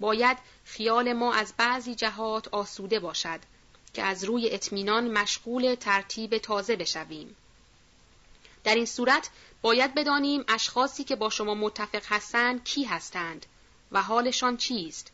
[0.00, 3.40] باید خیال ما از بعضی جهات آسوده باشد
[3.94, 7.36] که از روی اطمینان مشغول ترتیب تازه بشویم.
[8.64, 9.30] در این صورت
[9.62, 13.46] باید بدانیم اشخاصی که با شما متفق هستند کی هستند
[13.92, 15.12] و حالشان چیست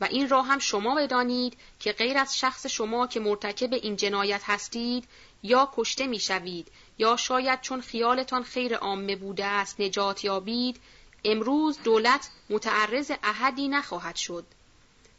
[0.00, 4.42] و این را هم شما بدانید که غیر از شخص شما که مرتکب این جنایت
[4.44, 5.08] هستید
[5.42, 6.68] یا کشته می‌شوید
[6.98, 10.80] یا شاید چون خیالتان خیر عامه بوده است نجات یابید
[11.24, 14.44] امروز دولت متعرض احدی نخواهد شد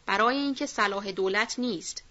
[0.09, 2.03] برای اینکه صلاح دولت نیست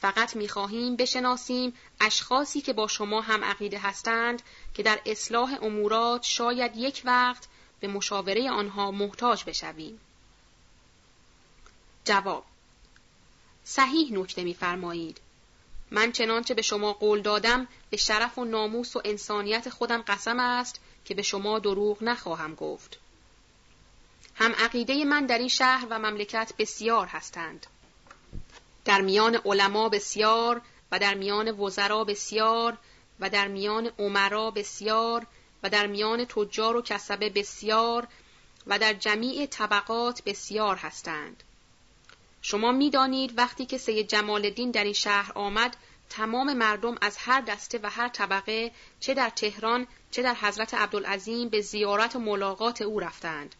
[0.00, 4.42] فقط می‌خواهیم بشناسیم اشخاصی که با شما هم عقیده هستند
[4.74, 7.48] که در اصلاح امورات شاید یک وقت
[7.80, 10.00] به مشاوره آنها محتاج بشویم.
[12.04, 12.44] جواب
[13.64, 15.20] صحیح نکته میفرمایید.
[15.90, 20.80] من چنانچه به شما قول دادم به شرف و ناموس و انسانیت خودم قسم است
[21.04, 22.98] که به شما دروغ نخواهم گفت.
[24.38, 27.66] هم عقیده من در این شهر و مملکت بسیار هستند.
[28.84, 30.60] در میان علما بسیار
[30.92, 32.78] و در میان وزرا بسیار
[33.20, 35.26] و در میان عمرا بسیار
[35.62, 38.08] و در میان تجار و کسبه بسیار
[38.66, 41.42] و در جمیع طبقات بسیار هستند.
[42.42, 45.76] شما می‌دانید وقتی که سید جمال الدین در این شهر آمد
[46.10, 51.48] تمام مردم از هر دسته و هر طبقه چه در تهران چه در حضرت عبدالعظیم
[51.48, 53.54] به زیارت و ملاقات او رفتند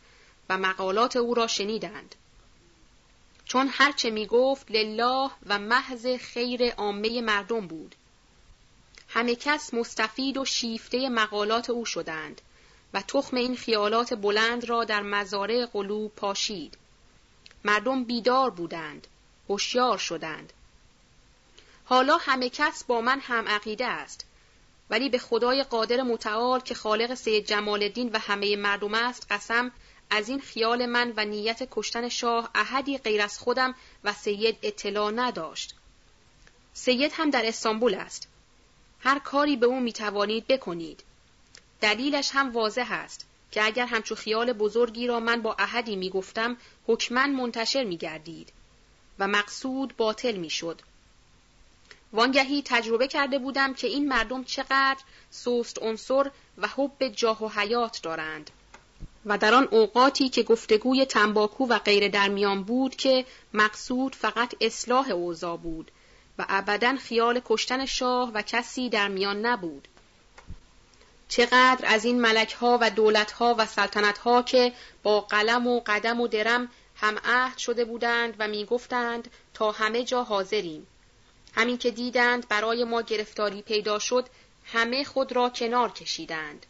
[0.48, 2.14] و مقالات او را شنیدند.
[3.44, 7.94] چون هرچه می گفت لله و محض خیر عامه مردم بود.
[9.08, 12.40] همه کس مستفید و شیفته مقالات او شدند
[12.94, 16.78] و تخم این خیالات بلند را در مزارع قلوب پاشید.
[17.64, 19.06] مردم بیدار بودند،
[19.48, 20.52] هوشیار شدند.
[21.84, 24.26] حالا همه کس با من هم عقیده است
[24.90, 29.72] ولی به خدای قادر متعال که خالق سید جمال الدین و همه مردم است قسم
[30.10, 33.74] از این خیال من و نیت کشتن شاه احدی غیر از خودم
[34.04, 35.74] و سید اطلاع نداشت.
[36.74, 38.28] سید هم در استانبول است.
[39.00, 41.02] هر کاری به او می توانید بکنید.
[41.80, 46.56] دلیلش هم واضح است که اگر همچو خیال بزرگی را من با احدی می گفتم
[46.86, 48.52] حکمن منتشر می گردید
[49.18, 50.80] و مقصود باطل می شد.
[52.12, 58.00] وانگهی تجربه کرده بودم که این مردم چقدر سوست عنصر و حب جاه و حیات
[58.02, 58.50] دارند.
[59.26, 63.24] و در آن اوقاتی که گفتگوی تنباکو و غیر در میان بود که
[63.54, 65.90] مقصود فقط اصلاح اوضاع بود
[66.38, 69.88] و ابدا خیال کشتن شاه و کسی در میان نبود.
[71.28, 74.72] چقدر از این ملک ها و دولت ها و سلطنت ها که
[75.02, 80.04] با قلم و قدم و درم هم عهد شده بودند و می گفتند تا همه
[80.04, 80.86] جا حاضریم.
[81.54, 84.26] همین که دیدند برای ما گرفتاری پیدا شد
[84.64, 86.66] همه خود را کنار کشیدند.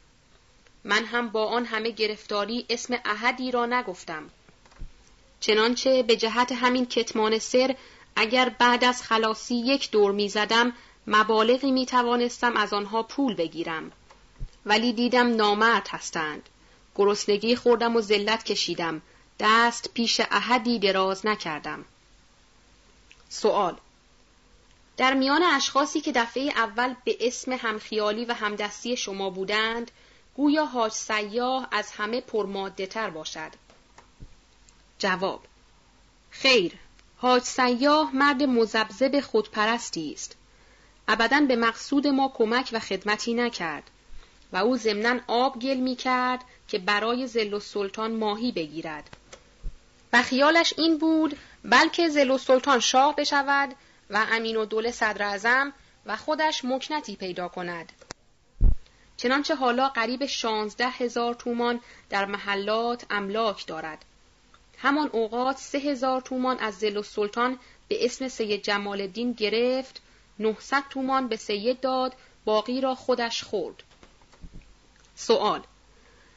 [0.87, 4.31] من هم با آن همه گرفتاری اسم احدی را نگفتم.
[5.41, 7.77] چنانچه به جهت همین کتمان سر
[8.17, 10.73] اگر بعد از خلاصی یک دور می زدم
[11.07, 13.93] مبالغی می توانستم از آنها پول بگیرم.
[14.67, 16.49] ولی دیدم نامرد هستند.
[16.95, 19.03] گرسنگی خوردم و ذلت کشیدم.
[19.41, 21.85] دست پیش احدی دراز نکردم.
[23.29, 23.77] سوال
[24.97, 29.91] در میان اشخاصی که دفعه اول به اسم همخیالی و همدستی شما بودند
[30.37, 33.51] گویا حاج سیاه از همه پرماده تر باشد.
[34.99, 35.41] جواب
[36.31, 36.73] خیر،
[37.17, 40.37] حاج سیاه مرد مزبزب خودپرستی است.
[41.09, 43.91] ابدا به مقصود ما کمک و خدمتی نکرد
[44.53, 49.17] و او ضمنا آب گل می کرد که برای زل و سلطان ماهی بگیرد
[50.13, 53.75] و خیالش این بود بلکه زل و سلطان شاه بشود
[54.11, 55.73] و امین و دوله صدر
[56.07, 57.93] و خودش مکنتی پیدا کند
[59.17, 61.81] چنانچه حالا قریب شانزده هزار تومان
[62.11, 64.05] در محلات املاک دارد.
[64.79, 70.03] همان اوقات سه هزار تومان از زل و سلطان به اسم سید جمال الدین گرفت،
[70.39, 72.15] 900 تومان به سید داد،
[72.45, 73.83] باقی را خودش خورد.
[75.15, 75.63] سوال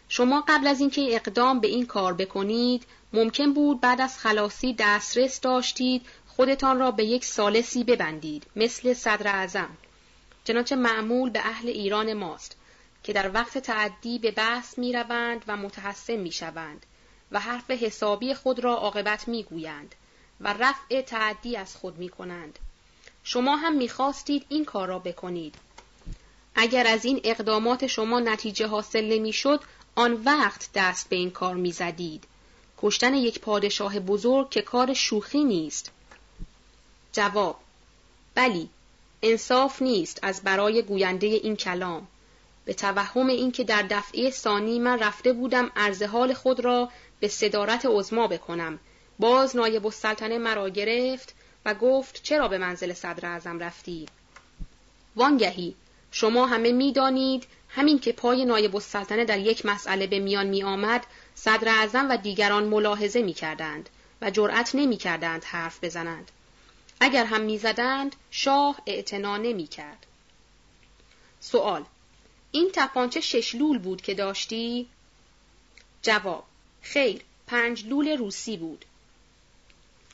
[0.09, 5.41] شما قبل از اینکه اقدام به این کار بکنید ممکن بود بعد از خلاصی دسترس
[5.41, 9.69] داشتید خودتان را به یک سالسی ببندید مثل صدر اعظم
[10.43, 12.55] چنانچه معمول به اهل ایران ماست
[13.03, 16.85] که در وقت تعدی به بحث می روند و متحسن می شوند
[17.31, 19.95] و حرف حسابی خود را عاقبت می گویند
[20.41, 22.59] و رفع تعدی از خود می کنند.
[23.23, 25.55] شما هم می خواستید این کار را بکنید.
[26.55, 29.61] اگر از این اقدامات شما نتیجه حاصل نمی شد،
[29.95, 32.23] آن وقت دست به این کار می زدید.
[32.77, 35.91] کشتن یک پادشاه بزرگ که کار شوخی نیست.
[37.11, 37.59] جواب
[38.35, 38.69] بلی
[39.23, 42.07] انصاف نیست از برای گوینده این کلام
[42.69, 46.89] به توهم اینکه در دفعه ثانی من رفته بودم عرض حال خود را
[47.19, 48.79] به صدارت عزما بکنم.
[49.19, 51.35] باز نایب السلطنه مرا گرفت
[51.65, 54.05] و گفت چرا به منزل صدر اعظم رفتی؟
[55.15, 55.75] وانگهی.
[56.11, 61.05] شما همه می‌دانید همین که پای نایب السلطنه در یک مسئله به میان می آمد
[61.35, 63.89] صدر اعظم و دیگران ملاحظه می کردند
[64.21, 66.31] و جرأت نمی کردند حرف بزنند.
[66.99, 70.05] اگر هم می‌زدند شاه اعتنا نمی کرد
[71.39, 71.85] سوال
[72.51, 74.87] این تپانچه شش لول بود که داشتی؟
[76.01, 76.45] جواب
[76.81, 78.85] خیر پنج لول روسی بود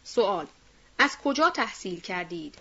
[0.03, 0.47] سوال
[0.99, 2.55] از کجا تحصیل کردید؟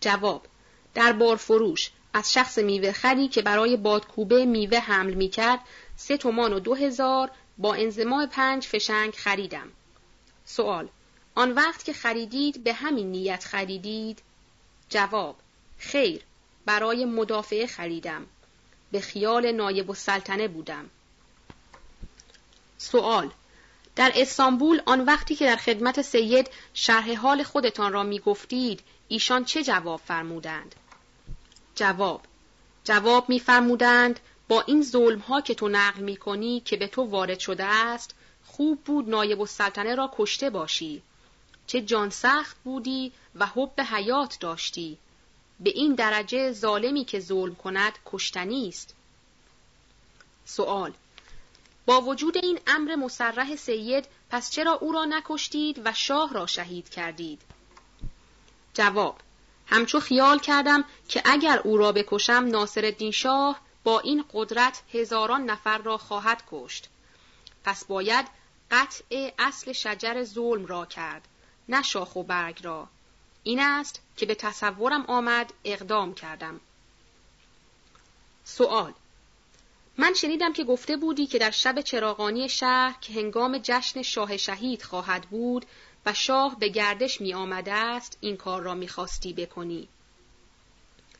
[0.00, 0.46] جواب
[0.94, 5.60] در بارفروش از شخص میوه خری که برای بادکوبه میوه حمل می‌کرد
[5.96, 9.68] سه تومان و دو هزار با انزماع پنج فشنگ خریدم.
[10.44, 10.88] سوال
[11.34, 14.22] آن وقت که خریدید به همین نیت خریدید؟
[14.88, 15.36] جواب
[15.78, 16.22] خیر
[16.64, 18.26] برای مدافعه خریدم.
[18.92, 20.90] به خیال نایب السلطنه بودم.
[22.78, 23.30] سوال
[23.96, 29.44] در استانبول آن وقتی که در خدمت سید شرح حال خودتان را می گفتید ایشان
[29.44, 30.74] چه جواب فرمودند؟
[31.74, 32.20] جواب
[32.84, 37.38] جواب میفرمودند با این ظلم ها که تو نقل می کنی که به تو وارد
[37.38, 38.14] شده است
[38.46, 41.02] خوب بود نایب السلطنه را کشته باشی
[41.66, 44.98] چه جان سخت بودی و حب حیات داشتی
[45.60, 48.94] به این درجه ظالمی که ظلم کند کشتنی است.
[50.44, 50.92] سوال
[51.86, 56.88] با وجود این امر مسرح سید پس چرا او را نکشتید و شاه را شهید
[56.88, 57.42] کردید؟
[58.74, 59.20] جواب
[59.66, 65.78] همچو خیال کردم که اگر او را بکشم ناصر شاه با این قدرت هزاران نفر
[65.78, 66.88] را خواهد کشت.
[67.64, 68.26] پس باید
[68.70, 71.28] قطع اصل شجر ظلم را کرد
[71.68, 72.88] نه شاخ و برگ را.
[73.42, 76.60] این است که به تصورم آمد اقدام کردم.
[78.44, 78.92] سوال
[79.98, 84.82] من شنیدم که گفته بودی که در شب چراغانی شهر که هنگام جشن شاه شهید
[84.82, 85.66] خواهد بود
[86.06, 89.88] و شاه به گردش می آمده است این کار را می خواستی بکنی.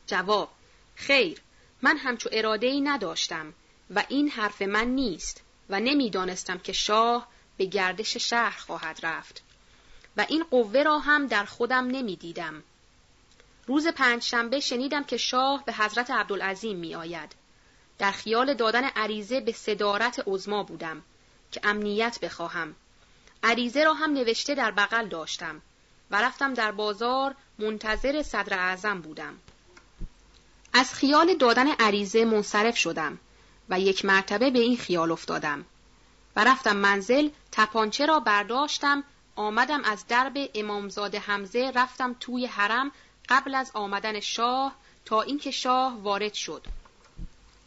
[0.07, 0.49] جواب
[0.95, 1.41] خیر
[1.81, 3.53] من همچو اراده ای نداشتم
[3.95, 7.27] و این حرف من نیست و نمی‌دانستم که شاه
[7.57, 9.43] به گردش شهر خواهد رفت.
[10.17, 12.63] و این قوه را هم در خودم نمی دیدم.
[13.69, 17.31] روز پنجشنبه شنیدم که شاه به حضرت عبدالعظیم می آید.
[17.97, 21.01] در خیال دادن عریضه به صدارت عزما بودم
[21.51, 22.75] که امنیت بخواهم.
[23.43, 25.61] عریضه را هم نوشته در بغل داشتم
[26.11, 29.37] و رفتم در بازار منتظر صدر اعظم بودم.
[30.73, 33.19] از خیال دادن عریضه منصرف شدم
[33.69, 35.65] و یک مرتبه به این خیال افتادم
[36.35, 39.03] و رفتم منزل تپانچه را برداشتم
[39.35, 42.91] آمدم از درب امامزاده حمزه رفتم توی حرم
[43.29, 44.75] قبل از آمدن شاه
[45.05, 46.65] تا اینکه شاه وارد شد.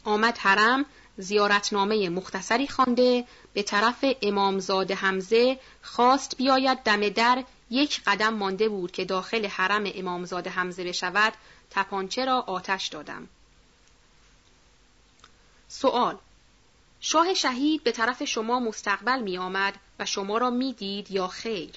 [0.05, 0.85] آمد حرم
[1.17, 3.25] زیارتنامه مختصری خوانده
[3.55, 9.85] به طرف امامزاده حمزه خواست بیاید دم در یک قدم مانده بود که داخل حرم
[9.95, 11.33] امامزاده حمزه بشود
[11.71, 13.29] تپانچه را آتش دادم.
[15.69, 16.19] سوال
[17.01, 21.71] شاه شهید به طرف شما مستقبل می آمد و شما را می دید یا خیر؟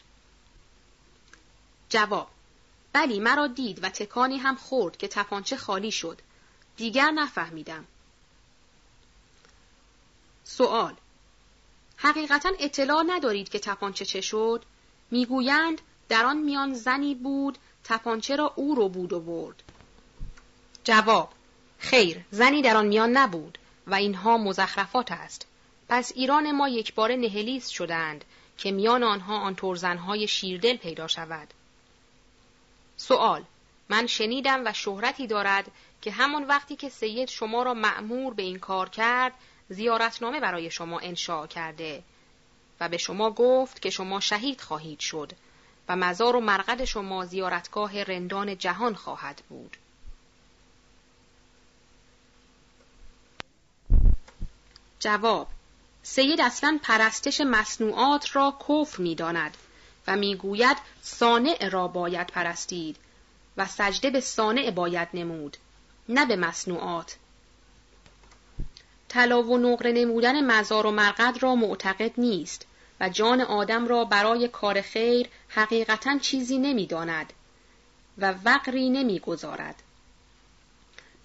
[1.90, 2.28] جواب
[2.95, 6.22] بلی مرا دید و تکانی هم خورد که تپانچه خالی شد.
[6.77, 7.85] دیگر نفهمیدم.
[10.43, 10.93] سوال
[11.97, 14.63] حقیقتا اطلاع ندارید که تپانچه چه شد؟
[15.11, 19.63] می‌گویند در آن میان زنی بود تپانچه را او رو بود و برد.
[20.84, 21.30] جواب
[21.80, 23.57] خیر زنی در آن میان نبود
[23.88, 25.47] و اینها مزخرفات است
[25.89, 28.26] پس ایران ما یک بار نهلیست شدند
[28.57, 31.47] که میان آنها آن ترزنهای شیردل پیدا شود
[32.97, 33.43] سوال
[33.89, 38.59] من شنیدم و شهرتی دارد که همان وقتی که سید شما را مأمور به این
[38.59, 39.34] کار کرد
[39.69, 42.03] زیارتنامه برای شما انشاء کرده
[42.80, 45.31] و به شما گفت که شما شهید خواهید شد
[45.89, 49.77] و مزار و مرقد شما زیارتگاه رندان جهان خواهد بود.
[54.99, 55.47] جواب
[56.03, 59.57] سید اصلا پرستش مصنوعات را کفر می داند
[60.07, 62.98] و می‌گوید صانع را باید پرستید
[63.57, 65.57] و سجده به صانع باید نمود
[66.10, 67.18] نه به مصنوعات.
[69.10, 72.65] طلا و نقره نمودن مزار و مرقد را معتقد نیست
[72.99, 77.34] و جان آدم را برای کار خیر حقیقتا چیزی نمی‌داند
[78.18, 79.84] و وقری نمی‌گذارد.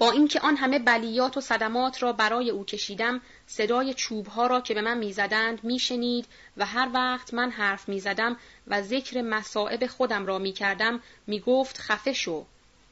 [0.01, 4.75] با اینکه آن همه بلیات و صدمات را برای او کشیدم صدای چوبها را که
[4.75, 8.37] به من می‌زدند میشنید و هر وقت من حرف می‌زدم
[8.67, 12.47] و ذکر مصائب خودم را می‌کردم می‌گفت خفه شو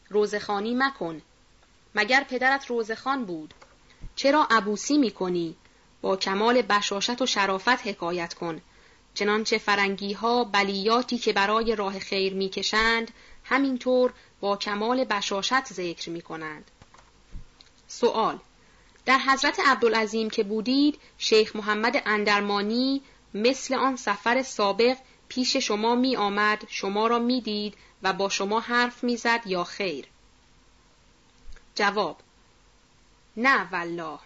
[0.08, 1.22] روزخانی مکن.
[1.94, 3.54] مگر پدرت روزخان بود؟
[4.16, 5.56] چرا عبوسی می‌کنی؟
[6.02, 8.60] با کمال بشاشت و شرافت حکایت کن.
[9.14, 13.10] چنانچه فرنگی ها بلیاتی که برای راه خیر می‌کشند
[13.44, 16.70] همینطور با کمال بشاشت ذکر می‌کنند.
[17.88, 18.38] سوال.
[19.06, 23.02] در حضرت عبدالعظیم که بودید شیخ محمد اندرمانی
[23.34, 24.96] مثل آن سفر سابق
[25.28, 29.64] پیش شما می آمد شما را می دید و با شما حرف می زد یا
[29.64, 30.06] خیر؟
[31.74, 32.16] جواب
[33.36, 34.18] نه والله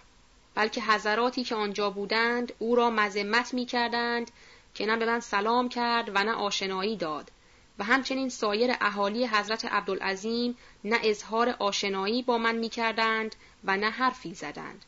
[0.55, 4.31] بلکه حضراتی که آنجا بودند او را مذمت می کردند
[4.75, 7.31] که نه به من سلام کرد و نه آشنایی داد.
[7.79, 13.35] و همچنین سایر اهالی حضرت عبدالعظیم نه اظهار آشنایی با من می کردند
[13.65, 14.85] و نه حرفی زدند.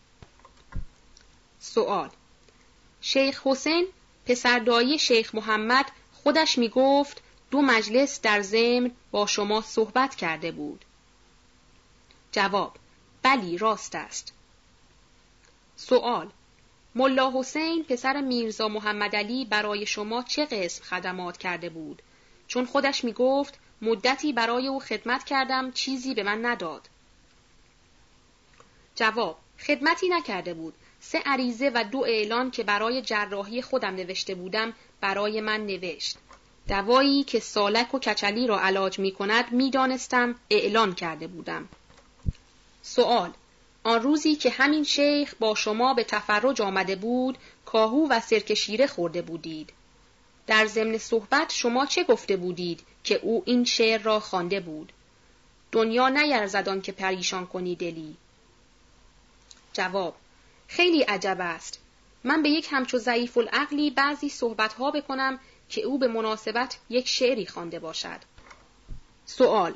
[1.60, 2.10] سوال
[3.00, 3.86] شیخ حسین
[4.26, 10.84] پسردایی شیخ محمد خودش می گفت دو مجلس در ضمن با شما صحبت کرده بود.
[12.32, 12.76] جواب
[13.22, 14.32] بلی راست است.
[15.76, 16.30] سوال
[16.94, 22.02] ملا حسین پسر میرزا محمد علی برای شما چه قسم خدمات کرده بود؟
[22.48, 26.88] چون خودش می گفت مدتی برای او خدمت کردم چیزی به من نداد.
[28.94, 30.74] جواب خدمتی نکرده بود.
[31.00, 36.16] سه عریضه و دو اعلان که برای جراحی خودم نوشته بودم برای من نوشت.
[36.68, 41.68] دوایی که سالک و کچلی را علاج می کند می دانستم اعلان کرده بودم.
[42.82, 43.32] سوال
[43.84, 48.86] آن روزی که همین شیخ با شما به تفرج آمده بود کاهو و سرک شیره
[48.86, 49.72] خورده بودید
[50.46, 54.92] در ضمن صحبت شما چه گفته بودید که او این شعر را خوانده بود؟
[55.72, 58.16] دنیا نیرزدان که پریشان کنی دلی.
[59.72, 60.16] جواب
[60.68, 61.80] خیلی عجب است.
[62.24, 67.46] من به یک همچو ضعیف العقلی بعضی صحبتها بکنم که او به مناسبت یک شعری
[67.46, 68.20] خوانده باشد.
[69.26, 69.74] سوال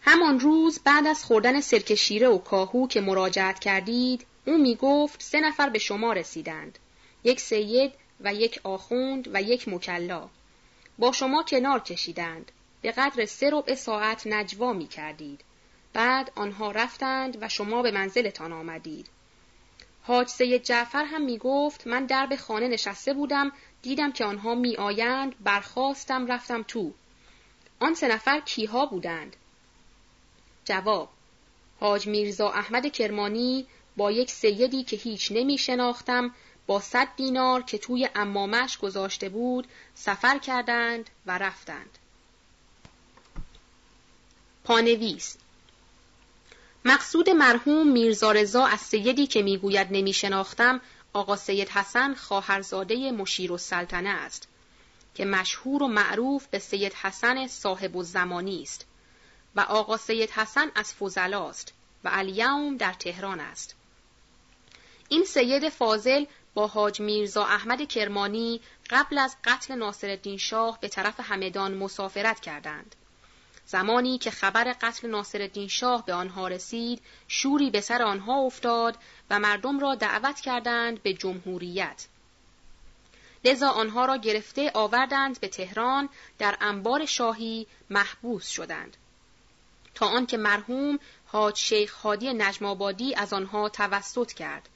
[0.00, 5.22] همان روز بعد از خوردن سرک شیره و کاهو که مراجعت کردید او می گفت
[5.22, 6.78] سه نفر به شما رسیدند.
[7.24, 7.92] یک سید
[8.24, 10.28] و یک آخوند و یک مکلا.
[10.98, 12.52] با شما کنار کشیدند.
[12.82, 15.40] به قدر سه ربع ساعت نجوا می کردید.
[15.92, 19.06] بعد آنها رفتند و شما به منزلتان آمدید.
[20.02, 24.76] حاج سید جعفر هم می گفت من درب خانه نشسته بودم دیدم که آنها می
[24.76, 26.92] آیند برخواستم رفتم تو.
[27.80, 29.36] آن سه نفر کیها بودند؟
[30.64, 31.08] جواب
[31.80, 33.66] حاج میرزا احمد کرمانی
[33.96, 36.34] با یک سیدی که هیچ نمی شناختم
[36.66, 41.98] با صد دینار که توی امامش گذاشته بود سفر کردند و رفتند.
[44.64, 45.36] پانویس
[46.84, 50.80] مقصود مرحوم میرزا رضا از سیدی که می‌گوید نمی شناختم
[51.12, 54.48] آقا سید حسن خواهرزاده مشیر و سلطنه است
[55.14, 58.86] که مشهور و معروف به سید حسن صاحب و زمانی است
[59.56, 61.72] و آقا سید حسن از فضلاست
[62.04, 63.74] و الیوم در تهران است.
[65.08, 68.60] این سید فاضل با حاج میرزا احمد کرمانی
[68.90, 72.96] قبل از قتل ناصرالدین شاه به طرف همدان مسافرت کردند.
[73.66, 78.96] زمانی که خبر قتل ناصرالدین شاه به آنها رسید، شوری به سر آنها افتاد
[79.30, 82.06] و مردم را دعوت کردند به جمهوریت.
[83.44, 86.08] لذا آنها را گرفته آوردند به تهران
[86.38, 88.96] در انبار شاهی محبوس شدند.
[89.94, 92.66] تا آنکه مرحوم حاج شیخ هادی نجم
[93.16, 94.68] از آنها توسط کرد.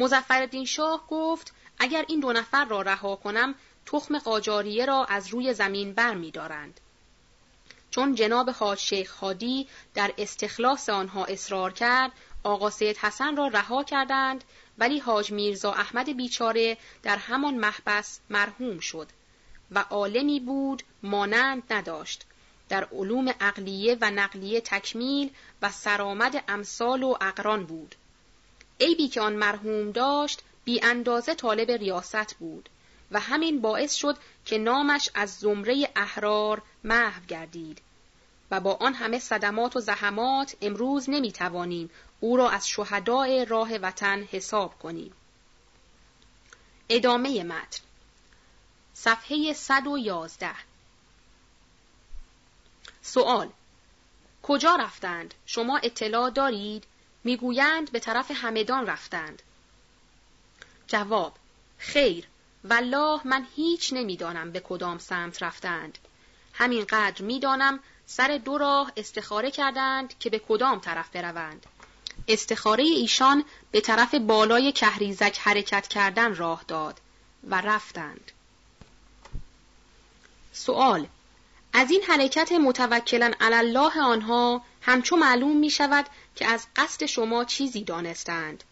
[0.00, 3.54] مزفردین شاه گفت اگر این دو نفر را رها کنم
[3.86, 6.80] تخم قاجاریه را از روی زمین بر می دارند.
[7.90, 12.12] چون جناب حاج شیخ خادی در استخلاص آنها اصرار کرد
[12.42, 14.44] آقا سید حسن را رها کردند
[14.78, 19.08] ولی حاج میرزا احمد بیچاره در همان محبس مرحوم شد
[19.70, 22.24] و عالمی بود مانند نداشت
[22.68, 25.30] در علوم عقلیه و نقلیه تکمیل
[25.62, 27.94] و سرآمد امثال و اقران بود
[28.80, 32.68] عیبی که آن مرحوم داشت بی اندازه طالب ریاست بود
[33.10, 37.82] و همین باعث شد که نامش از زمره احرار محو گردید
[38.50, 41.90] و با آن همه صدمات و زحمات امروز نمی توانیم
[42.20, 45.12] او را از شهدای راه وطن حساب کنیم.
[46.88, 47.80] ادامه متن
[48.94, 50.50] صفحه 111
[53.02, 53.48] سوال
[54.42, 56.86] کجا رفتند؟ شما اطلاع دارید؟
[57.24, 59.42] می‌گویند به طرف همدان رفتند.
[60.86, 61.36] جواب
[61.78, 62.26] خیر
[62.64, 65.98] والله من هیچ نمی‌دانم به کدام سمت رفتند.
[66.52, 71.66] همینقدر می‌دانم سر دو راه استخاره کردند که به کدام طرف بروند.
[72.28, 77.00] استخاره ایشان به طرف بالای کهریزک حرکت کردن راه داد
[77.50, 78.32] و رفتند.
[80.52, 81.06] سوال
[81.72, 86.06] از این حرکت متوکلا الله آنها همچو معلوم می شود
[86.40, 88.64] که از قصد شما چیزی دانستند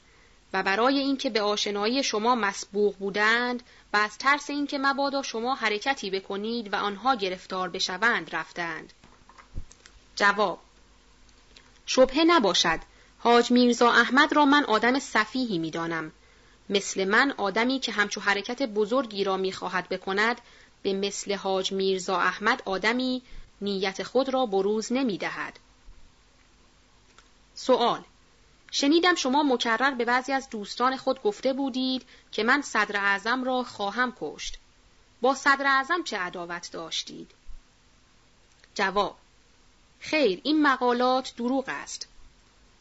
[0.53, 3.63] و برای اینکه به آشنایی شما مسبوق بودند
[3.93, 8.93] و از ترس اینکه مبادا شما حرکتی بکنید و آنها گرفتار بشوند رفتند.
[10.17, 10.59] جواب
[11.87, 12.81] شبهه نباشد.
[13.19, 16.13] حاج میرزا احمد را من آدم صفیحی می‌دانم.
[16.71, 20.41] مثل من آدمی که همچو حرکت بزرگی را می‌خواهد بکند
[20.83, 23.23] به مثل حاج میرزا احمد آدمی
[23.61, 25.59] نیت خود را بروز نمی‌دهد.
[27.59, 28.05] سوال
[28.71, 33.63] شنیدم شما مکرر به بعضی از دوستان خود گفته بودید که من صدر اعظم را
[33.63, 34.59] خواهم کشت.
[35.21, 37.31] با صدر اعظم چه عداوت داشتید؟
[38.75, 39.17] جواب
[40.01, 42.09] خیر این مقالات دروغ است.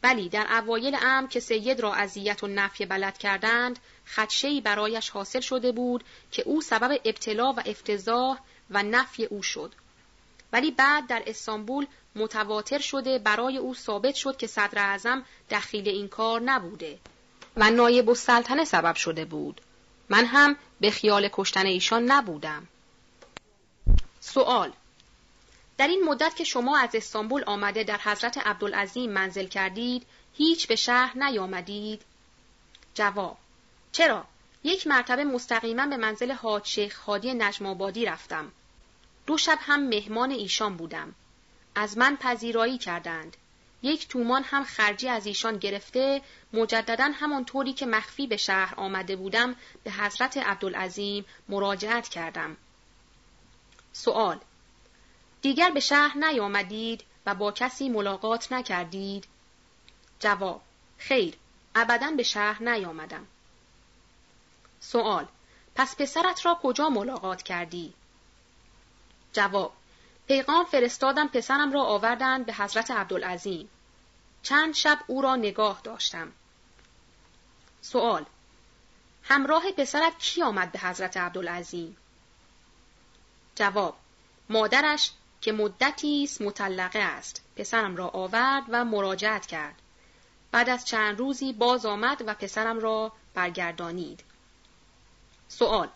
[0.03, 3.79] ولی در اوایل ام که سید را اذیت و نفی بلد کردند
[4.15, 8.39] خدشه‌ای برایش حاصل شده بود که او سبب ابتلا و افتضاح
[8.69, 9.73] و نفی او شد
[10.53, 11.87] ولی بعد در استانبول
[12.17, 16.99] متواتر شده برای او ثابت شد که صدر اعظم دخیل این کار نبوده
[17.57, 19.61] و نایب السلطنه سبب شده بود
[20.09, 22.67] من هم به خیال کشتن ایشان نبودم
[24.19, 24.71] سوال
[25.77, 30.75] در این مدت که شما از استانبول آمده در حضرت عبدالعظیم منزل کردید هیچ به
[30.75, 32.01] شهر نیامدید؟
[32.93, 33.37] جواب
[33.91, 34.25] چرا؟
[34.63, 38.51] یک مرتبه مستقیما به منزل حاج شیخ خادی نجم رفتم.
[39.25, 41.15] دو شب هم مهمان ایشان بودم.
[41.77, 43.37] از من پذیرایی کردند.
[43.81, 46.21] یک تومان هم خرجی از ایشان گرفته
[46.53, 52.57] مجددا همانطوری که مخفی به شهر آمده بودم به حضرت عبدالعظیم مراجعت کردم.
[53.93, 54.39] سوال
[55.41, 59.27] دیگر به شهر نیامدید و با کسی ملاقات نکردید؟
[60.19, 60.61] جواب
[60.97, 61.37] خیر
[61.75, 63.27] ابدا به شهر نیامدم.
[64.79, 65.27] سوال
[65.75, 67.93] پس پسرت را کجا ملاقات کردی؟
[69.33, 69.73] جواب
[70.27, 73.69] پیغام فرستادم پسرم را آوردند به حضرت عبدالعظیم.
[74.43, 76.31] چند شب او را نگاه داشتم.
[77.81, 78.25] سوال
[79.23, 81.97] همراه پسرت کی آمد به حضرت عبدالعظیم؟
[83.55, 83.97] جواب
[84.49, 89.81] مادرش که مدتی است مطلقه است پسرم را آورد و مراجعت کرد
[90.51, 94.23] بعد از چند روزی باز آمد و پسرم را برگردانید
[95.47, 95.89] سوال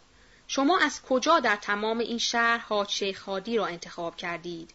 [0.54, 4.74] شما از کجا در تمام این شهر حاج شیخ خادی را انتخاب کردید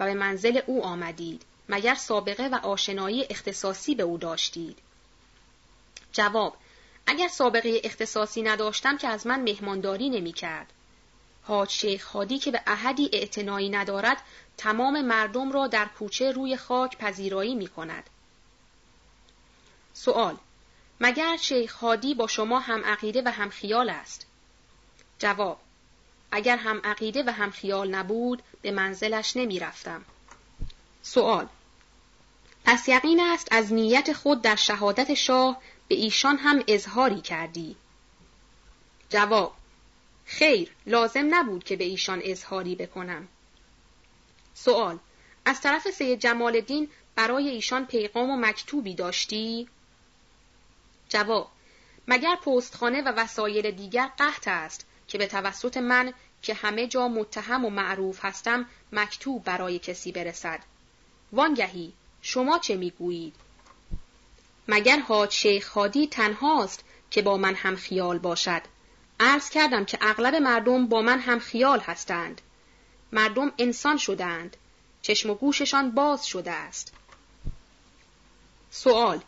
[0.00, 4.78] و به منزل او آمدید مگر سابقه و آشنایی اختصاصی به او داشتید
[6.12, 6.56] جواب
[7.06, 10.72] اگر سابقه اختصاصی نداشتم که از من مهمانداری نمی کرد.
[11.42, 14.22] حاج شیخ خادی که به احدی اعتنایی ندارد
[14.56, 18.10] تمام مردم را در کوچه روی خاک پذیرایی می کند.
[19.92, 20.36] سوال
[21.00, 24.26] مگر شیخ خادی با شما هم عقیده و هم خیال است؟
[25.22, 25.60] جواب
[26.30, 30.04] اگر هم عقیده و هم خیال نبود به منزلش نمی رفتم.
[31.02, 31.48] سوال
[32.64, 37.76] پس یقین است از نیت خود در شهادت شاه به ایشان هم اظهاری کردی.
[39.08, 39.54] جواب
[40.26, 43.28] خیر لازم نبود که به ایشان اظهاری بکنم.
[44.54, 44.98] سوال
[45.44, 49.68] از طرف سید جمال الدین برای ایشان پیغام و مکتوبی داشتی؟
[51.08, 51.50] جواب
[52.08, 56.12] مگر پستخانه و وسایل دیگر قحط است که به توسط من
[56.42, 60.60] که همه جا متهم و معروف هستم مکتوب برای کسی برسد.
[61.32, 63.34] وانگهی شما چه می‌گویید؟
[64.68, 68.62] مگر حاج شیخ خادی تنهاست که با من هم خیال باشد؟
[69.20, 72.40] عرض کردم که اغلب مردم با من هم خیال هستند.
[73.12, 74.56] مردم انسان شدند
[75.02, 76.92] چشم و گوششان باز شده است.
[78.70, 79.20] سوال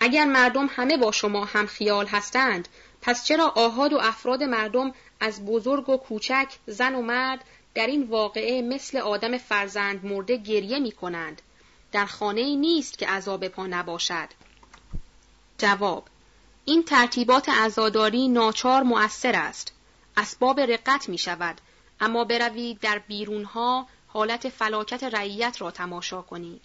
[0.00, 2.68] اگر مردم همه با شما هم خیال هستند
[3.02, 7.44] پس چرا آهاد و افراد مردم از بزرگ و کوچک زن و مرد
[7.74, 11.42] در این واقعه مثل آدم فرزند مرده گریه می کنند
[11.92, 14.28] در خانه نیست که عذاب پا نباشد.
[15.58, 16.04] جواب
[16.64, 19.72] این ترتیبات عزاداری ناچار مؤثر است.
[20.16, 21.60] اسباب رقت می شود
[22.00, 26.64] اما بروید در بیرونها حالت فلاکت رعیت را تماشا کنید.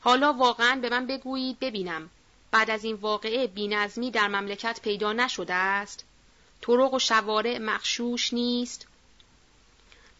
[0.00, 2.10] حالا واقعا به من بگویید ببینم.
[2.54, 6.04] بعد از این واقعه بینظمی در مملکت پیدا نشده است
[6.60, 8.86] طرق و شوارع مخشوش نیست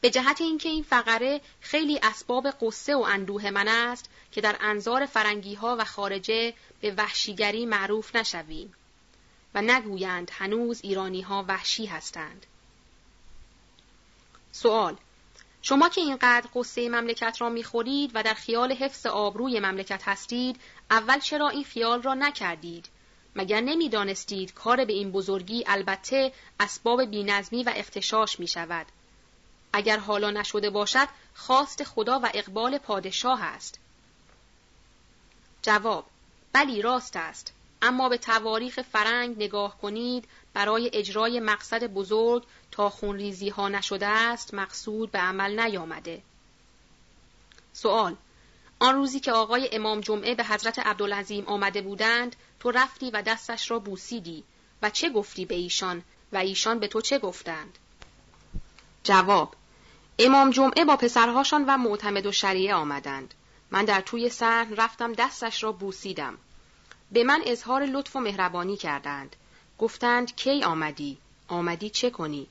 [0.01, 5.07] به جهت اینکه این فقره خیلی اسباب قصه و اندوه من است که در انظار
[5.07, 8.75] فرنگی ها و خارجه به وحشیگری معروف نشویم
[9.55, 12.47] و نگویند هنوز ایرانی ها وحشی هستند.
[14.53, 14.97] سوال
[15.67, 20.61] شما که اینقدر قصه مملکت را می‌خورید و در خیال حفظ آبروی مملکت هستید
[20.91, 22.89] اول چرا این خیال را نکردید؟
[23.37, 28.87] مگر نمی‌دانستید کار به این بزرگی البته اسباب بینظمی و اختشاش می شود
[29.73, 33.79] اگر حالا نشده باشد خواست خدا و اقبال پادشاه است.
[35.63, 36.07] جواب
[36.53, 37.53] بلی راست است.
[37.83, 42.45] اما به تواریخ فرنگ نگاه کنید برای اجرای مقصد بزرگ
[42.75, 46.23] تا خونریزی ها نشده است مقصود به عمل نیامده.
[47.73, 48.17] سوال
[48.79, 53.71] آن روزی که آقای امام جمعه به حضرت عبدالعظیم آمده بودند تو رفتی و دستش
[53.71, 54.45] را بوسیدی
[54.83, 56.03] و چه گفتی به ایشان
[56.33, 57.79] و ایشان به تو چه گفتند؟
[59.05, 59.55] جواب
[60.19, 63.35] امام جمعه با پسرهاشان و معتمد و شریعه آمدند.
[63.71, 66.39] من در توی صحن رفتم دستش را بوسیدم.
[67.13, 69.37] به من اظهار لطف و مهربانی کردند.
[69.79, 71.19] گفتند کی آمدی؟
[71.49, 72.49] آمدی چه کنی؟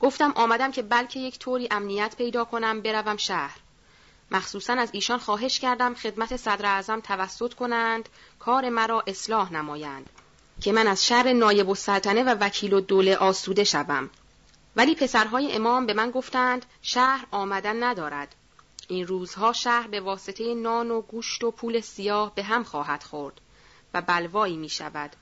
[0.00, 3.58] گفتم آمدم که بلکه یک طوری امنیت پیدا کنم بروم شهر
[4.30, 8.08] مخصوصا از ایشان خواهش کردم خدمت صدر اعظم توسط کنند
[8.38, 10.10] کار مرا اصلاح نمایند
[10.60, 14.10] که من از شر نایب السلطنه و وکیل و دوله آسوده شوم
[14.76, 18.34] ولی پسرهای امام به من گفتند شهر آمدن ندارد
[18.88, 23.40] این روزها شهر به واسطه نان و گوشت و پول سیاه به هم خواهد خورد
[23.94, 25.16] و بلوایی می شود.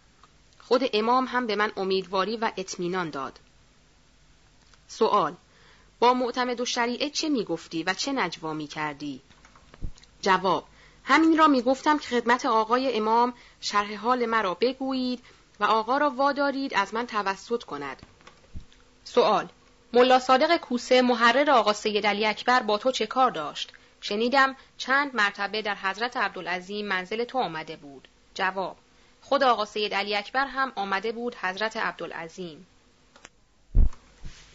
[0.59, 3.39] خود امام هم به من امیدواری و اطمینان داد.
[4.99, 5.35] سوال
[5.99, 9.23] با معتمد و شریعه چه می گفتی و چه نجوا می کردی؟
[10.21, 10.65] جواب
[11.05, 15.25] همین را می گفتم که خدمت آقای امام شرح حال مرا بگویید
[15.61, 18.03] و آقا را وادارید از من توسط کند.
[19.05, 19.49] سوال
[19.93, 25.17] ملا صادق کوسه محرر آقا سید علی اکبر با تو چه کار داشت؟ شنیدم چند
[25.17, 28.09] مرتبه در حضرت عبدالعظیم منزل تو آمده بود.
[28.35, 28.77] جواب
[29.21, 32.67] خود آقا سید علی اکبر هم آمده بود حضرت عبدالعظیم.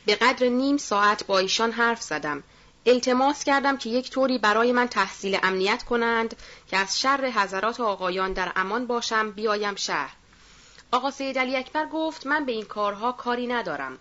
[0.09, 2.43] به قدر نیم ساعت با ایشان حرف زدم.
[2.85, 6.35] التماس کردم که یک طوری برای من تحصیل امنیت کنند
[6.67, 10.15] که از شر حضرات آقایان در امان باشم بیایم شهر.
[10.91, 13.97] آقا سید علی اکبر گفت من به این کارها کاری ندارم.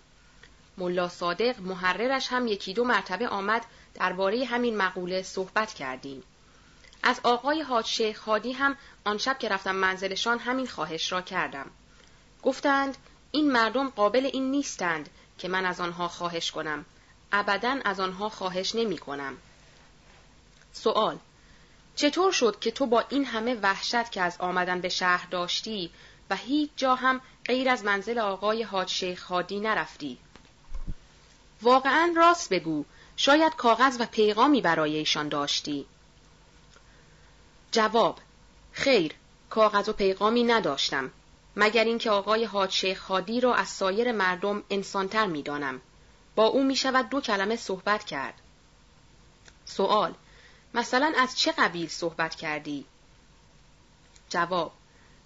[0.77, 6.23] ملا صادق محررش هم یکی دو مرتبه آمد درباره همین مقوله صحبت کردیم.
[7.03, 11.69] از آقای حاج شیخ هادی هم آن شب که رفتم منزلشان همین خواهش را کردم.
[12.43, 12.97] گفتند
[13.31, 15.09] این مردم قابل این نیستند
[15.39, 16.85] که من از آنها خواهش کنم.
[17.31, 19.37] ابدا از آنها خواهش نمی کنم.
[20.73, 21.17] سوال
[21.95, 25.91] چطور شد که تو با این همه وحشت که از آمدن به شهر داشتی
[26.29, 30.17] و هیچ جا هم غیر از منزل آقای حاج شیخ هادی نرفتی؟
[31.61, 32.85] واقعا راست بگو
[33.17, 35.85] شاید کاغذ و پیغامی برای ایشان داشتی
[37.71, 38.19] جواب
[38.71, 39.13] خیر
[39.49, 41.11] کاغذ و پیغامی نداشتم
[41.55, 45.81] مگر اینکه آقای حاج شیخ خادی را از سایر مردم انسانتر می‌دانم.
[46.35, 48.33] با او می شود دو کلمه صحبت کرد.
[49.65, 50.13] سوال
[50.73, 52.85] مثلا از چه قبیل صحبت کردی؟
[54.29, 54.71] جواب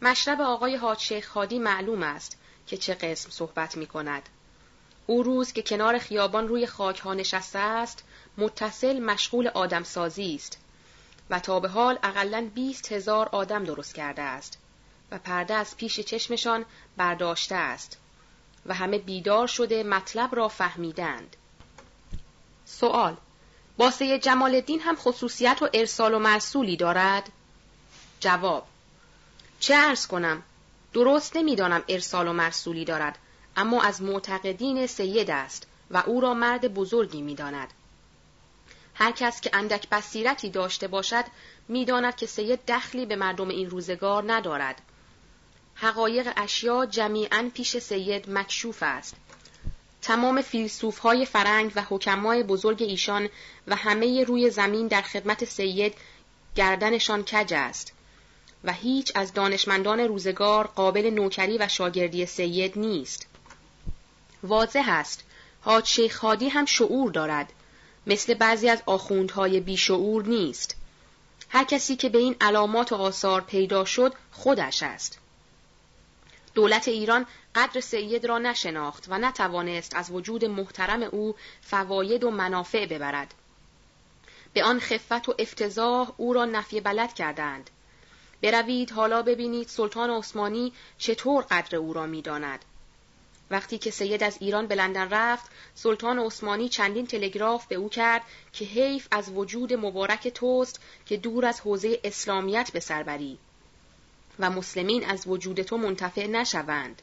[0.02, 2.38] مشرب آقای حاج شیخ خادی معلوم است
[2.68, 4.30] که چه قسم صحبت می کند
[5.08, 8.04] او روز که کنار خیابان روی خاک ها نشسته است
[8.38, 10.60] متصل مشغول آدمسازی است
[11.30, 14.58] و تا به حال اقلا بیست هزار آدم درست کرده است.
[15.12, 16.66] و پرده از پیش چشمشان
[16.98, 17.98] برداشته است
[18.66, 21.36] و همه بیدار شده مطلب را فهمیدند.
[22.66, 23.18] سوال
[23.78, 27.30] با سید جمال الدین هم خصوصیت و ارسال و مرسولی دارد؟
[28.20, 28.68] جواب
[29.60, 30.44] چه ارز کنم؟
[30.94, 33.18] درست نمی‌دانم ارسال و مرسولی دارد
[33.58, 37.74] اما از معتقدین سید است و او را مرد بزرگی می‌داند.
[38.96, 41.26] هر کس که اندک بصیرتی داشته باشد
[41.68, 44.82] می‌داند که سید دخلی به مردم این روزگار ندارد.
[45.84, 49.16] حقایق اشیا جمیعا پیش سید مکشوف است.
[50.02, 53.30] تمام فیلسوف های فرنگ و حکمای بزرگ ایشان
[53.68, 55.94] و همه روی زمین در خدمت سید
[56.56, 57.94] گردنشان کج است
[58.64, 63.28] و هیچ از دانشمندان روزگار قابل نوکری و شاگردی سید نیست.
[64.44, 65.24] واضح است
[65.62, 67.54] حاج شیخ خادی هم شعور دارد
[68.08, 70.76] مثل بعضی از آخوندهای بیشعور نیست
[71.50, 75.20] هر کسی که به این علامات و آثار پیدا شد خودش است
[76.54, 77.26] دولت ایران
[77.56, 83.34] قدر سید را نشناخت و نتوانست از وجود محترم او فواید و منافع ببرد.
[84.54, 87.70] به آن خفت و افتضاح او را نفی بلد کردند.
[88.42, 92.66] بروید حالا ببینید سلطان عثمانی چطور قدر او را می‌داند.
[93.52, 98.22] وقتی که سید از ایران به لندن رفت سلطان عثمانی چندین تلگراف به او کرد
[98.54, 103.38] که حیف از وجود مبارک توست که دور از حوزه اسلامیت به سر بری.
[104.40, 107.02] و مسلمین از وجود تو منتفع نشوند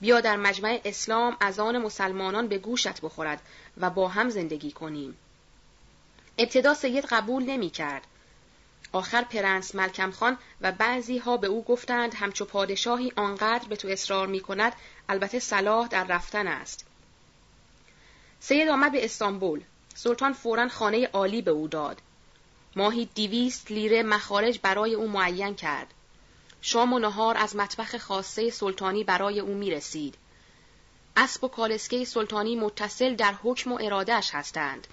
[0.00, 3.42] بیا در مجمع اسلام از آن مسلمانان به گوشت بخورد
[3.76, 5.16] و با هم زندگی کنیم
[6.38, 8.06] ابتدا سید قبول نمی کرد
[8.94, 13.88] آخر پرنس ملکم خان و بعضی ها به او گفتند همچو پادشاهی آنقدر به تو
[13.88, 14.72] اصرار می کند
[15.08, 16.86] البته صلاح در رفتن است.
[18.40, 19.62] سید آمد به استانبول.
[19.94, 22.00] سلطان فورا خانه عالی به او داد.
[22.76, 25.94] ماهی دیویست لیره مخارج برای او معین کرد.
[26.66, 30.14] شام و نهار از مطبخ خاصه سلطانی برای او می رسید.
[31.16, 34.86] اسب و کالسکه سلطانی متصل در حکم و ارادهش هستند.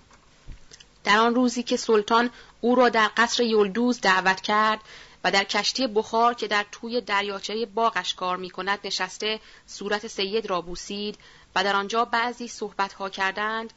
[1.03, 2.29] در آن روزی که سلطان
[2.61, 4.79] او را در قصر یلدوز دعوت کرد
[5.23, 10.45] و در کشتی بخار که در توی دریاچه باغش کار می کند نشسته صورت سید
[10.45, 11.17] را بوسید
[11.55, 13.73] و در آنجا بعضی صحبت ها کردند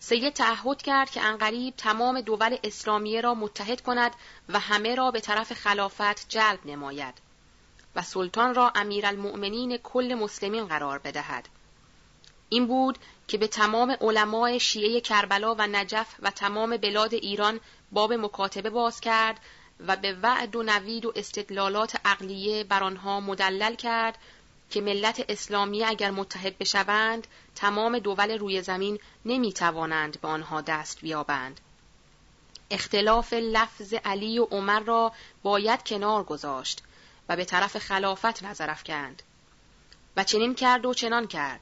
[0.00, 4.12] سید تعهد کرد که انقریب تمام دول اسلامیه را متحد کند
[4.48, 7.25] و همه را به طرف خلافت جلب نماید
[7.96, 11.48] و سلطان را امیرالمؤمنین کل مسلمین قرار بدهد
[12.48, 12.98] این بود
[13.28, 17.60] که به تمام علمای شیعه کربلا و نجف و تمام بلاد ایران
[17.92, 19.40] باب مکاتبه باز کرد
[19.86, 24.18] و به وعد و نوید و استدلالات عقلیه بر آنها مدلل کرد
[24.70, 31.00] که ملت اسلامی اگر متحد بشوند تمام دول روی زمین نمی توانند به آنها دست
[31.00, 31.60] بیابند.
[32.70, 35.12] اختلاف لفظ علی و عمر را
[35.42, 36.82] باید کنار گذاشت
[37.28, 39.22] و به طرف خلافت نظر افکند.
[40.16, 41.60] و چنین کرد و چنان کرد.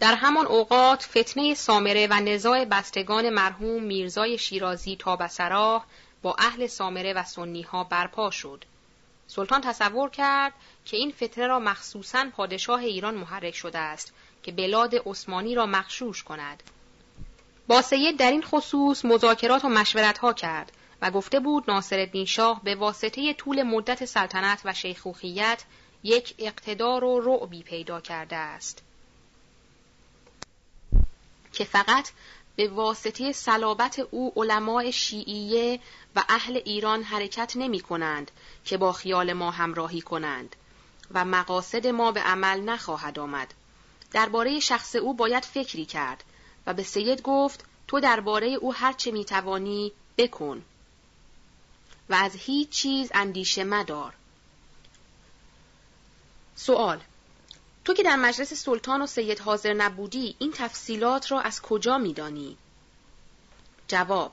[0.00, 5.84] در همان اوقات فتنه سامره و نزاع بستگان مرحوم میرزای شیرازی تا بسراح
[6.22, 8.64] با اهل سامره و سنی ها برپا شد.
[9.26, 10.52] سلطان تصور کرد
[10.84, 14.12] که این فتنه را مخصوصا پادشاه ایران محرک شده است
[14.42, 16.62] که بلاد عثمانی را مخشوش کند.
[17.66, 20.72] با سید در این خصوص مذاکرات و مشورت ها کرد
[21.02, 25.64] و گفته بود ناصرالدین شاه به واسطه طول مدت سلطنت و شیخوخیت
[26.02, 28.82] یک اقتدار و رعبی پیدا کرده است.
[31.52, 32.10] که فقط
[32.56, 35.80] به واسطه صلابت او علماء شیعیه
[36.16, 38.30] و اهل ایران حرکت نمی کنند
[38.64, 40.56] که با خیال ما همراهی کنند
[41.14, 43.54] و مقاصد ما به عمل نخواهد آمد.
[44.10, 46.24] درباره شخص او باید فکری کرد
[46.66, 50.64] و به سید گفت تو درباره او هر چه می توانی بکن
[52.10, 54.14] و از هیچ چیز اندیشه مدار.
[56.56, 57.00] سوال.
[57.84, 62.56] تو که در مجلس سلطان و سید حاضر نبودی این تفصیلات را از کجا میدانی؟
[63.88, 64.32] جواب.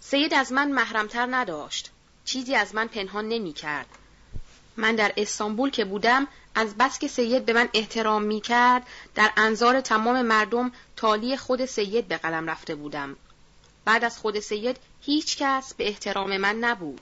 [0.00, 1.90] سید از من محرمتر نداشت.
[2.24, 3.86] چیزی از من پنهان نمی کرد
[4.76, 9.32] من در استانبول که بودم از بس که سید به من احترام می کرد در
[9.36, 13.16] انظار تمام مردم تالی خود سید به قلم رفته بودم.
[13.88, 17.00] بعد از خود سید هیچ کس به احترام من نبود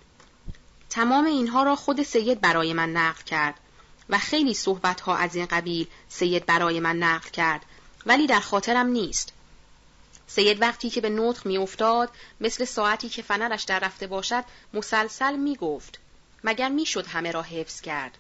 [0.91, 3.55] تمام اینها را خود سید برای من نقل کرد
[4.09, 7.65] و خیلی صحبت ها از این قبیل سید برای من نقل کرد
[8.07, 9.33] ولی در خاطرم نیست.
[10.27, 12.11] سید وقتی که به نطق می افتاد
[12.41, 14.45] مثل ساعتی که فنرش در رفته باشد
[14.75, 15.99] مسلسل می گفت
[16.45, 18.19] مگر می شد همه را حفظ کرد.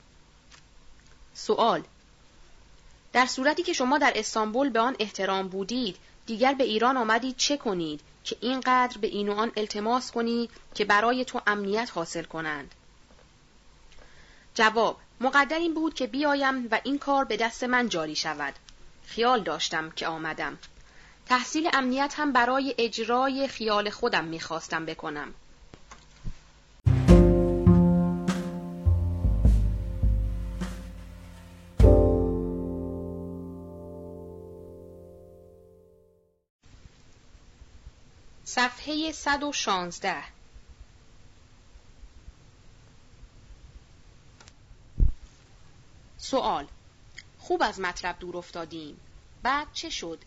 [1.34, 1.82] سوال
[3.12, 7.56] در صورتی که شما در استانبول به آن احترام بودید دیگر به ایران آمدید چه
[7.56, 12.74] کنید که اینقدر به این و آن التماس کنی که برای تو امنیت حاصل کنند؟
[14.55, 18.55] جواب مقدر این بود که بیایم و این کار به دست من جاری شود.
[19.07, 20.59] خیال داشتم که آمدم.
[21.27, 25.35] تحصیل امنیت هم برای اجرای خیال خودم می‌خواستم بکنم.
[38.57, 40.23] صفحه 116
[46.19, 46.66] سوال.
[47.39, 49.01] خوب از مطلب دور افتادیم.
[49.43, 50.19] بعد چه شد؟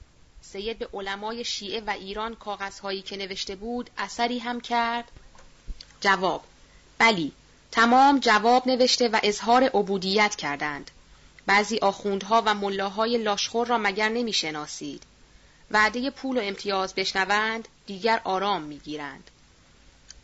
[0.42, 5.12] سید به علمای شیعه و ایران کاغذهایی که نوشته بود اثری هم کرد؟
[6.02, 6.44] جواب.
[6.98, 7.32] بلی.
[7.72, 10.92] تمام جواب نوشته و اظهار عبودیت کردند.
[11.46, 15.04] بعضی آخوندها و ملاهای لاشخور را مگر نمی‌شناسید؟
[15.72, 19.32] وعده پول و امتیاز بشنوند؟ دیگر آرام می‌گیرند.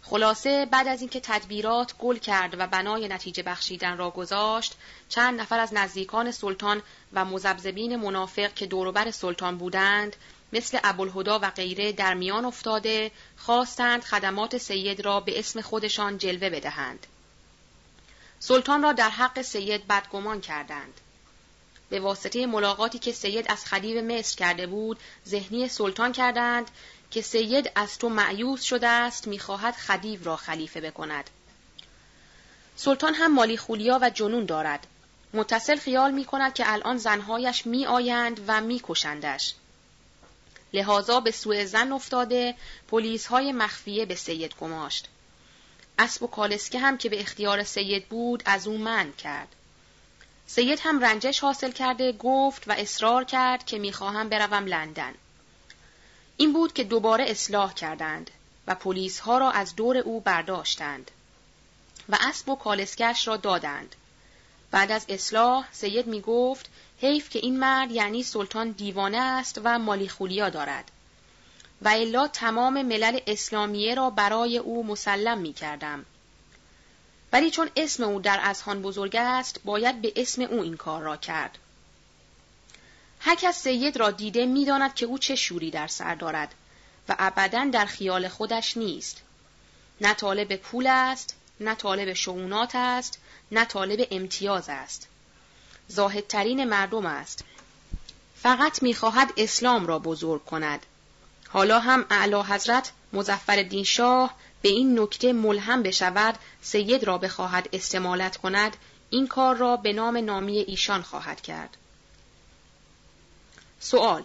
[0.01, 4.75] خلاصه بعد از اینکه تدبیرات گل کرد و بنای نتیجه بخشیدن را گذاشت
[5.09, 6.81] چند نفر از نزدیکان سلطان
[7.13, 10.15] و مزبزبین منافق که دوروبر سلطان بودند
[10.53, 16.49] مثل ابوالهدا و غیره در میان افتاده خواستند خدمات سید را به اسم خودشان جلوه
[16.49, 17.07] بدهند.
[18.39, 21.01] سلطان را در حق سید بدگمان کردند.
[21.89, 26.71] به واسطه ملاقاتی که سید از خدیو مصر کرده بود ذهنی سلطان کردند
[27.11, 31.29] که سید از تو معیوز شده است می‌خواهد خدیو را خلیفه بکند
[32.75, 34.87] سلطان هم مالی خولیا و جنون دارد
[35.33, 39.53] متصل خیال می کند که الان زنهایش می آیند و می کشندش.
[40.73, 42.55] لحاظا به سوء زن افتاده
[42.87, 45.07] پلیس های مخفیه به سید گماشت.
[45.99, 49.47] اسب و کالسکه هم که به اختیار سید بود از او من کرد.
[50.47, 55.13] سید هم رنجش حاصل کرده گفت و اصرار کرد که می‌خواهم بروم لندن.
[56.37, 58.31] این بود که دوباره اصلاح کردند
[58.67, 61.11] و پلیس ها را از دور او برداشتند
[62.09, 63.95] و اسب و کالسکش را دادند.
[64.71, 66.69] بعد از اصلاح سید می گفت
[67.01, 70.91] حیف که این مرد یعنی سلطان دیوانه است و مالی خولیا دارد.
[71.81, 76.05] و الا تمام ملل اسلامیه را برای او مسلم می کردم.
[77.33, 81.17] ولی چون اسم او در ازهان بزرگ است باید به اسم او این کار را
[81.17, 81.57] کرد.
[83.25, 86.53] هر کس سید را دیده می‌داند که او چه شوری در سر دارد
[87.09, 89.21] و ابدا در خیال خودش نیست.
[90.01, 93.19] نه طالب پول است، نه طالب شعونات است،
[93.51, 95.07] نه طالب امتیاز است.
[95.87, 97.43] زاهدترین مردم است.
[98.35, 100.85] فقط می‌خواهد اسلام را بزرگ کند.
[101.49, 108.37] حالا هم اعلی حضرت مزفر شاه به این نکته ملهم بشود سید را بخواهد استمالت
[108.37, 108.77] کند
[109.09, 111.77] این کار را به نام نامی ایشان خواهد کرد.
[113.85, 114.23] سوال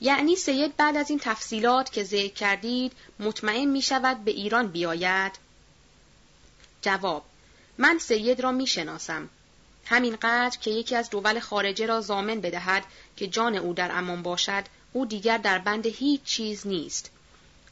[0.00, 5.32] یعنی سید بعد از این تفصیلات که ذکر کردید مطمئن می شود به ایران بیاید؟
[6.82, 7.24] جواب
[7.78, 9.28] من سید را می شناسم.
[9.84, 12.84] همینقدر که یکی از دول خارجه را زامن بدهد
[13.16, 17.10] که جان او در امان باشد او دیگر در بند هیچ چیز نیست.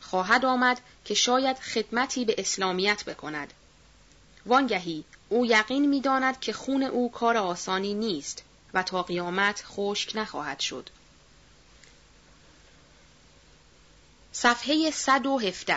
[0.01, 3.53] خواهد آمد که شاید خدمتی به اسلامیت بکند.
[4.47, 8.43] وانگهی او یقین می داند که خون او کار آسانی نیست
[8.75, 10.91] و تا قیامت خشک نخواهد شد.
[14.33, 15.77] صفحه 117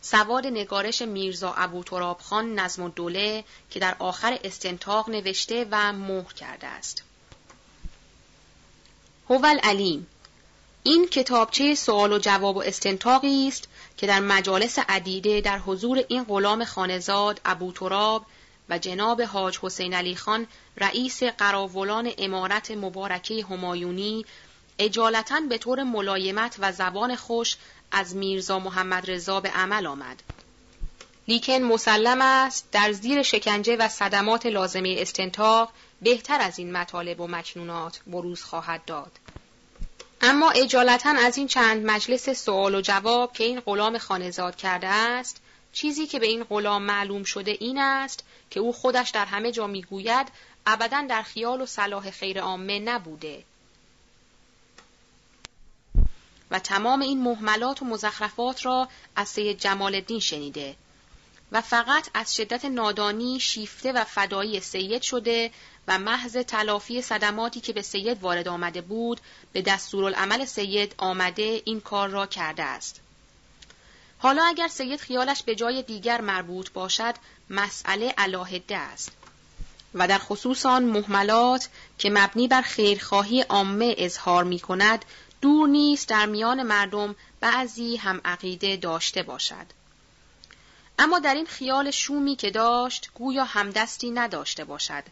[0.00, 6.32] سواد نگارش میرزا ابو تراب خان نظم دوله که در آخر استنتاق نوشته و مهر
[6.32, 7.02] کرده است.
[9.30, 10.06] هوال علیم
[10.82, 16.24] این کتابچه سوال و جواب و استنتاقی است که در مجالس عدیده در حضور این
[16.24, 18.26] غلام خانزاد ابو تراب
[18.68, 20.46] و جناب حاج حسین علی خان
[20.76, 24.24] رئیس قراولان امارت مبارکه همایونی
[24.78, 27.56] اجالتا به طور ملایمت و زبان خوش
[27.92, 30.22] از میرزا محمد رضا به عمل آمد.
[31.28, 35.72] لیکن مسلم است در زیر شکنجه و صدمات لازمه استنتاق
[36.02, 39.12] بهتر از این مطالب و مکنونات بروز خواهد داد.
[40.20, 45.40] اما اجالتا از این چند مجلس سوال و جواب که این غلام خانزاد کرده است
[45.72, 49.66] چیزی که به این غلام معلوم شده این است که او خودش در همه جا
[49.66, 50.28] می‌گوید
[50.66, 53.44] ابدا در خیال و صلاح خیر عامه نبوده
[56.50, 60.76] و تمام این محملات و مزخرفات را از سید جمال الدین شنیده
[61.52, 65.50] و فقط از شدت نادانی شیفته و فدایی سید شده
[65.88, 69.20] و محض تلافی صدماتی که به سید وارد آمده بود
[69.52, 73.00] به دستورالعمل سید آمده این کار را کرده است.
[74.18, 77.14] حالا اگر سید خیالش به جای دیگر مربوط باشد
[77.50, 79.12] مسئله علاهده است
[79.94, 81.68] و در خصوص آن محملات
[81.98, 85.04] که مبنی بر خیرخواهی عامه اظهار می کند
[85.44, 89.66] دور نیست در میان مردم بعضی هم عقیده داشته باشد.
[90.98, 95.04] اما در این خیال شومی که داشت گویا همدستی نداشته باشد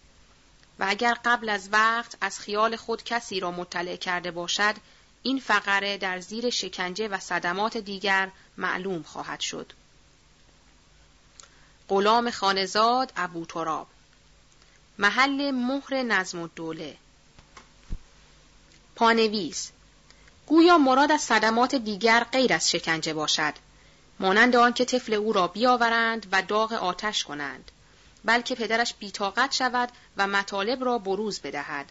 [0.79, 4.75] و اگر قبل از وقت از خیال خود کسی را مطلع کرده باشد
[5.23, 9.73] این فقره در زیر شکنجه و صدمات دیگر معلوم خواهد شد.
[11.89, 13.87] غلام خانزاد ابو تراب
[14.99, 16.97] محل مهر نظم الدوله
[18.97, 19.73] پانویس
[20.47, 23.55] گویا مراد از صدمات دیگر غیر از شکنجه باشد
[24.20, 27.70] مانند آنکه طفل او را بیاورند و داغ آتش کنند
[28.24, 31.86] بلکه پدرش بیتاقت شود و مطالب را بروز بدهد.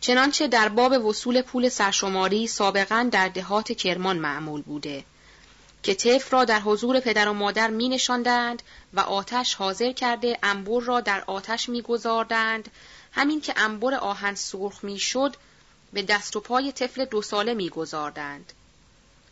[0.00, 5.04] چنانچه در باب وصول پول سرشماری سابقا در دهات کرمان معمول بوده
[5.82, 8.62] که طفل را در حضور پدر و مادر می نشاندند
[8.94, 12.70] و آتش حاضر کرده انبر را در آتش می گذاردند
[13.12, 15.36] همین که انبر آهن سرخ می شد
[15.92, 18.52] به دست و پای طفل دو ساله می گذاردند.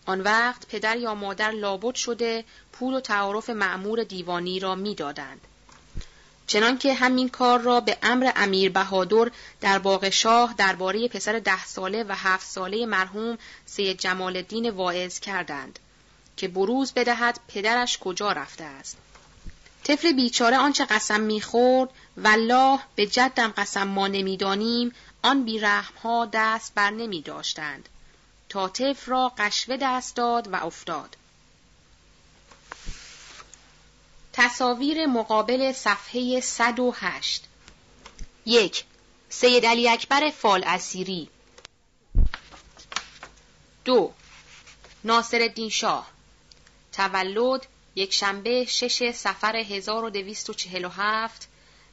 [0.07, 5.41] آن وقت پدر یا مادر لابد شده پول و تعارف معمور دیوانی را می‌دادند.
[6.47, 9.31] چنانکه همین کار را به امر امیر بهادر
[9.61, 15.19] در باغ شاه درباره پسر ده ساله و هفت ساله مرحوم سید جمال الدین واعظ
[15.19, 15.79] کردند
[16.37, 18.97] که بروز بدهد پدرش کجا رفته است.
[19.89, 26.91] طفل بیچاره آنچه قسم می‌خورد والله به جدم قسم ما نمی‌دانیم آن بیرحمها دست بر
[26.91, 27.89] نمی داشتند.
[28.49, 31.17] تا طفل را قشوه دست داد و افتاد.
[34.33, 37.45] تصاویر مقابل صفحه 108
[38.47, 38.85] یک.
[39.29, 41.29] سید علی اکبر فال اسیری.
[43.85, 44.13] دو.
[45.05, 46.07] ناصر شاه.
[46.93, 51.49] تولد یک شنبه شش سفر 1247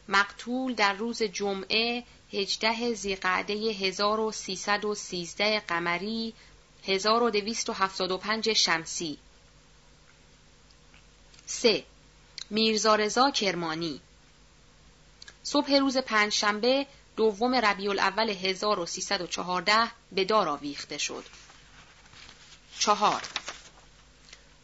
[0.08, 2.04] مقتول در روز جمعه
[2.34, 6.34] 18 زیقعده 1313 قمری
[6.88, 9.18] 1275 شمسی
[11.46, 11.84] 3.
[12.50, 14.02] میرزا رضا کرمانی
[15.44, 21.26] صبح روز پنجشنبه دوم ربیع الاول 1314 به دار آویخته شد.
[22.80, 23.22] چهار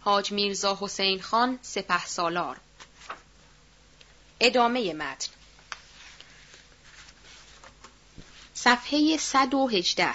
[0.03, 2.57] حاج میرزا حسین خان سپه سالار.
[4.39, 5.29] ادامه متن.
[8.53, 10.13] صفحه 118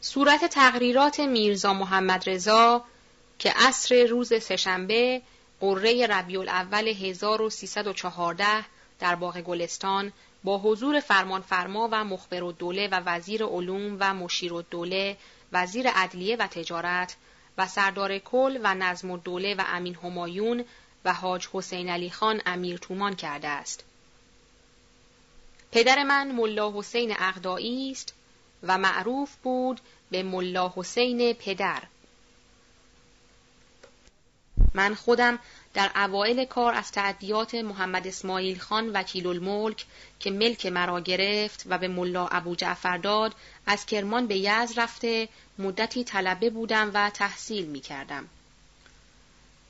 [0.00, 2.84] صورت تقریرات میرزا محمد رضا
[3.38, 5.22] که عصر روز سهشنبه
[5.60, 8.64] قره ربیع الاول 1314
[9.00, 10.12] در باغ گلستان
[10.44, 15.16] با حضور فرمانفرما و مخبر الدوله و وزیر علوم و مشیر الدوله
[15.52, 17.16] وزیر عدلیه و تجارت
[17.58, 20.64] و سردار کل و نظم الدوله و امین همایون
[21.04, 23.84] و حاج حسین علی خان امیر تومان کرده است.
[25.72, 28.14] پدر من ملا حسین اغدایی است
[28.62, 29.80] و معروف بود
[30.10, 31.82] به ملا حسین پدر.
[34.74, 35.38] من خودم
[35.74, 39.86] در اوایل کار از تعدیات محمد اسماعیل خان وکیل الملک
[40.20, 43.34] که ملک مرا گرفت و به ملا ابو جعفر داد
[43.66, 48.28] از کرمان به یز رفته مدتی طلبه بودم و تحصیل می کردم.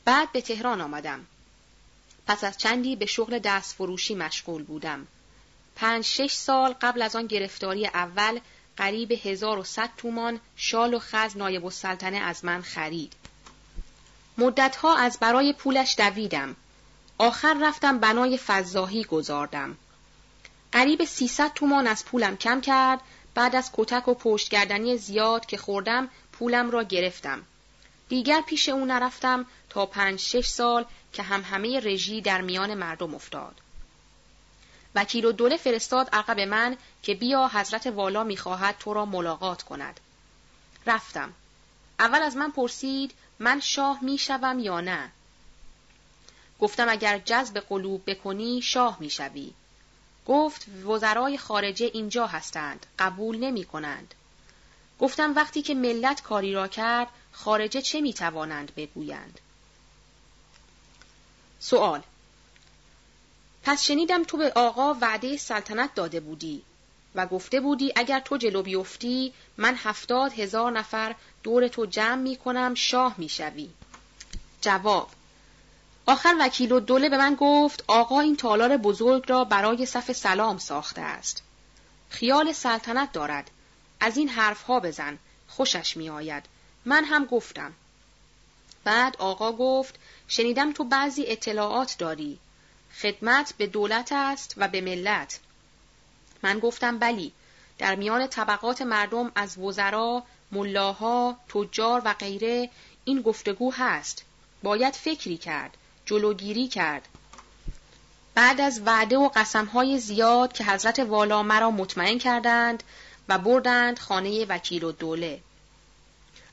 [0.04, 1.26] بعد به تهران آمدم.
[2.26, 5.06] پس از چندی به شغل دست فروشی مشغول بودم.
[5.76, 8.40] پنج شش سال قبل از آن گرفتاری اول
[8.76, 13.12] قریب 1100 تومان شال و خز نایب السلطنه از من خرید.
[14.38, 16.56] مدتها از برای پولش دویدم.
[17.18, 19.76] آخر رفتم بنای فضاهی گذاردم.
[20.72, 23.00] قریب 300 تومان از پولم کم کرد
[23.34, 27.42] بعد از کتک و پشتگردنی زیاد که خوردم پولم را گرفتم.
[28.08, 33.14] دیگر پیش او نرفتم تا پنج شش سال که هم همه رژی در میان مردم
[33.14, 33.60] افتاد.
[34.94, 40.00] وکیل و دوله فرستاد عقب من که بیا حضرت والا می‌خواهد تو را ملاقات کند.
[40.86, 41.32] رفتم.
[42.00, 45.10] اول از من پرسید من شاه می‌شوم یا نه؟
[46.60, 49.52] گفتم اگر جذب قلوب بکنی شاه می‌شوی.
[50.26, 54.14] گفت وزرای خارجه اینجا هستند قبول نمی کنند.
[55.00, 59.40] گفتم وقتی که ملت کاری را کرد خارجه چه می توانند بگویند؟
[61.60, 62.02] سوال
[63.62, 66.62] پس شنیدم تو به آقا وعده سلطنت داده بودی
[67.14, 72.36] و گفته بودی اگر تو جلو بیفتی من هفتاد هزار نفر دور تو جمع می
[72.36, 73.70] کنم شاه می شوی.
[74.60, 75.10] جواب
[76.06, 80.58] آخر وکیل و دوله به من گفت آقا این تالار بزرگ را برای صف سلام
[80.58, 81.42] ساخته است.
[82.08, 83.50] خیال سلطنت دارد.
[84.00, 85.18] از این حرفها بزن.
[85.48, 86.44] خوشش می آید.
[86.84, 87.72] من هم گفتم.
[88.84, 89.94] بعد آقا گفت
[90.28, 92.38] شنیدم تو بعضی اطلاعات داری.
[93.02, 95.40] خدمت به دولت است و به ملت.
[96.42, 97.32] من گفتم بلی.
[97.78, 102.70] در میان طبقات مردم از وزرا، ملاها، تجار و غیره
[103.04, 104.24] این گفتگو هست.
[104.62, 105.76] باید فکری کرد.
[106.06, 107.08] جلوگیری کرد.
[108.34, 112.82] بعد از وعده و قسمهای زیاد که حضرت والا مرا مطمئن کردند
[113.28, 115.40] و بردند خانه وکیل و دوله.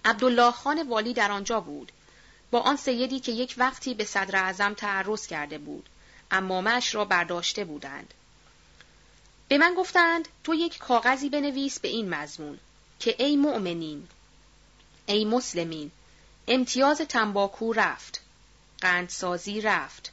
[0.06, 1.91] عبدالله خان والی در آنجا بود.
[2.52, 5.90] با آن سیدی که یک وقتی به صدر اعظم تعرض کرده بود.
[6.32, 8.14] امامش را برداشته بودند.
[9.50, 12.60] به من گفتند تو یک کاغذی بنویس به این مضمون
[13.00, 14.08] که ای مؤمنین
[15.06, 15.92] ای مسلمین
[16.48, 18.22] امتیاز تنباکو رفت
[18.82, 20.12] قندسازی رفت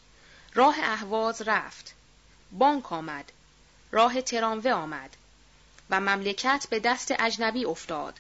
[0.55, 1.95] راه اهواز رفت
[2.53, 3.33] بانک آمد
[3.91, 5.17] راه تراموه آمد
[5.91, 8.15] و مملکت به دست اجنبی افتاد.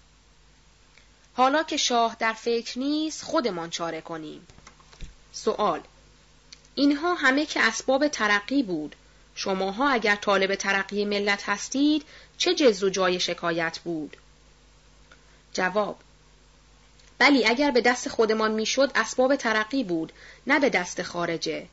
[1.34, 4.46] حالا که شاه در فکر نیست خودمان چاره کنیم.
[5.32, 5.80] سوال
[6.74, 8.96] اینها همه که اسباب ترقی بود
[9.36, 12.04] شماها اگر طالب ترقی ملت هستید
[12.38, 14.16] چه جز و جای شکایت بود؟
[15.52, 15.98] جواب
[17.18, 20.12] بلی اگر به دست خودمان می‌شد اسباب ترقی بود
[20.46, 21.66] نه به دست خارجه.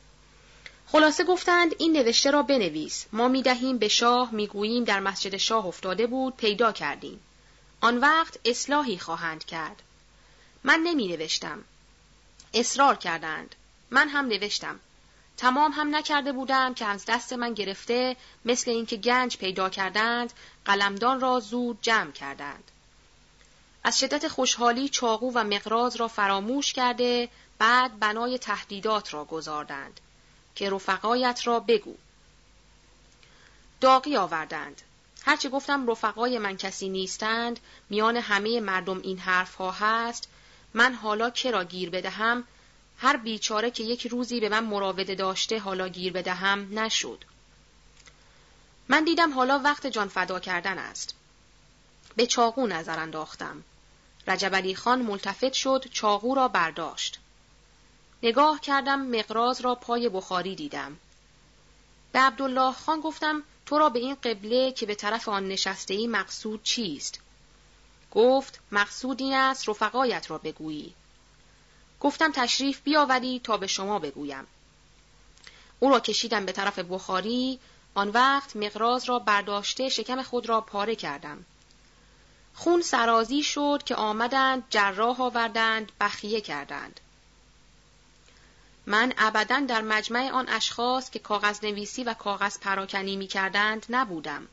[0.86, 3.06] خلاصه گفتند این نوشته را بنویس.
[3.12, 7.20] ما می دهیم به شاه می‌گوییم در مسجد شاه افتاده بود پیدا کردیم.
[7.80, 9.82] آن وقت اصلاحی خواهند کرد.
[10.64, 11.64] من نمی نوشتم.
[12.54, 13.54] اصرار کردند.
[13.90, 14.80] من هم نوشتم.
[15.36, 20.32] تمام هم نکرده بودم که از دست من گرفته مثل اینکه گنج پیدا کردند
[20.64, 22.70] قلمدان را زود جمع کردند.
[23.84, 27.28] از شدت خوشحالی چاقو و مقراض را فراموش کرده
[27.58, 30.00] بعد بنای تهدیدات را گذاردند
[30.54, 31.94] که رفقایت را بگو.
[33.80, 34.82] داغی آوردند.
[35.24, 40.28] هرچه گفتم رفقای من کسی نیستند میان همه مردم این حرف ها هست
[40.74, 42.44] من حالا که را گیر بدهم؟
[42.98, 47.24] هر بیچاره که یک روزی به من مراوده داشته حالا گیر بدهم نشد.
[48.88, 51.14] من دیدم حالا وقت جان فدا کردن است.
[52.16, 53.64] به چاقو نظر انداختم.
[54.26, 57.18] رجب علی خان ملتفت شد چاقو را برداشت.
[58.22, 60.96] نگاه کردم مقراز را پای بخاری دیدم.
[62.12, 66.06] به عبدالله خان گفتم تو را به این قبله که به طرف آن نشسته ای
[66.06, 67.20] مقصود چیست؟
[68.10, 70.94] گفت مقصود این است رفقایت را بگویی.
[72.04, 74.46] گفتم تشریف بیاوری تا به شما بگویم.
[75.80, 77.58] او را کشیدم به طرف بخاری
[77.94, 81.44] آن وقت مقراز را برداشته شکم خود را پاره کردم.
[82.54, 87.00] خون سرازی شد که آمدند جراح آوردند بخیه کردند.
[88.86, 94.48] من ابدا در مجمع آن اشخاص که کاغذ نویسی و کاغذ پراکنی می کردند نبودم.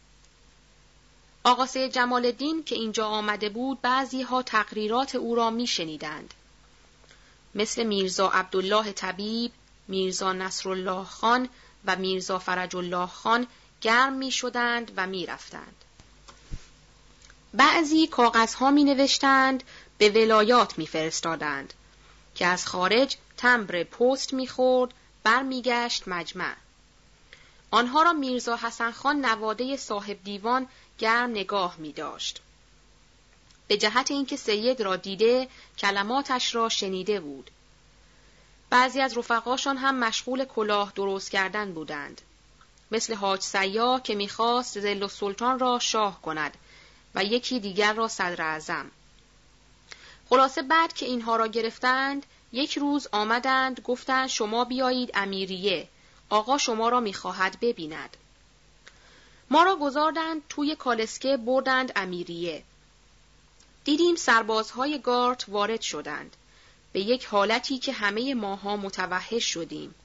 [1.44, 6.34] آقا سید جمال الدین که اینجا آمده بود بعضی ها تقریرات او را می شنیدند.
[7.56, 9.52] مثل میرزا عبدالله طبیب،
[9.88, 11.50] میرزا نصرالله خان
[11.86, 13.48] و میرزا فرج الله خان
[13.82, 15.76] گرم می شدند و می رفتند.
[17.54, 19.64] بعضی کاغذها می نوشتند
[19.98, 21.74] به ولایات می فرستادند
[22.36, 26.56] که از خارج تمبر پست می‌خورد برمیگشت مجمع
[27.72, 30.68] آنها را میرزا حسن خان نواده صاحب دیوان
[30.98, 32.42] گرم نگاه می داشت.
[33.72, 37.52] به جهت اینکه سید را دیده کلماتش را شنیده بود.
[38.70, 42.22] بعضی از رفقاشان هم مشغول کلاه درست کردن بودند.
[42.92, 46.58] مثل حاج سیاه که می‌خواست زل و سلطان را شاه کند
[47.16, 48.92] و یکی دیگر را صدر اعظم.
[50.30, 55.88] خلاصه بعد که اینها را گرفتند یک روز آمدند گفتند شما بیایید امیریه
[56.30, 58.18] آقا شما را می‌خواهد ببیند
[59.50, 62.64] ما را گذاردند توی کالسکه بردند امیریه
[63.84, 66.36] دیدیم سربازهای گارت وارد شدند
[66.94, 69.96] به یک حالتی که همه ماها متوحش شدیم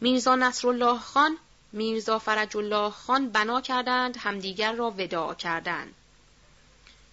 [0.00, 1.38] میرزا نصرالله خان
[1.72, 5.94] میرزا فرج الله خان بنا کردند همدیگر را وداع کردند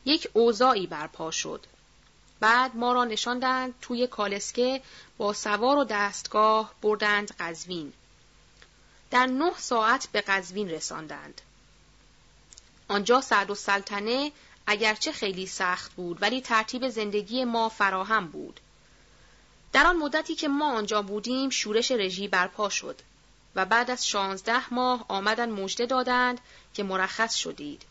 [0.05, 1.65] یک اوضاعی برپا شد
[2.43, 4.81] بعد ما را نشاندند توی کالسکه
[5.17, 7.93] با سوار و دستگاه بردند قزوین.
[9.11, 11.41] در نه ساعت به قزوین رساندند.
[12.87, 14.31] آنجا سعد و سلطنه
[14.67, 18.59] اگرچه خیلی سخت بود ولی ترتیب زندگی ما فراهم بود.
[19.73, 23.01] در آن مدتی که ما آنجا بودیم شورش رژی برپا شد
[23.55, 26.39] و بعد از شانزده ماه آمدن مژده دادند
[26.73, 27.83] که مرخص شدید.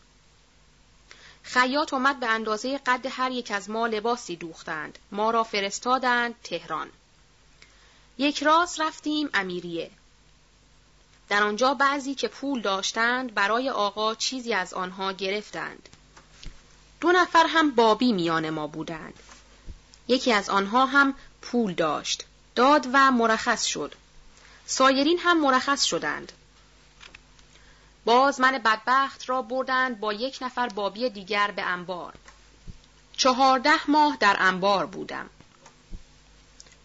[1.43, 4.99] خیاط آمد به اندازه قد هر یک از ما لباسی دوختند.
[5.11, 6.89] ما را فرستادند تهران.
[8.17, 9.91] یک راست رفتیم امیریه.
[11.29, 15.89] در آنجا بعضی که پول داشتند برای آقا چیزی از آنها گرفتند.
[17.03, 19.13] دو نفر هم بابی میان ما بودند.
[20.07, 22.25] یکی از آنها هم پول داشت.
[22.55, 23.95] داد و مرخص شد.
[24.65, 26.31] سایرین هم مرخص شدند.
[28.05, 32.13] باز من بدبخت را بردند با یک نفر بابی دیگر به انبار.
[33.17, 35.29] چهارده ماه در انبار بودم.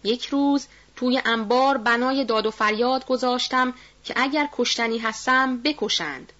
[0.05, 0.66] یک روز
[0.97, 3.74] توی انبار بنای داد و فریاد گذاشتم
[4.05, 6.32] که اگر کشتنی هستم بکشند.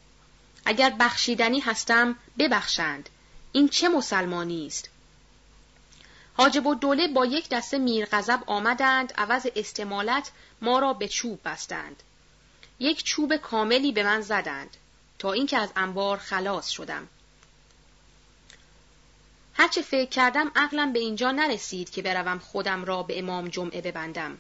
[0.65, 3.09] اگر بخشیدنی هستم ببخشند.
[3.53, 4.89] این چه مسلمانی است؟
[6.35, 10.31] حاجب و دوله با یک دسته میرغضب آمدند عوض استمالت
[10.61, 12.03] ما را به چوب بستند.
[12.79, 14.77] یک چوب کاملی به من زدند
[15.19, 17.09] تا اینکه از انبار خلاص شدم.
[19.55, 24.39] هرچه فکر کردم عقلم به اینجا نرسید که بروم خودم را به امام جمعه ببندم.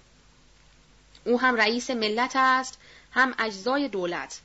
[1.25, 2.79] او هم رئیس ملت است
[3.13, 4.41] هم اجزای دولت.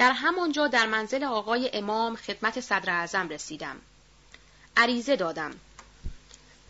[0.00, 3.76] در همانجا در منزل آقای امام خدمت صدر اعظم رسیدم.
[4.76, 5.50] عریضه دادم.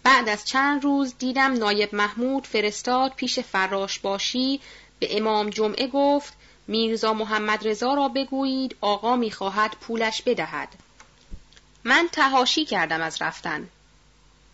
[0.02, 4.60] بعد از چند روز دیدم نایب محمود فرستاد پیش فراش باشی
[4.98, 6.32] به امام جمعه گفت
[6.66, 10.68] میرزا محمد رضا را بگویید آقا می‌خواهد پولش بدهد.
[11.84, 13.68] من تهاشی کردم از رفتن.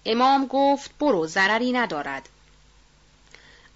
[0.07, 2.29] امام گفت برو ضرری ندارد.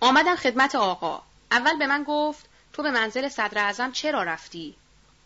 [0.01, 1.23] آمدم خدمت آقا.
[1.51, 4.75] اول به من گفت تو به منزل صدر اعظم چرا رفتی؟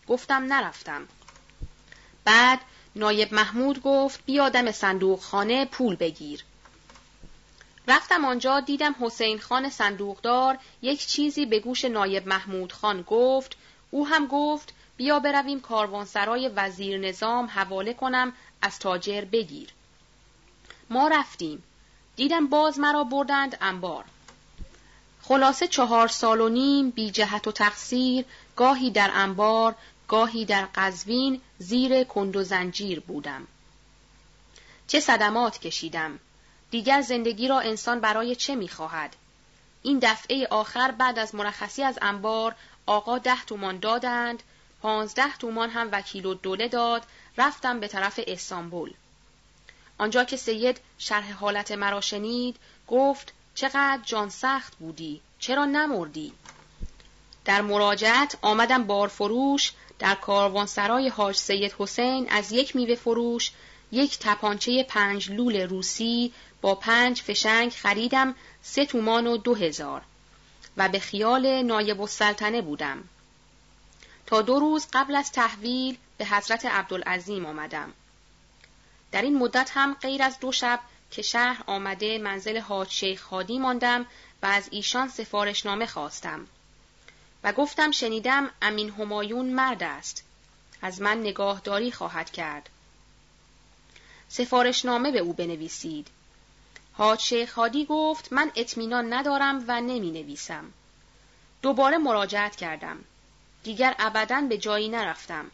[0.08, 1.08] گفتم نرفتم.
[2.24, 2.60] بعد
[2.96, 6.44] نایب محمود گفت بیا دم صندوق خانه پول بگیر.
[7.88, 13.56] رفتم آنجا دیدم حسین خان صندوقدار یک چیزی به گوش نایب محمود خان گفت
[13.90, 18.32] او هم گفت بیا برویم کاروانسرای وزیر نظام حواله کنم
[18.62, 19.68] از تاجر بگیر.
[20.90, 21.62] ما رفتیم.
[22.16, 24.04] دیدم باز مرا بردند انبار.
[25.22, 28.24] خلاصه چهار سال و نیم بی جهت و تقصیر
[28.56, 29.74] گاهی در انبار
[30.08, 33.46] گاهی در قزوین زیر کند و زنجیر بودم.
[34.86, 36.18] چه صدمات کشیدم.
[36.70, 39.16] دیگر زندگی را انسان برای چه می‌خواهد؟
[39.82, 42.54] این دفعه آخر بعد از مرخصی از انبار
[42.86, 44.42] آقا ده تومان دادند،
[44.82, 47.02] پانزده تومان هم وکیل و دوله داد،
[47.38, 48.94] رفتم به طرف استانبول.
[49.98, 52.56] آنجا که سید شرح حالت مرا شنید،
[52.88, 56.32] گفت چقدر جان سخت بودی، چرا نمردی؟
[57.44, 59.72] در مراجعت آمدم بارفروش
[60.04, 63.50] در کاروانسرای حاج سید حسین از یک میوه فروش
[63.92, 70.02] یک تپانچه پنج لول روسی با پنج فشنگ خریدم سه تومان و دو هزار
[70.76, 73.04] و به خیال نایب السلطنه بودم.
[74.26, 77.92] تا دو روز قبل از تحویل به حضرت عبدالعظیم آمدم.
[79.12, 83.58] در این مدت هم غیر از دو شب که شهر آمده منزل حاج شیخ خادی
[83.58, 84.06] ماندم
[84.42, 86.46] و از ایشان سفارشنامه خواستم.
[87.44, 90.24] و گفتم شنیدم امین همایون مرد است.
[90.82, 92.68] از من نگاهداری خواهد کرد.
[94.28, 96.08] سفارشنامه به او بنویسید.
[96.92, 100.72] حاج شیخ هادی گفت من اطمینان ندارم و نمی نویسم.
[101.62, 102.98] دوباره مراجعت کردم.
[103.62, 105.50] دیگر ابدا به جایی نرفتم.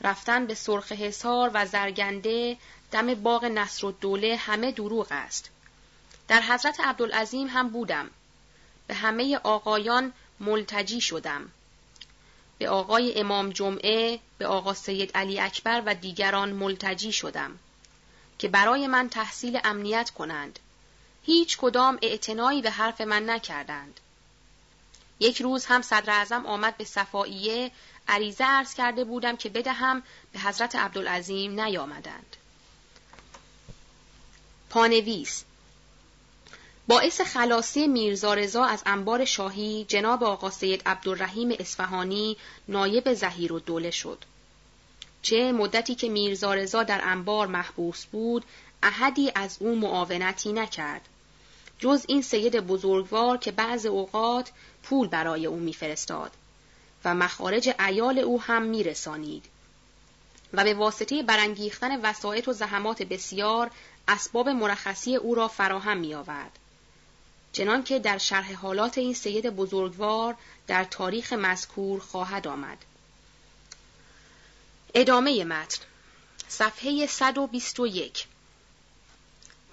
[0.00, 2.56] رفتن به سرخ حسار و زرگنده
[2.92, 5.50] دم باغ نصر و دوله همه دروغ است.
[6.28, 8.10] در حضرت عبدالعظیم هم بودم.
[8.86, 10.12] به همه آقایان
[10.44, 11.50] ملتجی شدم.
[12.58, 17.58] به آقای امام جمعه، به آقا سید علی اکبر و دیگران ملتجی شدم
[18.38, 20.58] که برای من تحصیل امنیت کنند.
[21.22, 24.00] هیچ کدام اعتنایی به حرف من نکردند.
[25.20, 27.70] یک روز هم صدر اعظم آمد به صفائیه
[28.08, 32.36] عریضه عرض کرده بودم که بدهم به حضرت عبدالعظیم نیامدند.
[34.70, 35.44] پانویس
[36.88, 42.36] باعث خلاصی میرزا رضا از انبار شاهی جناب آقا سید عبدالرحیم اصفهانی
[42.68, 44.24] نایب زهیر و دوله شد.
[45.22, 48.44] چه مدتی که میرزا رضا در انبار محبوس بود
[48.82, 51.08] احدی از او معاونتی نکرد.
[51.78, 54.50] جز این سید بزرگوار که بعض اوقات
[54.82, 56.30] پول برای او میفرستاد
[57.04, 59.44] و مخارج ایال او هم میرسانید
[60.52, 63.70] و به واسطه برانگیختن وسایط و زحمات بسیار
[64.08, 66.58] اسباب مرخصی او را فراهم می آورد.
[67.54, 70.34] چنان که در شرح حالات این سید بزرگوار
[70.66, 72.78] در تاریخ مذکور خواهد آمد.
[74.94, 75.84] ادامه متن.
[76.48, 78.26] صفحه 121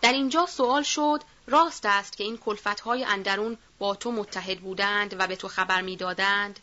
[0.01, 5.27] در اینجا سوال شد راست است که این کلفتهای اندرون با تو متحد بودند و
[5.27, 6.59] به تو خبر می‌دادند؟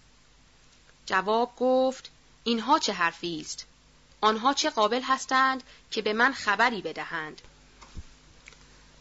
[1.07, 2.11] جواب گفت
[2.45, 3.67] اینها چه حرفی است؟
[4.21, 7.43] آنها چه قابل هستند که به من خبری بدهند؟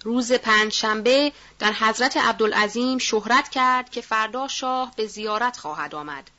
[0.04, 6.30] روز پنج شنبه در حضرت عبدالعظیم شهرت کرد که فردا شاه به زیارت خواهد آمد.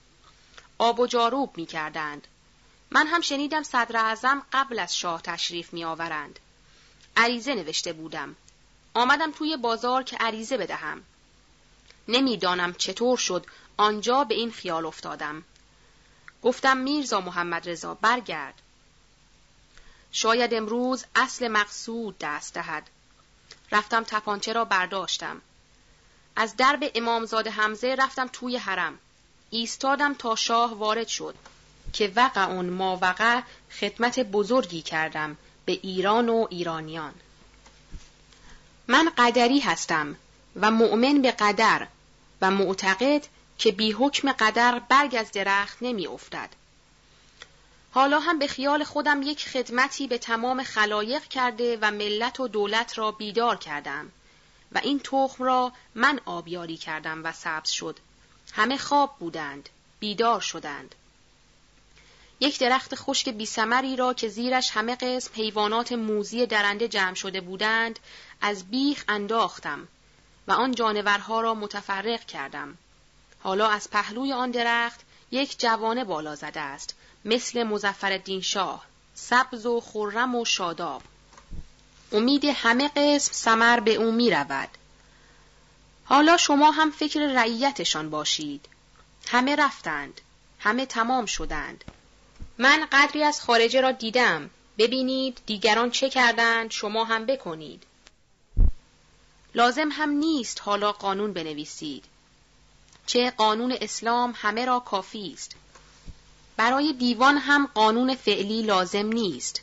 [0.78, 2.26] آب و جاروب می کردند.
[2.90, 6.38] من هم شنیدم صدر اعظم قبل از شاه تشریف می آورند.
[7.16, 8.36] عریضه نوشته بودم.
[8.94, 11.02] آمدم توی بازار که عریضه بدهم.
[12.08, 13.46] نمی‌دانم چطور شد
[13.76, 15.44] آنجا به این خیال افتادم.
[16.42, 18.54] گفتم میرزا محمد رضا برگرد.
[20.12, 22.90] شاید امروز اصل مقصود دست دهد.
[23.72, 25.40] رفتم تپانچه را برداشتم.
[26.36, 28.98] از درب امامزاده حمزه رفتم توی حرم.
[29.50, 31.34] ایستادم تا شاه وارد شد
[31.92, 33.40] که وقع اون ما وقع
[33.80, 37.14] خدمت بزرگی کردم به ایران و ایرانیان.
[38.88, 40.16] من قدری هستم
[40.56, 41.86] و مؤمن به قدر
[42.40, 43.26] و معتقد
[43.58, 46.48] که بی حکم قدر برگ از درخت نمی افتد.
[47.98, 52.98] حالا هم به خیال خودم یک خدمتی به تمام خلایق کرده و ملت و دولت
[52.98, 54.12] را بیدار کردم
[54.72, 57.98] و این تخم را من آبیاری کردم و سبز شد.
[58.52, 59.68] همه خواب بودند،
[60.00, 60.94] بیدار شدند.
[62.40, 67.98] یک درخت خشک بیسمری را که زیرش همه قسم حیوانات موزی درنده جمع شده بودند
[68.40, 69.88] از بیخ انداختم
[70.48, 72.78] و آن جانورها را متفرق کردم.
[73.40, 76.97] حالا از پهلوی آن درخت یک جوانه بالا زده است
[77.28, 78.84] مثل مزفر شاه
[79.14, 81.02] سبز و خرم و شاداب
[82.12, 84.68] امید همه قسم سمر به او می رود.
[86.04, 88.68] حالا شما هم فکر رعیتشان باشید.
[89.28, 90.20] همه رفتند.
[90.58, 91.84] همه تمام شدند.
[92.58, 94.50] من قدری از خارجه را دیدم.
[94.78, 97.82] ببینید دیگران چه کردند شما هم بکنید.
[99.54, 102.04] لازم هم نیست حالا قانون بنویسید.
[103.06, 105.54] چه قانون اسلام همه را کافی است.
[106.58, 109.60] برای دیوان هم قانون فعلی لازم نیست.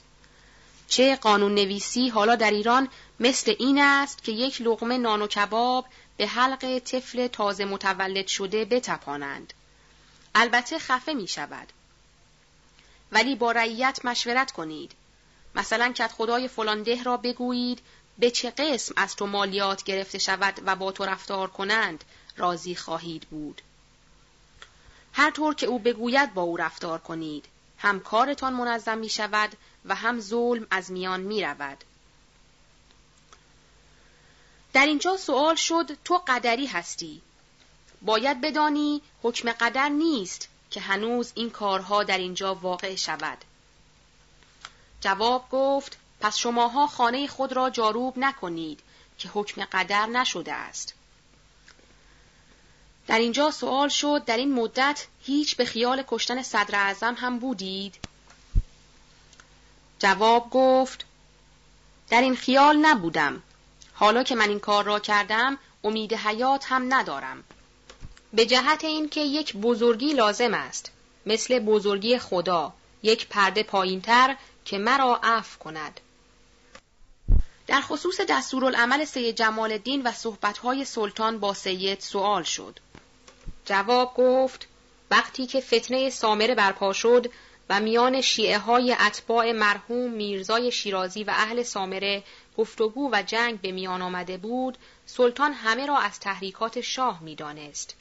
[0.88, 5.86] چه قانون نویسی حالا در ایران مثل این است که یک لغمه نان و کباب
[6.18, 9.54] به حلق طفل تازه متولد شده بتپانند.
[10.36, 11.68] البته خفه می شود.
[13.12, 14.92] ولی با رعیت مشورت کنید.
[15.56, 17.80] مثلا کت خدای فلان ده را بگویید
[18.20, 22.04] به چه قسم از تو مالیات گرفته شود و با تو رفتار کنند
[22.38, 23.62] راضی خواهید بود.
[25.18, 27.46] هر طور که او بگوید با او رفتار کنید.
[27.78, 31.84] هم کارتان منظم می شود و هم ظلم از میان می رود.
[34.74, 37.22] در اینجا سوال شد تو قدری هستی.
[38.02, 43.38] باید بدانی حکم قدر نیست که هنوز این کارها در اینجا واقع شود.
[45.02, 48.80] جواب گفت پس شماها خانه خود را جاروب نکنید
[49.18, 50.94] که حکم قدر نشده است.
[53.08, 57.96] در اینجا سوال شد در این مدت هیچ به خیال کشتن صدر اعظم هم بودید؟
[60.00, 61.06] جواب گفت
[62.10, 63.44] در این خیال نبودم.
[63.94, 67.44] حالا که من این کار را کردم امید حیات هم ندارم.
[68.34, 70.92] به جهت اینکه یک بزرگی لازم است
[71.26, 74.36] مثل بزرگی خدا یک پرده پایینتر
[74.66, 76.00] که مرا عفو کند
[77.68, 82.80] در خصوص دستورالعمل سید جمال الدین و صحبتهای سلطان با سید سوال شد
[83.66, 84.68] جواب گفت
[85.12, 87.32] وقتی که فتنه سامره برپا شد
[87.70, 92.24] و میان شیعه های اتباع مرحوم میرزای شیرازی و اهل سامره
[92.58, 97.96] گفتگو و جنگ به میان آمده بود سلطان همه را از تحریکات شاه می‌دانست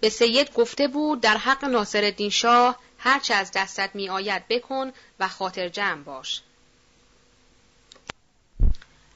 [0.00, 5.28] به سید گفته بود در حق ناصرالدین شاه هرچه از دستت می آید بکن و
[5.28, 6.42] خاطر جمع باش.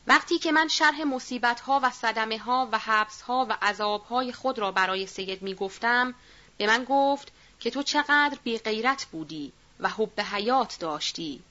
[0.09, 4.33] وقتی که من شرح مصیبت ها و صدمه ها و حبس ها و عذاب های
[4.33, 6.15] خود را برای سید می گفتم
[6.59, 11.43] به من گفت که تو چقدر بی غیرت بودی و حب حیات داشتی.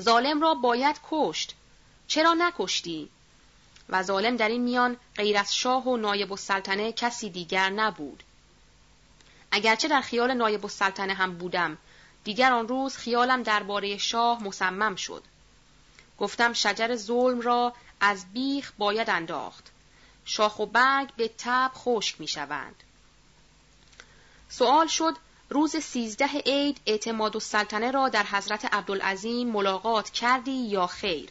[0.00, 1.54] ظالم را باید کشت.
[2.06, 3.08] چرا نکشتی؟
[3.88, 8.22] و ظالم در این میان غیر از شاه و نایب السلطنه کسی دیگر نبود.
[9.50, 11.78] اگرچه در خیال نایب السلطنه هم بودم،
[12.24, 15.22] دیگر آن روز خیالم درباره شاه مصمم شد.
[16.18, 19.70] گفتم شجر ظلم را از بیخ باید انداخت.
[20.24, 22.82] شاخ و برگ به تب خشک می شوند.
[24.48, 25.16] سوال شد
[25.50, 31.30] روز سیزده عید اعتماد السلطنه را در حضرت عبدالعظیم ملاقات کردی یا خیر؟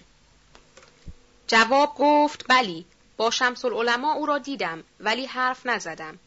[1.47, 2.85] جواب گفت بلی
[3.17, 6.19] با شمس العلماء او را دیدم ولی حرف نزدم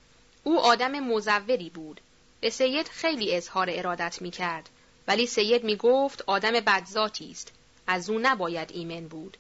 [0.45, 2.01] او آدم مزوری بود
[2.41, 4.69] به سید خیلی اظهار ارادت می کرد
[5.09, 7.53] ولی سید می گفت آدم بدذاتی است
[7.87, 9.37] از او نباید ایمن بود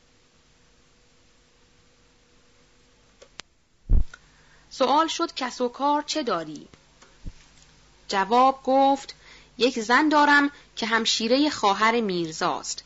[4.70, 6.68] سوال شد کس و کار چه داری؟
[8.08, 9.14] جواب گفت
[9.58, 12.84] یک زن دارم که همشیره خواهر میرزاست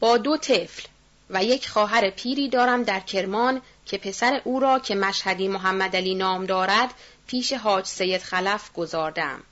[0.00, 0.88] با دو طفل
[1.30, 6.14] و یک خواهر پیری دارم در کرمان که پسر او را که مشهدی محمد علی
[6.14, 6.94] نام دارد
[7.26, 9.42] پیش حاج سید خلف گذاردم.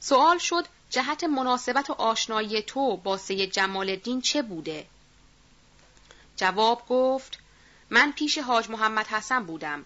[0.00, 4.86] سوال شد جهت مناسبت و آشنایی تو با سید جمال الدین چه بوده؟
[6.36, 7.38] جواب گفت
[7.90, 9.84] من پیش حاج محمد حسن بودم.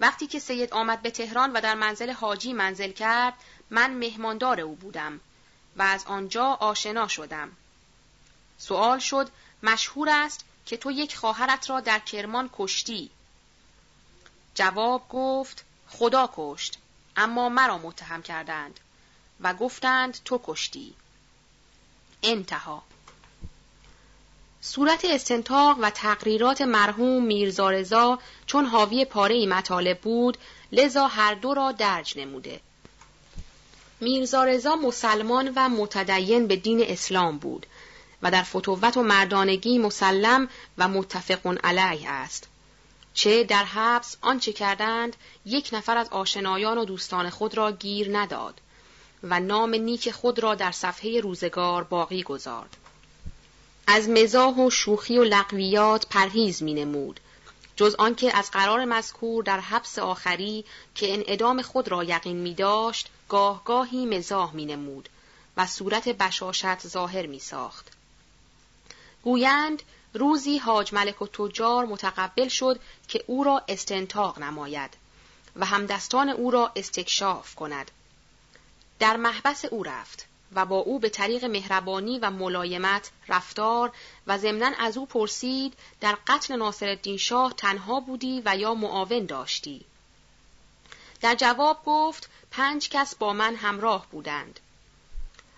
[0.00, 3.34] وقتی که سید آمد به تهران و در منزل حاجی منزل کرد
[3.70, 5.20] من مهماندار او بودم
[5.76, 7.52] و از آنجا آشنا شدم.
[8.58, 9.30] سوال شد
[9.62, 13.10] مشهور است که تو یک خواهرت را در کرمان کشتی.
[14.54, 16.78] جواب گفت خدا کشت
[17.16, 18.80] اما مرا متهم کردند
[19.40, 20.94] و گفتند تو کشتی.
[22.22, 22.82] انتها
[24.60, 30.38] صورت استنتاق و تقریرات مرحوم میرزارزا چون حاوی پاره مطالب بود
[30.72, 32.60] لذا هر دو را درج نموده.
[34.00, 37.66] میرزارزا مسلمان و متدین به دین اسلام بود
[38.22, 42.48] و در فتوت و مردانگی مسلم و متفقون علیه است.
[43.14, 48.60] چه در حبس آنچه کردند یک نفر از آشنایان و دوستان خود را گیر نداد
[49.22, 52.76] و نام نیک خود را در صفحه روزگار باقی گذارد.
[53.86, 57.20] از مزاح و شوخی و لقویات پرهیز می نمود.
[57.76, 63.08] جز آنکه از قرار مذکور در حبس آخری که انعدام خود را یقین می داشت
[63.28, 65.08] گاه گاهی مزاح می نمود
[65.56, 67.92] و صورت بشاشت ظاهر می ساخت.
[69.22, 69.82] گویند
[70.14, 74.90] روزی حاج ملک و تجار متقبل شد که او را استنتاق نماید
[75.56, 77.90] و همدستان او را استکشاف کند.
[79.00, 83.92] در محبس او رفت و با او به طریق مهربانی و ملایمت رفتار
[84.26, 89.84] و ضمنا از او پرسید در قتل ناصرالدین شاه تنها بودی و یا معاون داشتی؟
[91.20, 94.60] در جواب گفت پنج کس با من همراه بودند.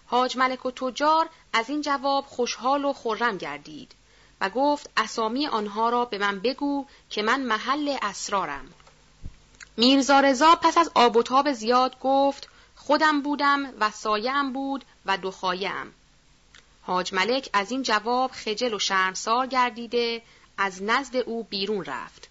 [0.06, 3.92] حاج ملک و تجار از این جواب خوشحال و خرم گردید
[4.40, 8.72] و گفت اسامی آنها را به من بگو که من محل اسرارم.
[9.76, 12.48] میرزا رضا پس از آب و تاب زیاد گفت
[12.86, 15.94] خودم بودم و سایم بود و دو خایم.
[16.82, 20.22] حاج ملک از این جواب خجل و شرمسار گردیده
[20.58, 22.28] از نزد او بیرون رفت.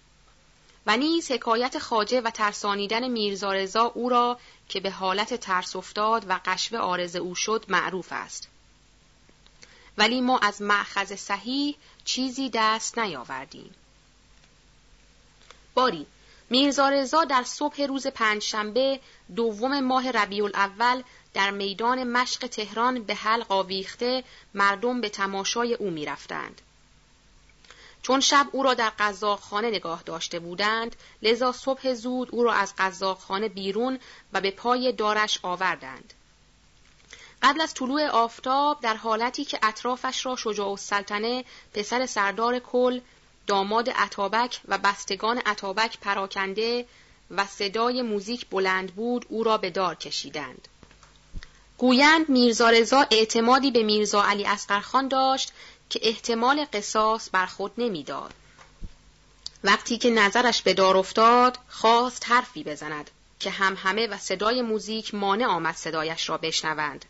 [0.86, 6.30] و نیز حکایت خاجه و ترسانیدن میرزا رضا او را که به حالت ترس افتاد
[6.30, 8.48] و قشوه آرز او شد معروف است.
[9.98, 13.74] ولی ما از معخذ صحیح چیزی دست نیاوردیم.
[15.74, 16.06] باری
[16.52, 19.00] میرزا در صبح روز پنجشنبه
[19.36, 21.02] دوم ماه ربیع الاول
[21.34, 24.24] در میدان مشق تهران به حلق آویخته
[24.54, 26.60] مردم به تماشای او می‌رفتند.
[28.02, 32.74] چون شب او را در قزاقخانه نگاه داشته بودند لذا صبح زود او را از
[32.78, 33.98] قزاقخانه بیرون
[34.32, 36.14] و به پای دارش آوردند
[37.42, 43.00] قبل از طلوع آفتاب در حالتی که اطرافش را شجاع السلطنه پسر سردار کل
[43.46, 46.86] داماد عطابک و بستگان عطابک پراکنده
[47.30, 50.68] و صدای موزیک بلند بود او را به دار کشیدند.
[51.78, 55.52] گویند میرزا رضا اعتمادی به میرزا علی اسقرخان داشت
[55.90, 58.34] که احتمال قصاص بر خود نمی‌داد.
[59.64, 65.14] وقتی که نظرش به دار افتاد خواست حرفی بزند که هم همه و صدای موزیک
[65.14, 67.04] مانع آمد صدایش را بشنوند.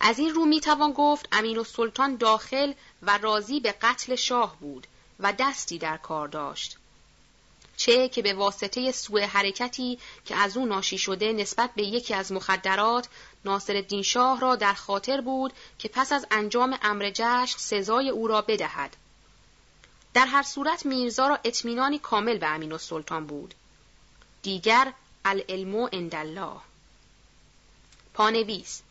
[0.00, 4.86] از این رو می‌توان گفت امین و سلطان داخل و راضی به قتل شاه بود
[5.20, 6.76] و دستی در کار داشت.
[7.76, 12.32] چه که به واسطه سوء حرکتی که از او ناشی شده نسبت به یکی از
[12.32, 13.08] مخدرات
[13.44, 18.42] ناصر شاه را در خاطر بود که پس از انجام امر جشن سزای او را
[18.42, 18.96] بدهد.
[20.14, 23.54] در هر صورت میرزا را اطمینانی کامل به امین سلطان بود.
[24.42, 24.92] دیگر
[25.24, 26.56] العلم اندالله
[28.14, 28.82] پانویس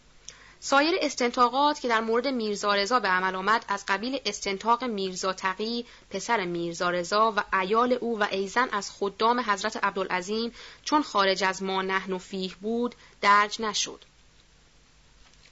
[0.65, 5.85] سایر استنتاقات که در مورد میرزا رضا به عمل آمد از قبیل استنتاق میرزا تقی
[6.09, 11.63] پسر میرزا رضا و ایال او و ایزن از خدام حضرت عبدالعظیم چون خارج از
[11.63, 14.05] ما نحن و فیه بود درج نشد.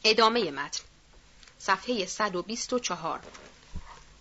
[0.04, 0.84] ادامه متن.
[1.60, 3.20] صفحه 124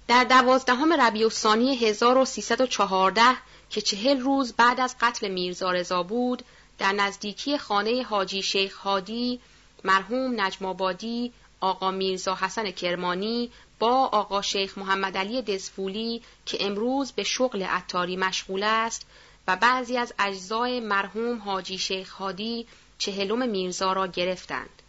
[0.09, 3.37] در دوازدهم ربیع الثانی 1314
[3.71, 6.43] که چهل روز بعد از قتل میرزا رضا بود
[6.79, 9.41] در نزدیکی خانه حاجی شیخ هادی
[9.85, 17.13] مرحوم نجم آبادی آقا میرزا حسن کرمانی با آقا شیخ محمد علی دزفولی که امروز
[17.13, 19.07] به شغل عطاری مشغول است
[19.49, 22.67] و بعضی از اجزای مرحوم حاجی شیخ هادی
[22.99, 24.83] چهلم میرزا را گرفتند.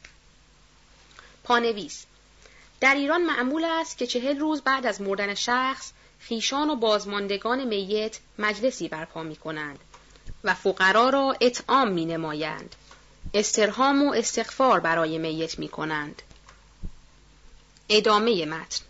[1.43, 2.05] پانویس
[2.79, 8.19] در ایران معمول است که چهل روز بعد از مردن شخص خیشان و بازماندگان میت
[8.39, 9.79] مجلسی برپا می کنند
[10.43, 12.75] و فقرا را اطعام می نمایند.
[13.33, 16.21] استرهام و استغفار برای میت می کنند.
[17.89, 18.81] ادامه متن